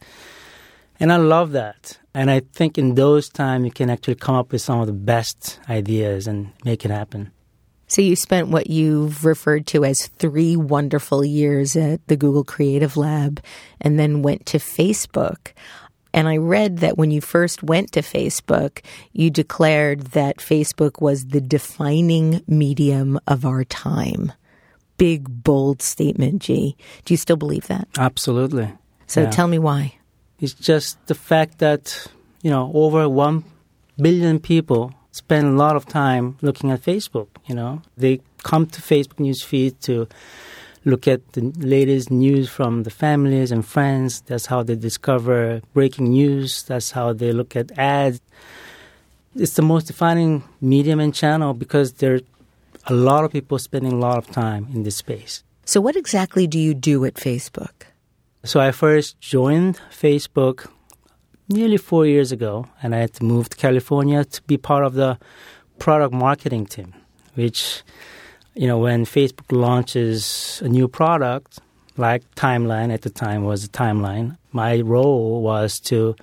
And 1.01 1.11
I 1.11 1.17
love 1.17 1.51
that. 1.53 1.97
And 2.13 2.29
I 2.29 2.41
think 2.53 2.77
in 2.77 2.93
those 2.93 3.27
times 3.27 3.65
you 3.65 3.71
can 3.71 3.89
actually 3.89 4.15
come 4.15 4.35
up 4.35 4.51
with 4.51 4.61
some 4.61 4.79
of 4.79 4.87
the 4.87 4.93
best 4.93 5.59
ideas 5.67 6.27
and 6.27 6.51
make 6.63 6.85
it 6.85 6.91
happen. 6.91 7.31
So 7.87 8.01
you 8.01 8.15
spent 8.15 8.49
what 8.49 8.69
you've 8.69 9.25
referred 9.25 9.65
to 9.67 9.83
as 9.83 10.07
three 10.19 10.55
wonderful 10.55 11.25
years 11.25 11.75
at 11.75 12.07
the 12.07 12.15
Google 12.15 12.43
Creative 12.43 12.95
Lab 12.95 13.41
and 13.81 13.99
then 13.99 14.21
went 14.21 14.45
to 14.47 14.59
Facebook. 14.59 15.53
And 16.13 16.27
I 16.27 16.37
read 16.37 16.77
that 16.77 16.97
when 16.97 17.09
you 17.09 17.19
first 17.19 17.63
went 17.63 17.91
to 17.93 18.01
Facebook, 18.01 18.81
you 19.11 19.29
declared 19.29 20.01
that 20.11 20.37
Facebook 20.37 21.01
was 21.01 21.27
the 21.27 21.41
defining 21.41 22.43
medium 22.47 23.19
of 23.27 23.43
our 23.43 23.63
time. 23.63 24.31
Big, 24.97 25.25
bold 25.43 25.81
statement, 25.81 26.43
Ji. 26.43 26.77
Do 27.05 27.13
you 27.13 27.17
still 27.17 27.37
believe 27.37 27.67
that? 27.67 27.87
Absolutely. 27.97 28.71
So 29.07 29.23
Yeah. 29.23 29.31
tell 29.31 29.47
me 29.47 29.57
why. 29.57 29.95
It's 30.41 30.53
just 30.53 30.97
the 31.05 31.15
fact 31.15 31.59
that, 31.59 32.07
you 32.41 32.49
know, 32.49 32.71
over 32.73 33.07
1 33.07 33.43
billion 33.97 34.39
people 34.39 34.93
spend 35.11 35.45
a 35.45 35.51
lot 35.51 35.75
of 35.75 35.85
time 35.85 36.37
looking 36.41 36.71
at 36.71 36.81
Facebook, 36.81 37.27
you 37.45 37.53
know. 37.53 37.81
They 37.95 38.21
come 38.43 38.65
to 38.65 38.81
Facebook 38.81 39.17
newsfeed 39.17 39.79
to 39.81 40.07
look 40.83 41.07
at 41.07 41.33
the 41.33 41.53
latest 41.59 42.09
news 42.09 42.49
from 42.49 42.83
the 42.83 42.89
families 42.89 43.51
and 43.51 43.63
friends. 43.63 44.21
That's 44.21 44.47
how 44.47 44.63
they 44.63 44.75
discover 44.75 45.61
breaking 45.73 46.09
news. 46.09 46.63
That's 46.63 46.91
how 46.91 47.13
they 47.13 47.31
look 47.31 47.55
at 47.55 47.77
ads. 47.77 48.19
It's 49.35 49.53
the 49.53 49.61
most 49.61 49.85
defining 49.85 50.43
medium 50.59 50.99
and 50.99 51.13
channel 51.13 51.53
because 51.53 51.93
there 51.93 52.15
are 52.15 52.21
a 52.87 52.93
lot 52.93 53.23
of 53.23 53.31
people 53.31 53.59
spending 53.59 53.93
a 53.93 53.97
lot 53.99 54.17
of 54.17 54.29
time 54.31 54.67
in 54.73 54.83
this 54.83 54.97
space. 54.97 55.43
So, 55.65 55.79
what 55.79 55.95
exactly 55.95 56.47
do 56.47 56.57
you 56.57 56.73
do 56.73 57.05
at 57.05 57.13
Facebook? 57.13 57.90
So 58.43 58.59
I 58.59 58.71
first 58.71 59.19
joined 59.19 59.79
Facebook 59.91 60.67
nearly 61.47 61.77
four 61.77 62.07
years 62.07 62.31
ago, 62.31 62.65
and 62.81 62.95
I 62.95 62.97
had 62.97 63.13
to 63.13 63.23
move 63.23 63.49
to 63.49 63.55
California 63.55 64.25
to 64.25 64.41
be 64.43 64.57
part 64.57 64.83
of 64.83 64.95
the 64.95 65.19
product 65.77 66.11
marketing 66.11 66.65
team, 66.65 66.95
which, 67.35 67.83
you 68.55 68.65
know, 68.65 68.79
when 68.79 69.05
Facebook 69.05 69.51
launches 69.51 70.59
a 70.65 70.67
new 70.67 70.87
product, 70.87 71.59
like 71.97 72.23
Timeline 72.33 72.91
at 72.91 73.03
the 73.03 73.11
time 73.11 73.43
was 73.43 73.63
a 73.63 73.69
Timeline, 73.69 74.37
my 74.51 74.81
role 74.81 75.43
was 75.43 75.79
to 75.81 76.15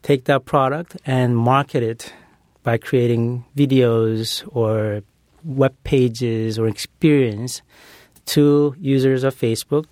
take 0.00 0.24
that 0.24 0.46
product 0.46 0.96
and 1.04 1.36
market 1.36 1.82
it 1.82 2.14
by 2.62 2.78
creating 2.78 3.44
videos 3.54 4.42
or 4.56 5.02
web 5.44 5.74
pages 5.84 6.58
or 6.58 6.66
experience 6.66 7.60
to 8.24 8.74
users 8.78 9.22
of 9.22 9.34
Facebook 9.34 9.84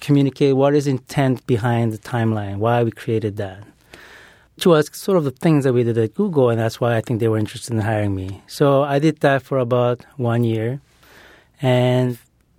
communicate 0.00 0.56
what 0.56 0.74
is 0.74 0.86
intent 0.86 1.46
behind 1.46 1.92
the 1.92 1.98
timeline, 1.98 2.56
why 2.56 2.82
we 2.82 2.90
created 2.90 3.36
that. 3.36 3.62
Which 4.56 4.66
was 4.66 4.90
sort 4.92 5.16
of 5.16 5.24
the 5.24 5.30
things 5.30 5.64
that 5.64 5.72
we 5.72 5.84
did 5.84 5.96
at 5.96 6.14
Google, 6.14 6.50
and 6.50 6.60
that's 6.60 6.80
why 6.80 6.96
I 6.96 7.00
think 7.00 7.20
they 7.20 7.28
were 7.28 7.38
interested 7.38 7.72
in 7.72 7.80
hiring 7.80 8.14
me. 8.14 8.42
So 8.46 8.82
I 8.82 8.98
did 8.98 9.20
that 9.20 9.42
for 9.42 9.58
about 9.58 10.04
one 10.16 10.44
year, 10.44 10.80
and 11.62 12.18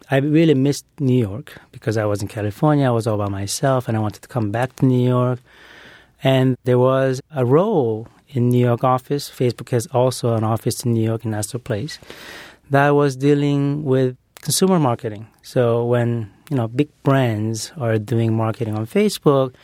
I 0.09 0.17
really 0.17 0.55
missed 0.55 0.85
New 0.99 1.19
York 1.19 1.53
because 1.71 1.97
I 1.97 2.05
was 2.05 2.21
in 2.21 2.27
California. 2.27 2.87
I 2.87 2.91
was 2.91 3.07
all 3.07 3.17
by 3.17 3.29
myself, 3.29 3.87
and 3.87 3.95
I 3.95 3.99
wanted 3.99 4.23
to 4.23 4.27
come 4.27 4.51
back 4.51 4.75
to 4.77 4.85
New 4.85 5.07
York. 5.07 5.39
And 6.23 6.57
there 6.63 6.79
was 6.79 7.21
a 7.31 7.45
role 7.45 8.07
in 8.29 8.49
New 8.49 8.65
York 8.65 8.83
office. 8.83 9.29
Facebook 9.29 9.69
has 9.69 9.87
also 9.87 10.35
an 10.35 10.43
office 10.43 10.83
in 10.83 10.93
New 10.93 11.03
York 11.03 11.23
in 11.25 11.33
Astor 11.33 11.59
Place 11.59 11.97
that 12.69 12.89
was 12.91 13.15
dealing 13.15 13.83
with 13.83 14.17
consumer 14.41 14.79
marketing. 14.79 15.27
So 15.43 15.85
when 15.85 16.31
you 16.51 16.57
know 16.57 16.67
big 16.67 16.89
brands 17.01 17.71
are 17.77 17.97
doing 17.97 18.35
marketing 18.35 18.75
on 18.75 18.85
Facebook, 18.85 19.55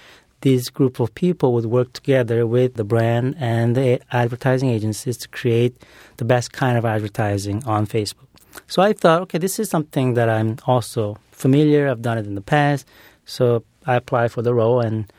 this 0.41 0.69
group 0.69 0.99
of 1.01 1.13
people 1.13 1.53
would 1.53 1.65
work 1.65 1.91
together 1.91 2.47
with 2.47 2.75
the 2.75 2.85
brand 2.85 3.35
and 3.37 3.75
the 3.75 3.99
advertising 4.11 4.69
agencies 4.69 5.17
to 5.17 5.27
create 5.27 5.75
the 6.15 6.25
best 6.25 6.53
kind 6.53 6.77
of 6.77 6.85
advertising 6.85 7.61
on 7.65 7.85
Facebook. 7.85 8.27
So 8.67 8.81
I 8.81 8.93
thought, 8.93 9.21
okay, 9.23 9.37
this 9.37 9.59
is 9.59 9.69
something 9.69 10.13
that 10.13 10.29
I'm 10.29 10.57
also 10.65 11.17
familiar. 11.31 11.89
I've 11.89 12.01
done 12.01 12.17
it 12.17 12.25
in 12.25 12.35
the 12.35 12.41
past, 12.41 12.87
so 13.25 13.63
I 13.85 13.95
applied 13.95 14.31
for 14.31 14.41
the 14.41 14.53
role, 14.53 14.79
and 14.79 15.11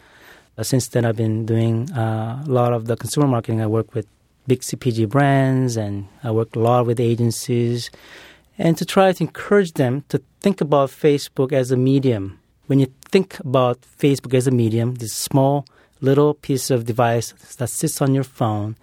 uh, 0.56 0.62
since 0.62 0.88
then 0.88 1.04
I've 1.04 1.16
been 1.16 1.44
doing 1.44 1.90
uh, 1.92 2.42
a 2.46 2.50
lot 2.50 2.72
of 2.72 2.86
the 2.86 2.96
consumer 2.96 3.26
marketing. 3.26 3.60
I 3.60 3.66
work 3.66 3.94
with 3.94 4.06
big 4.46 4.60
CPG 4.60 5.06
brands, 5.08 5.76
and 5.76 6.08
I 6.24 6.30
work 6.30 6.56
a 6.56 6.60
lot 6.60 6.86
with 6.86 6.98
agencies 6.98 7.90
and 8.58 8.76
to 8.76 8.84
try 8.84 9.12
to 9.12 9.24
encourage 9.24 9.72
them 9.74 10.04
to 10.08 10.20
think 10.40 10.60
about 10.60 10.90
Facebook 10.90 11.52
as 11.52 11.70
a 11.70 11.76
medium. 11.76 12.40
When 12.66 12.80
you 12.80 12.92
think 13.10 13.38
about 13.40 13.80
Facebook 13.80 14.34
as 14.34 14.46
a 14.46 14.50
medium, 14.50 14.96
this 14.96 15.14
small 15.14 15.64
little 16.00 16.34
piece 16.34 16.70
of 16.70 16.84
device 16.84 17.32
that 17.58 17.70
sits 17.70 18.02
on 18.02 18.14
your 18.14 18.24
phone, 18.24 18.76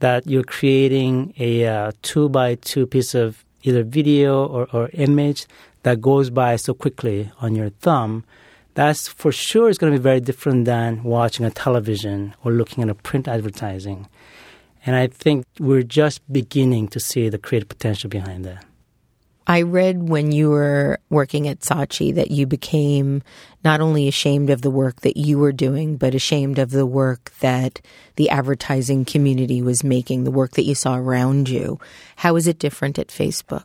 that 0.00 0.26
you're 0.26 0.44
creating 0.44 1.32
a 1.38 1.66
uh, 1.66 1.92
two 2.02 2.28
by 2.28 2.56
two 2.56 2.86
piece 2.86 3.14
of 3.14 3.44
either 3.62 3.82
video 3.82 4.44
or, 4.46 4.68
or 4.72 4.90
image 4.92 5.46
that 5.84 6.00
goes 6.00 6.28
by 6.28 6.56
so 6.56 6.74
quickly 6.74 7.30
on 7.40 7.54
your 7.54 7.70
thumb, 7.70 8.24
that's 8.74 9.06
for 9.06 9.30
sure 9.30 9.68
is 9.68 9.78
going 9.78 9.92
to 9.92 9.98
be 9.98 10.02
very 10.02 10.20
different 10.20 10.64
than 10.64 11.02
watching 11.04 11.46
a 11.46 11.50
television 11.50 12.34
or 12.44 12.52
looking 12.52 12.82
at 12.82 12.90
a 12.90 12.94
print 12.94 13.28
advertising. 13.28 14.08
And 14.84 14.96
I 14.96 15.06
think 15.06 15.46
we're 15.58 15.82
just 15.82 16.20
beginning 16.30 16.88
to 16.88 17.00
see 17.00 17.28
the 17.28 17.38
creative 17.38 17.68
potential 17.68 18.10
behind 18.10 18.44
that. 18.44 18.64
I 19.46 19.62
read 19.62 20.08
when 20.08 20.32
you 20.32 20.50
were 20.50 20.98
working 21.10 21.48
at 21.48 21.60
Saatchi 21.60 22.14
that 22.14 22.30
you 22.30 22.46
became 22.46 23.22
not 23.62 23.80
only 23.80 24.08
ashamed 24.08 24.50
of 24.50 24.62
the 24.62 24.70
work 24.70 25.02
that 25.02 25.16
you 25.16 25.38
were 25.38 25.52
doing, 25.52 25.96
but 25.96 26.14
ashamed 26.14 26.58
of 26.58 26.70
the 26.70 26.86
work 26.86 27.30
that 27.40 27.80
the 28.16 28.30
advertising 28.30 29.04
community 29.04 29.60
was 29.60 29.84
making, 29.84 30.24
the 30.24 30.30
work 30.30 30.52
that 30.52 30.64
you 30.64 30.74
saw 30.74 30.96
around 30.96 31.48
you. 31.48 31.78
How 32.16 32.36
is 32.36 32.46
it 32.46 32.58
different 32.58 32.98
at 32.98 33.08
Facebook? 33.08 33.64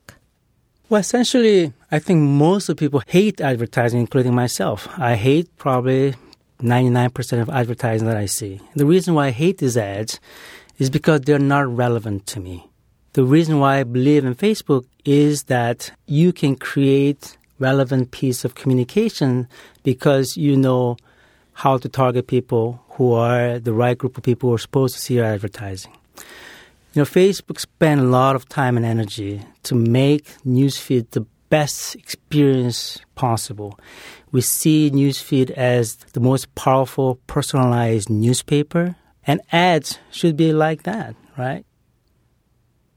Well, 0.90 1.00
essentially, 1.00 1.72
I 1.92 2.00
think 2.00 2.22
most 2.22 2.68
of 2.68 2.78
people 2.78 3.04
hate 3.08 3.40
advertising, 3.40 4.00
including 4.00 4.34
myself. 4.34 4.88
I 4.98 5.16
hate 5.16 5.56
probably 5.58 6.16
99% 6.62 7.42
of 7.42 7.50
advertising 7.50 8.08
that 8.08 8.18
I 8.18 8.26
see. 8.26 8.60
The 8.76 8.86
reason 8.86 9.14
why 9.14 9.28
I 9.28 9.32
hate 9.32 9.60
these 9.60 9.78
ads 9.78 10.20
is 10.78 10.90
because 10.90 11.22
they're 11.22 11.40
not 11.40 11.68
relevant 11.74 12.26
to 12.28 12.40
me. 12.40 12.69
The 13.14 13.24
reason 13.24 13.60
why 13.60 13.80
I 13.80 13.84
believe 13.84 14.24
in 14.24 14.36
Facebook 14.36 14.86
is 15.04 15.44
that 15.46 15.92
you 16.06 16.32
can 16.32 16.56
create 16.56 17.38
relevant 17.58 18.12
piece 18.12 18.46
of 18.46 18.56
communication 18.56 19.48
because 19.84 20.38
you 20.38 20.56
know 20.56 20.96
how 21.54 21.78
to 21.78 21.90
target 21.90 22.28
people 22.28 22.82
who 22.92 23.14
are 23.14 23.60
the 23.60 23.74
right 23.74 23.98
group 23.98 24.18
of 24.18 24.24
people 24.24 24.50
who 24.50 24.56
are 24.56 24.60
supposed 24.60 24.96
to 24.96 25.02
see 25.02 25.16
your 25.16 25.26
advertising. 25.26 25.92
You 26.94 27.02
know, 27.02 27.06
Facebook 27.06 27.60
spent 27.60 28.00
a 28.00 28.04
lot 28.06 28.36
of 28.36 28.48
time 28.48 28.78
and 28.78 28.86
energy 28.86 29.42
to 29.64 29.76
make 29.76 30.26
newsfeed 30.46 31.10
the 31.12 31.26
best 31.50 31.96
experience 31.96 33.00
possible. 33.16 33.80
We 34.32 34.42
see 34.42 34.92
newsfeed 34.92 35.50
as 35.52 35.96
the 36.14 36.20
most 36.20 36.54
powerful 36.56 37.16
personalized 37.28 38.10
newspaper, 38.10 38.96
and 39.26 39.42
ads 39.52 40.00
should 40.12 40.38
be 40.38 40.54
like 40.54 40.84
that, 40.84 41.16
right? 41.38 41.66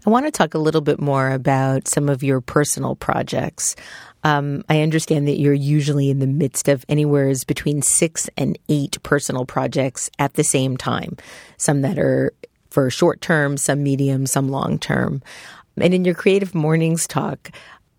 I 0.04 0.10
want 0.10 0.26
to 0.26 0.32
talk 0.32 0.54
a 0.54 0.58
little 0.58 0.80
bit 0.80 1.00
more 1.00 1.30
about 1.30 1.86
some 1.86 2.08
of 2.08 2.24
your 2.24 2.40
personal 2.40 2.96
projects. 2.96 3.76
Um, 4.24 4.64
I 4.68 4.80
understand 4.80 5.28
that 5.28 5.38
you're 5.38 5.52
usually 5.52 6.10
in 6.10 6.18
the 6.18 6.26
midst 6.26 6.68
of 6.68 6.84
anywhere 6.88 7.32
between 7.46 7.82
six 7.82 8.28
and 8.36 8.58
eight 8.68 9.00
personal 9.04 9.44
projects 9.44 10.10
at 10.18 10.34
the 10.34 10.42
same 10.42 10.76
time, 10.76 11.16
some 11.56 11.82
that 11.82 11.98
are 11.98 12.32
for 12.70 12.90
short 12.90 13.20
term, 13.20 13.56
some 13.56 13.82
medium, 13.82 14.26
some 14.26 14.48
long 14.48 14.78
term. 14.78 15.22
And 15.80 15.94
in 15.94 16.04
your 16.04 16.14
Creative 16.14 16.54
Mornings 16.54 17.06
talk, 17.06 17.50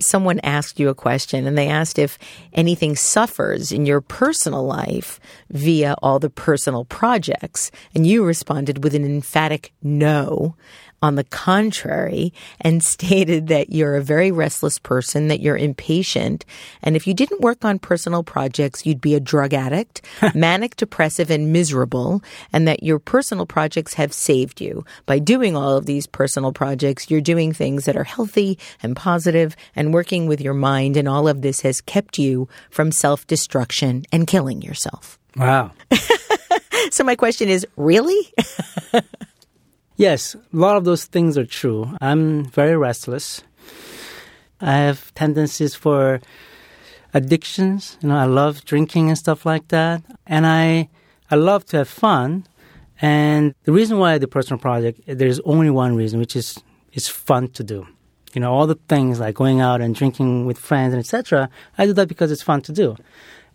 someone 0.06 0.40
asked 0.42 0.80
you 0.80 0.90
a 0.90 0.96
question 0.96 1.48
and 1.48 1.58
they 1.58 1.68
asked 1.68 2.00
if 2.00 2.18
anything 2.54 2.96
suffers 2.96 3.72
in 3.72 3.86
your 3.86 4.02
personal 4.02 4.66
life 4.66 5.20
via 5.50 5.96
all 6.02 6.20
the 6.20 6.30
personal 6.30 6.86
projects. 6.86 7.72
And 7.96 8.06
you 8.06 8.24
responded 8.24 8.84
with 8.84 8.96
an 8.96 9.06
emphatic 9.06 9.74
no 9.82 10.56
on 11.04 11.16
the 11.16 11.24
contrary 11.26 12.34
and 12.62 12.82
stated 12.94 13.48
that 13.48 13.70
you're 13.70 13.96
a 13.96 14.02
very 14.02 14.32
restless 14.32 14.80
person, 14.80 15.28
that 15.28 15.42
you're 15.42 15.58
impatient. 15.58 16.46
And 16.82 16.96
if 16.96 17.06
you 17.06 17.14
didn't 17.14 17.42
work 17.42 17.66
on 17.66 17.78
personal 17.78 18.24
projects, 18.24 18.86
you'd 18.86 19.02
be 19.02 19.14
a 19.14 19.20
drug 19.20 19.54
addict, 19.54 20.02
manic, 20.34 20.78
depressive, 20.78 21.30
and 21.30 21.52
miserable. 21.52 22.24
And 22.54 22.68
that 22.68 22.82
your 22.82 23.00
personal 23.00 23.46
projects 23.46 23.96
have 23.96 24.14
saved 24.14 24.62
you. 24.62 24.86
By 25.06 25.20
doing 25.20 25.56
all 25.56 25.76
of 25.76 25.86
these 25.86 26.08
personal 26.08 26.54
projects, 26.54 27.12
you're 27.12 27.22
doing 27.22 27.52
things 27.52 27.84
that 27.86 27.98
are 27.98 28.06
healthy 28.06 28.58
and 28.82 28.96
positive 28.96 29.56
and 29.76 29.93
working 29.94 30.28
with 30.28 30.42
your 30.42 30.54
mind. 30.54 30.98
And 30.98 31.08
all 31.08 31.30
of 31.30 31.42
this 31.42 31.62
has 31.62 31.80
kept 31.80 32.20
you 32.20 32.50
from 32.70 32.92
self 32.92 33.26
destruction 33.28 34.04
and 34.12 34.28
killing 34.28 34.62
yourself. 34.62 35.18
Wow. 35.38 35.72
So 36.92 37.04
my 37.04 37.16
question 37.16 37.50
is, 37.50 37.66
really? 37.78 38.34
Yes, 39.96 40.36
a 40.36 40.40
lot 40.52 40.76
of 40.76 40.86
those 40.86 41.06
things 41.06 41.38
are 41.38 41.46
true. 41.46 41.96
I'm 42.02 42.46
very 42.46 42.76
restless. 42.76 43.44
I 44.60 44.78
have 44.78 45.14
tendencies 45.14 45.76
for 45.76 46.20
addictions. 47.14 47.98
You 48.02 48.10
know, 48.10 48.18
I 48.18 48.26
love 48.26 48.66
drinking 48.66 49.10
and 49.10 49.18
stuff 49.18 49.46
like 49.46 49.68
that. 49.68 50.02
And 50.26 50.48
I 50.48 50.90
I 51.30 51.36
love 51.36 51.66
to 51.66 51.78
have 51.78 51.90
fun. 51.90 52.46
And 53.02 53.54
the 53.66 53.72
reason 53.72 54.00
why 54.00 54.14
I 54.14 54.18
do 54.18 54.26
personal 54.26 54.60
project, 54.60 55.02
there's 55.06 55.40
only 55.42 55.70
one 55.70 55.96
reason, 55.96 56.20
which 56.20 56.36
is 56.36 56.58
it's 56.92 57.08
fun 57.08 57.50
to 57.50 57.64
do. 57.64 57.86
You 58.36 58.42
know, 58.42 58.54
all 58.54 58.68
the 58.68 58.80
things 58.88 59.20
like 59.20 59.36
going 59.36 59.62
out 59.62 59.82
and 59.82 59.96
drinking 59.96 60.46
with 60.46 60.58
friends 60.58 60.94
and 60.94 61.00
etc. 61.00 61.50
I 61.78 61.86
do 61.86 61.94
that 61.94 62.08
because 62.08 62.32
it's 62.32 62.42
fun 62.42 62.62
to 62.64 62.72
do. 62.72 62.96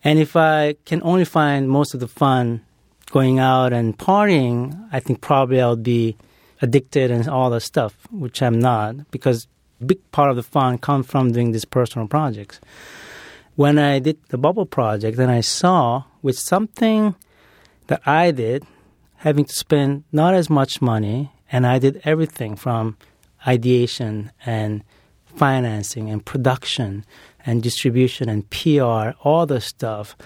And 0.04 0.18
if 0.18 0.36
I 0.36 0.74
can 0.84 1.02
only 1.02 1.24
find 1.24 1.68
most 1.68 1.94
of 1.94 2.00
the 2.00 2.08
fun 2.08 2.64
going 3.10 3.38
out 3.38 3.72
and 3.72 3.98
partying, 3.98 4.88
I 4.92 5.00
think 5.00 5.20
probably 5.20 5.60
I'll 5.60 5.76
be 5.76 6.16
addicted 6.60 7.10
and 7.10 7.28
all 7.28 7.50
that 7.50 7.60
stuff, 7.60 7.94
which 8.10 8.42
I'm 8.42 8.58
not, 8.58 9.10
because 9.10 9.46
big 9.84 9.98
part 10.12 10.30
of 10.30 10.36
the 10.36 10.42
fun 10.42 10.78
comes 10.78 11.06
from 11.06 11.32
doing 11.32 11.52
these 11.52 11.64
personal 11.64 12.08
projects. 12.08 12.60
When 13.56 13.78
I 13.78 13.98
did 13.98 14.18
the 14.28 14.38
bubble 14.38 14.66
project, 14.66 15.16
then 15.16 15.30
I 15.30 15.40
saw 15.40 16.04
with 16.22 16.38
something 16.38 17.14
that 17.88 18.02
I 18.06 18.30
did, 18.30 18.64
having 19.16 19.44
to 19.44 19.52
spend 19.52 20.04
not 20.12 20.34
as 20.34 20.48
much 20.48 20.80
money, 20.80 21.32
and 21.50 21.66
I 21.66 21.78
did 21.78 22.00
everything 22.04 22.54
from 22.56 22.96
ideation 23.46 24.32
and 24.44 24.82
financing 25.36 26.10
and 26.10 26.24
production 26.24 27.04
and 27.44 27.62
distribution 27.62 28.28
and 28.28 28.48
PR, 28.50 29.16
all 29.22 29.46
the 29.46 29.60
stuff. 29.60 30.16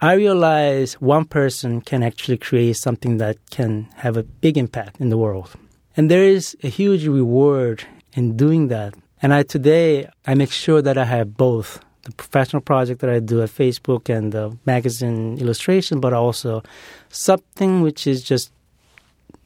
I 0.00 0.14
realized 0.14 0.94
one 0.94 1.26
person 1.26 1.80
can 1.80 2.02
actually 2.02 2.38
create 2.38 2.76
something 2.76 3.18
that 3.18 3.36
can 3.50 3.88
have 3.96 4.16
a 4.16 4.24
big 4.24 4.58
impact 4.58 5.00
in 5.00 5.10
the 5.10 5.18
world. 5.18 5.50
And 5.96 6.10
there 6.10 6.24
is 6.24 6.56
a 6.62 6.68
huge 6.68 7.06
reward 7.06 7.84
in 8.14 8.36
doing 8.36 8.68
that. 8.68 8.94
And 9.20 9.32
I 9.32 9.44
today 9.44 10.08
I 10.26 10.34
make 10.34 10.50
sure 10.50 10.82
that 10.82 10.98
I 10.98 11.04
have 11.04 11.36
both 11.36 11.80
the 12.02 12.12
professional 12.12 12.62
project 12.62 13.00
that 13.00 13.10
I 13.10 13.20
do 13.20 13.42
at 13.42 13.50
Facebook 13.50 14.08
and 14.08 14.32
the 14.32 14.56
magazine 14.66 15.38
illustration, 15.38 16.00
but 16.00 16.12
also 16.12 16.62
something 17.10 17.82
which 17.82 18.06
is 18.06 18.24
just 18.24 18.50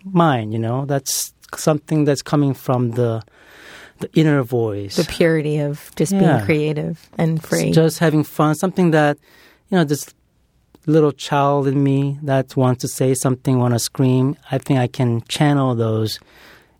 mine, 0.04 0.52
you 0.52 0.58
know, 0.58 0.86
that's 0.86 1.34
something 1.58 2.04
that's 2.04 2.22
coming 2.22 2.54
from 2.54 2.92
the 2.92 3.22
the 3.98 4.10
inner 4.14 4.42
voice. 4.42 4.96
The 4.96 5.04
purity 5.04 5.58
of 5.58 5.90
just 5.96 6.12
yeah. 6.12 6.20
being 6.20 6.44
creative 6.44 7.08
and 7.16 7.42
free. 7.42 7.70
Just 7.70 7.98
having 7.98 8.24
fun, 8.24 8.54
something 8.54 8.90
that, 8.90 9.18
you 9.70 9.78
know, 9.78 9.84
this 9.84 10.14
little 10.86 11.12
child 11.12 11.66
in 11.66 11.82
me 11.82 12.18
that 12.22 12.56
wants 12.56 12.82
to 12.82 12.88
say 12.88 13.14
something, 13.14 13.58
want 13.58 13.74
to 13.74 13.78
scream. 13.78 14.36
I 14.50 14.58
think 14.58 14.78
I 14.78 14.86
can 14.86 15.22
channel 15.22 15.74
those 15.74 16.20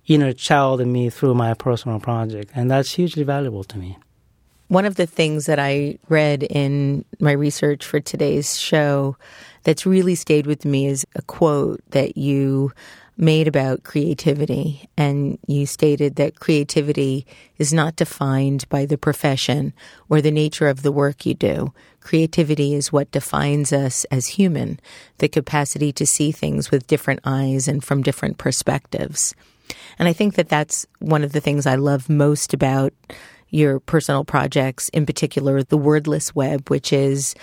inner 0.06 0.32
child 0.32 0.80
in 0.80 0.92
me 0.92 1.10
through 1.10 1.34
my 1.34 1.54
personal 1.54 1.98
project. 1.98 2.52
And 2.54 2.70
that's 2.70 2.92
hugely 2.92 3.24
valuable 3.24 3.64
to 3.64 3.78
me. 3.78 3.98
One 4.68 4.84
of 4.84 4.96
the 4.96 5.06
things 5.06 5.46
that 5.46 5.58
I 5.58 5.98
read 6.08 6.42
in 6.42 7.04
my 7.20 7.32
research 7.32 7.84
for 7.84 8.00
today's 8.00 8.58
show 8.58 9.16
that's 9.62 9.86
really 9.86 10.16
stayed 10.16 10.46
with 10.46 10.64
me 10.64 10.86
is 10.86 11.04
a 11.14 11.22
quote 11.22 11.80
that 11.90 12.16
you 12.16 12.72
made 13.16 13.48
about 13.48 13.82
creativity. 13.82 14.88
And 14.96 15.38
you 15.46 15.66
stated 15.66 16.16
that 16.16 16.40
creativity 16.40 17.26
is 17.58 17.72
not 17.72 17.96
defined 17.96 18.68
by 18.68 18.84
the 18.84 18.98
profession 18.98 19.72
or 20.08 20.20
the 20.20 20.30
nature 20.30 20.68
of 20.68 20.82
the 20.82 20.92
work 20.92 21.24
you 21.24 21.34
do. 21.34 21.72
Creativity 22.00 22.74
is 22.74 22.92
what 22.92 23.10
defines 23.10 23.72
us 23.72 24.04
as 24.06 24.28
human, 24.28 24.78
the 25.18 25.28
capacity 25.28 25.92
to 25.92 26.06
see 26.06 26.30
things 26.30 26.70
with 26.70 26.86
different 26.86 27.20
eyes 27.24 27.66
and 27.66 27.82
from 27.82 28.02
different 28.02 28.38
perspectives. 28.38 29.34
And 29.98 30.08
I 30.08 30.12
think 30.12 30.34
that 30.34 30.48
that's 30.48 30.86
one 31.00 31.24
of 31.24 31.32
the 31.32 31.40
things 31.40 31.66
I 31.66 31.74
love 31.74 32.08
most 32.08 32.54
about 32.54 32.92
your 33.48 33.80
personal 33.80 34.24
projects, 34.24 34.88
in 34.90 35.06
particular, 35.06 35.62
the 35.62 35.78
Wordless 35.78 36.34
Web, 36.34 36.68
which 36.68 36.92
is, 36.92 37.34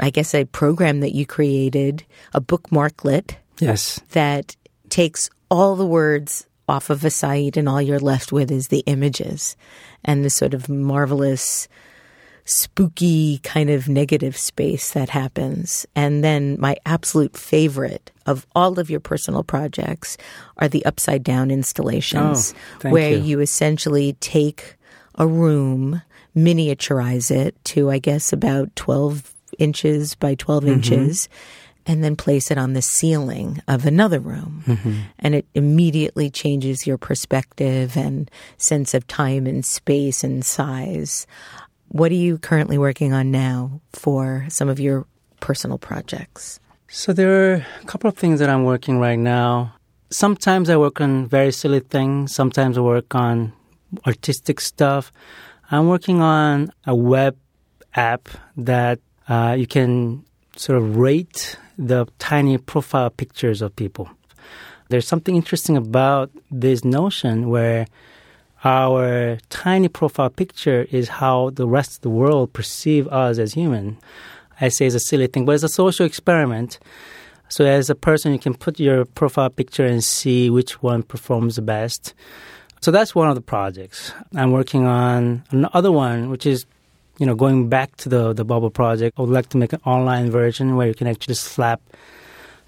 I 0.00 0.10
guess, 0.10 0.34
a 0.34 0.44
program 0.44 1.00
that 1.00 1.14
you 1.14 1.24
created, 1.24 2.04
a 2.32 2.40
bookmarklet. 2.40 3.36
Yes. 3.60 4.00
That 4.10 4.56
takes 4.94 5.28
all 5.50 5.74
the 5.74 5.84
words 5.84 6.46
off 6.68 6.88
of 6.88 7.04
a 7.04 7.10
site 7.10 7.56
and 7.56 7.68
all 7.68 7.82
you're 7.82 7.98
left 7.98 8.30
with 8.30 8.48
is 8.48 8.68
the 8.68 8.84
images 8.86 9.56
and 10.04 10.24
the 10.24 10.30
sort 10.30 10.54
of 10.54 10.68
marvelous 10.68 11.66
spooky 12.44 13.38
kind 13.38 13.70
of 13.70 13.88
negative 13.88 14.36
space 14.36 14.92
that 14.92 15.08
happens. 15.08 15.84
And 15.96 16.22
then 16.22 16.56
my 16.60 16.76
absolute 16.86 17.36
favorite 17.36 18.12
of 18.24 18.46
all 18.54 18.78
of 18.78 18.88
your 18.88 19.00
personal 19.00 19.42
projects 19.42 20.16
are 20.58 20.68
the 20.68 20.84
upside 20.84 21.24
down 21.24 21.50
installations 21.50 22.54
oh, 22.84 22.90
where 22.90 23.10
you. 23.10 23.18
you 23.18 23.40
essentially 23.40 24.12
take 24.20 24.76
a 25.16 25.26
room, 25.26 26.02
miniaturize 26.36 27.32
it 27.32 27.56
to, 27.64 27.90
I 27.90 27.98
guess, 27.98 28.32
about 28.32 28.76
12 28.76 29.34
inches 29.58 30.14
by 30.14 30.36
12 30.36 30.62
mm-hmm. 30.62 30.72
inches 30.74 31.28
and 31.86 32.02
then 32.02 32.16
place 32.16 32.50
it 32.50 32.58
on 32.58 32.72
the 32.72 32.82
ceiling 32.82 33.60
of 33.68 33.86
another 33.86 34.20
room. 34.20 34.62
Mm-hmm. 34.66 34.94
And 35.18 35.34
it 35.34 35.46
immediately 35.54 36.30
changes 36.30 36.86
your 36.86 36.98
perspective 36.98 37.96
and 37.96 38.30
sense 38.56 38.94
of 38.94 39.06
time 39.06 39.46
and 39.46 39.64
space 39.64 40.24
and 40.24 40.44
size. 40.44 41.26
What 41.88 42.10
are 42.10 42.16
you 42.16 42.38
currently 42.38 42.78
working 42.78 43.12
on 43.12 43.30
now 43.30 43.80
for 43.92 44.46
some 44.48 44.68
of 44.68 44.80
your 44.80 45.06
personal 45.40 45.78
projects? 45.78 46.58
So 46.88 47.12
there 47.12 47.52
are 47.52 47.66
a 47.82 47.84
couple 47.86 48.08
of 48.08 48.16
things 48.16 48.40
that 48.40 48.48
I'm 48.48 48.64
working 48.64 48.98
right 48.98 49.18
now. 49.18 49.74
Sometimes 50.10 50.70
I 50.70 50.76
work 50.76 51.00
on 51.00 51.26
very 51.26 51.52
silly 51.52 51.80
things, 51.80 52.34
sometimes 52.34 52.78
I 52.78 52.80
work 52.80 53.14
on 53.14 53.52
artistic 54.06 54.60
stuff. 54.60 55.12
I'm 55.70 55.88
working 55.88 56.20
on 56.20 56.72
a 56.86 56.94
web 56.94 57.36
app 57.94 58.28
that 58.56 59.00
uh, 59.28 59.56
you 59.58 59.66
can 59.66 60.24
sort 60.56 60.78
of 60.78 60.96
rate 60.96 61.56
the 61.78 62.06
tiny 62.18 62.58
profile 62.58 63.10
pictures 63.10 63.62
of 63.62 63.74
people. 63.76 64.08
There's 64.88 65.06
something 65.06 65.36
interesting 65.36 65.76
about 65.76 66.30
this 66.50 66.84
notion 66.84 67.48
where 67.48 67.86
our 68.64 69.38
tiny 69.50 69.88
profile 69.88 70.30
picture 70.30 70.86
is 70.90 71.08
how 71.08 71.50
the 71.50 71.66
rest 71.66 71.96
of 71.96 72.00
the 72.02 72.10
world 72.10 72.52
perceive 72.52 73.06
us 73.08 73.38
as 73.38 73.54
human. 73.54 73.98
I 74.60 74.68
say 74.68 74.86
it's 74.86 74.94
a 74.94 75.00
silly 75.00 75.26
thing, 75.26 75.44
but 75.44 75.52
it's 75.52 75.64
a 75.64 75.68
social 75.68 76.06
experiment. 76.06 76.78
So 77.48 77.64
as 77.64 77.90
a 77.90 77.94
person, 77.94 78.32
you 78.32 78.38
can 78.38 78.54
put 78.54 78.80
your 78.80 79.04
profile 79.04 79.50
picture 79.50 79.84
and 79.84 80.02
see 80.02 80.48
which 80.48 80.82
one 80.82 81.02
performs 81.02 81.56
the 81.56 81.62
best. 81.62 82.14
So 82.80 82.90
that's 82.90 83.14
one 83.14 83.28
of 83.28 83.34
the 83.34 83.40
projects. 83.40 84.12
I'm 84.34 84.52
working 84.52 84.86
on 84.86 85.44
another 85.50 85.92
one, 85.92 86.30
which 86.30 86.46
is 86.46 86.66
you 87.18 87.26
know, 87.26 87.34
going 87.34 87.68
back 87.68 87.96
to 87.96 88.08
the, 88.08 88.32
the 88.32 88.44
bubble 88.44 88.70
project, 88.70 89.18
I 89.18 89.22
would 89.22 89.30
like 89.30 89.48
to 89.50 89.56
make 89.56 89.72
an 89.72 89.80
online 89.84 90.30
version 90.30 90.76
where 90.76 90.86
you 90.86 90.94
can 90.94 91.06
actually 91.06 91.34
slap 91.34 91.80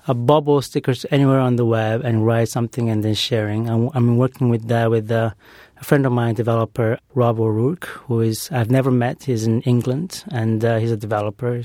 a 0.08 0.14
bubble 0.14 0.62
stickers 0.62 1.04
anywhere 1.10 1.40
on 1.40 1.56
the 1.56 1.66
web 1.66 2.04
and 2.04 2.24
write 2.24 2.48
something 2.48 2.88
and 2.88 3.02
then 3.02 3.14
sharing. 3.14 3.68
I'm, 3.68 3.90
I'm 3.94 4.16
working 4.18 4.48
with 4.48 4.68
that 4.68 4.90
with 4.90 5.10
uh, 5.10 5.30
a 5.80 5.84
friend 5.84 6.06
of 6.06 6.12
mine, 6.12 6.34
developer 6.34 6.98
Rob 7.14 7.40
O'Rourke, 7.40 7.86
who 7.86 8.20
is 8.20 8.48
I've 8.52 8.70
never 8.70 8.90
met. 8.90 9.24
He's 9.24 9.46
in 9.46 9.62
England 9.62 10.24
and 10.30 10.64
uh, 10.64 10.78
he's 10.78 10.92
a 10.92 10.96
developer. 10.96 11.62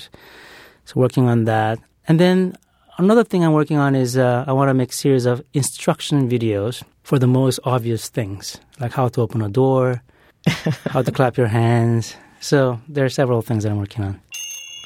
So 0.86 0.94
working 0.96 1.28
on 1.28 1.46
that, 1.46 1.80
and 2.08 2.20
then 2.20 2.58
another 2.98 3.24
thing 3.24 3.46
I'm 3.46 3.54
working 3.54 3.78
on 3.78 3.96
is 3.96 4.18
uh, 4.18 4.44
I 4.48 4.54
want 4.54 4.70
to 4.70 4.74
make 4.74 4.90
a 4.90 4.96
series 4.96 5.26
of 5.26 5.44
instruction 5.54 6.28
videos 6.28 6.84
for 7.04 7.20
the 7.20 7.28
most 7.28 7.60
obvious 7.64 8.10
things, 8.10 8.60
like 8.80 8.92
how 8.92 9.08
to 9.10 9.22
open 9.22 9.42
a 9.44 9.50
door, 9.50 10.02
how 10.90 11.04
to 11.04 11.12
clap 11.12 11.38
your 11.38 11.48
hands, 11.48 12.16
so 12.42 12.80
there 12.90 13.06
are 13.06 13.10
several 13.10 13.42
things 13.42 13.64
that 13.64 13.72
I'm 13.72 13.78
working 13.78 14.04
on. 14.04 14.20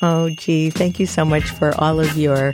Oh, 0.01 0.29
Ji, 0.37 0.69
thank 0.69 0.99
you 0.99 1.05
so 1.05 1.25
much 1.25 1.45
for 1.45 1.73
all 1.81 1.99
of 1.99 2.17
your 2.17 2.53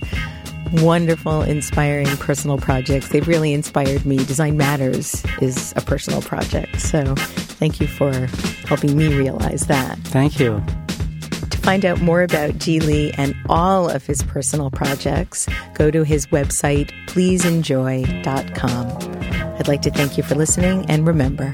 wonderful, 0.74 1.42
inspiring 1.42 2.08
personal 2.18 2.58
projects. 2.58 3.10
They've 3.10 3.28
really 3.28 3.54
inspired 3.54 4.06
me. 4.06 4.18
Design 4.18 4.58
Matters 4.58 5.24
is 5.42 5.74
a 5.76 5.82
personal 5.82 6.22
project. 6.22 6.80
So 6.80 7.16
thank 7.16 7.82
you 7.82 7.88
for 7.88 8.14
helping 8.68 8.96
me 8.96 9.14
realize 9.14 9.68
that. 9.68 9.98
Thank 10.00 10.40
you. 10.40 10.64
To 11.50 11.58
find 11.58 11.84
out 11.86 12.02
more 12.02 12.24
about 12.24 12.58
Ji 12.58 12.80
Lee 12.80 13.12
and 13.18 13.36
all 13.50 13.90
of 13.90 14.06
his 14.06 14.24
personal 14.24 14.72
projects, 14.72 15.48
go 15.74 15.92
to 15.92 16.04
his 16.04 16.28
website, 16.28 16.92
pleaseenjoy.com. 17.08 18.88
I'd 19.60 19.68
like 19.68 19.82
to 19.84 19.92
thank 19.92 20.18
you 20.18 20.24
for 20.24 20.36
listening, 20.36 20.86
and 20.90 21.06
remember, 21.06 21.54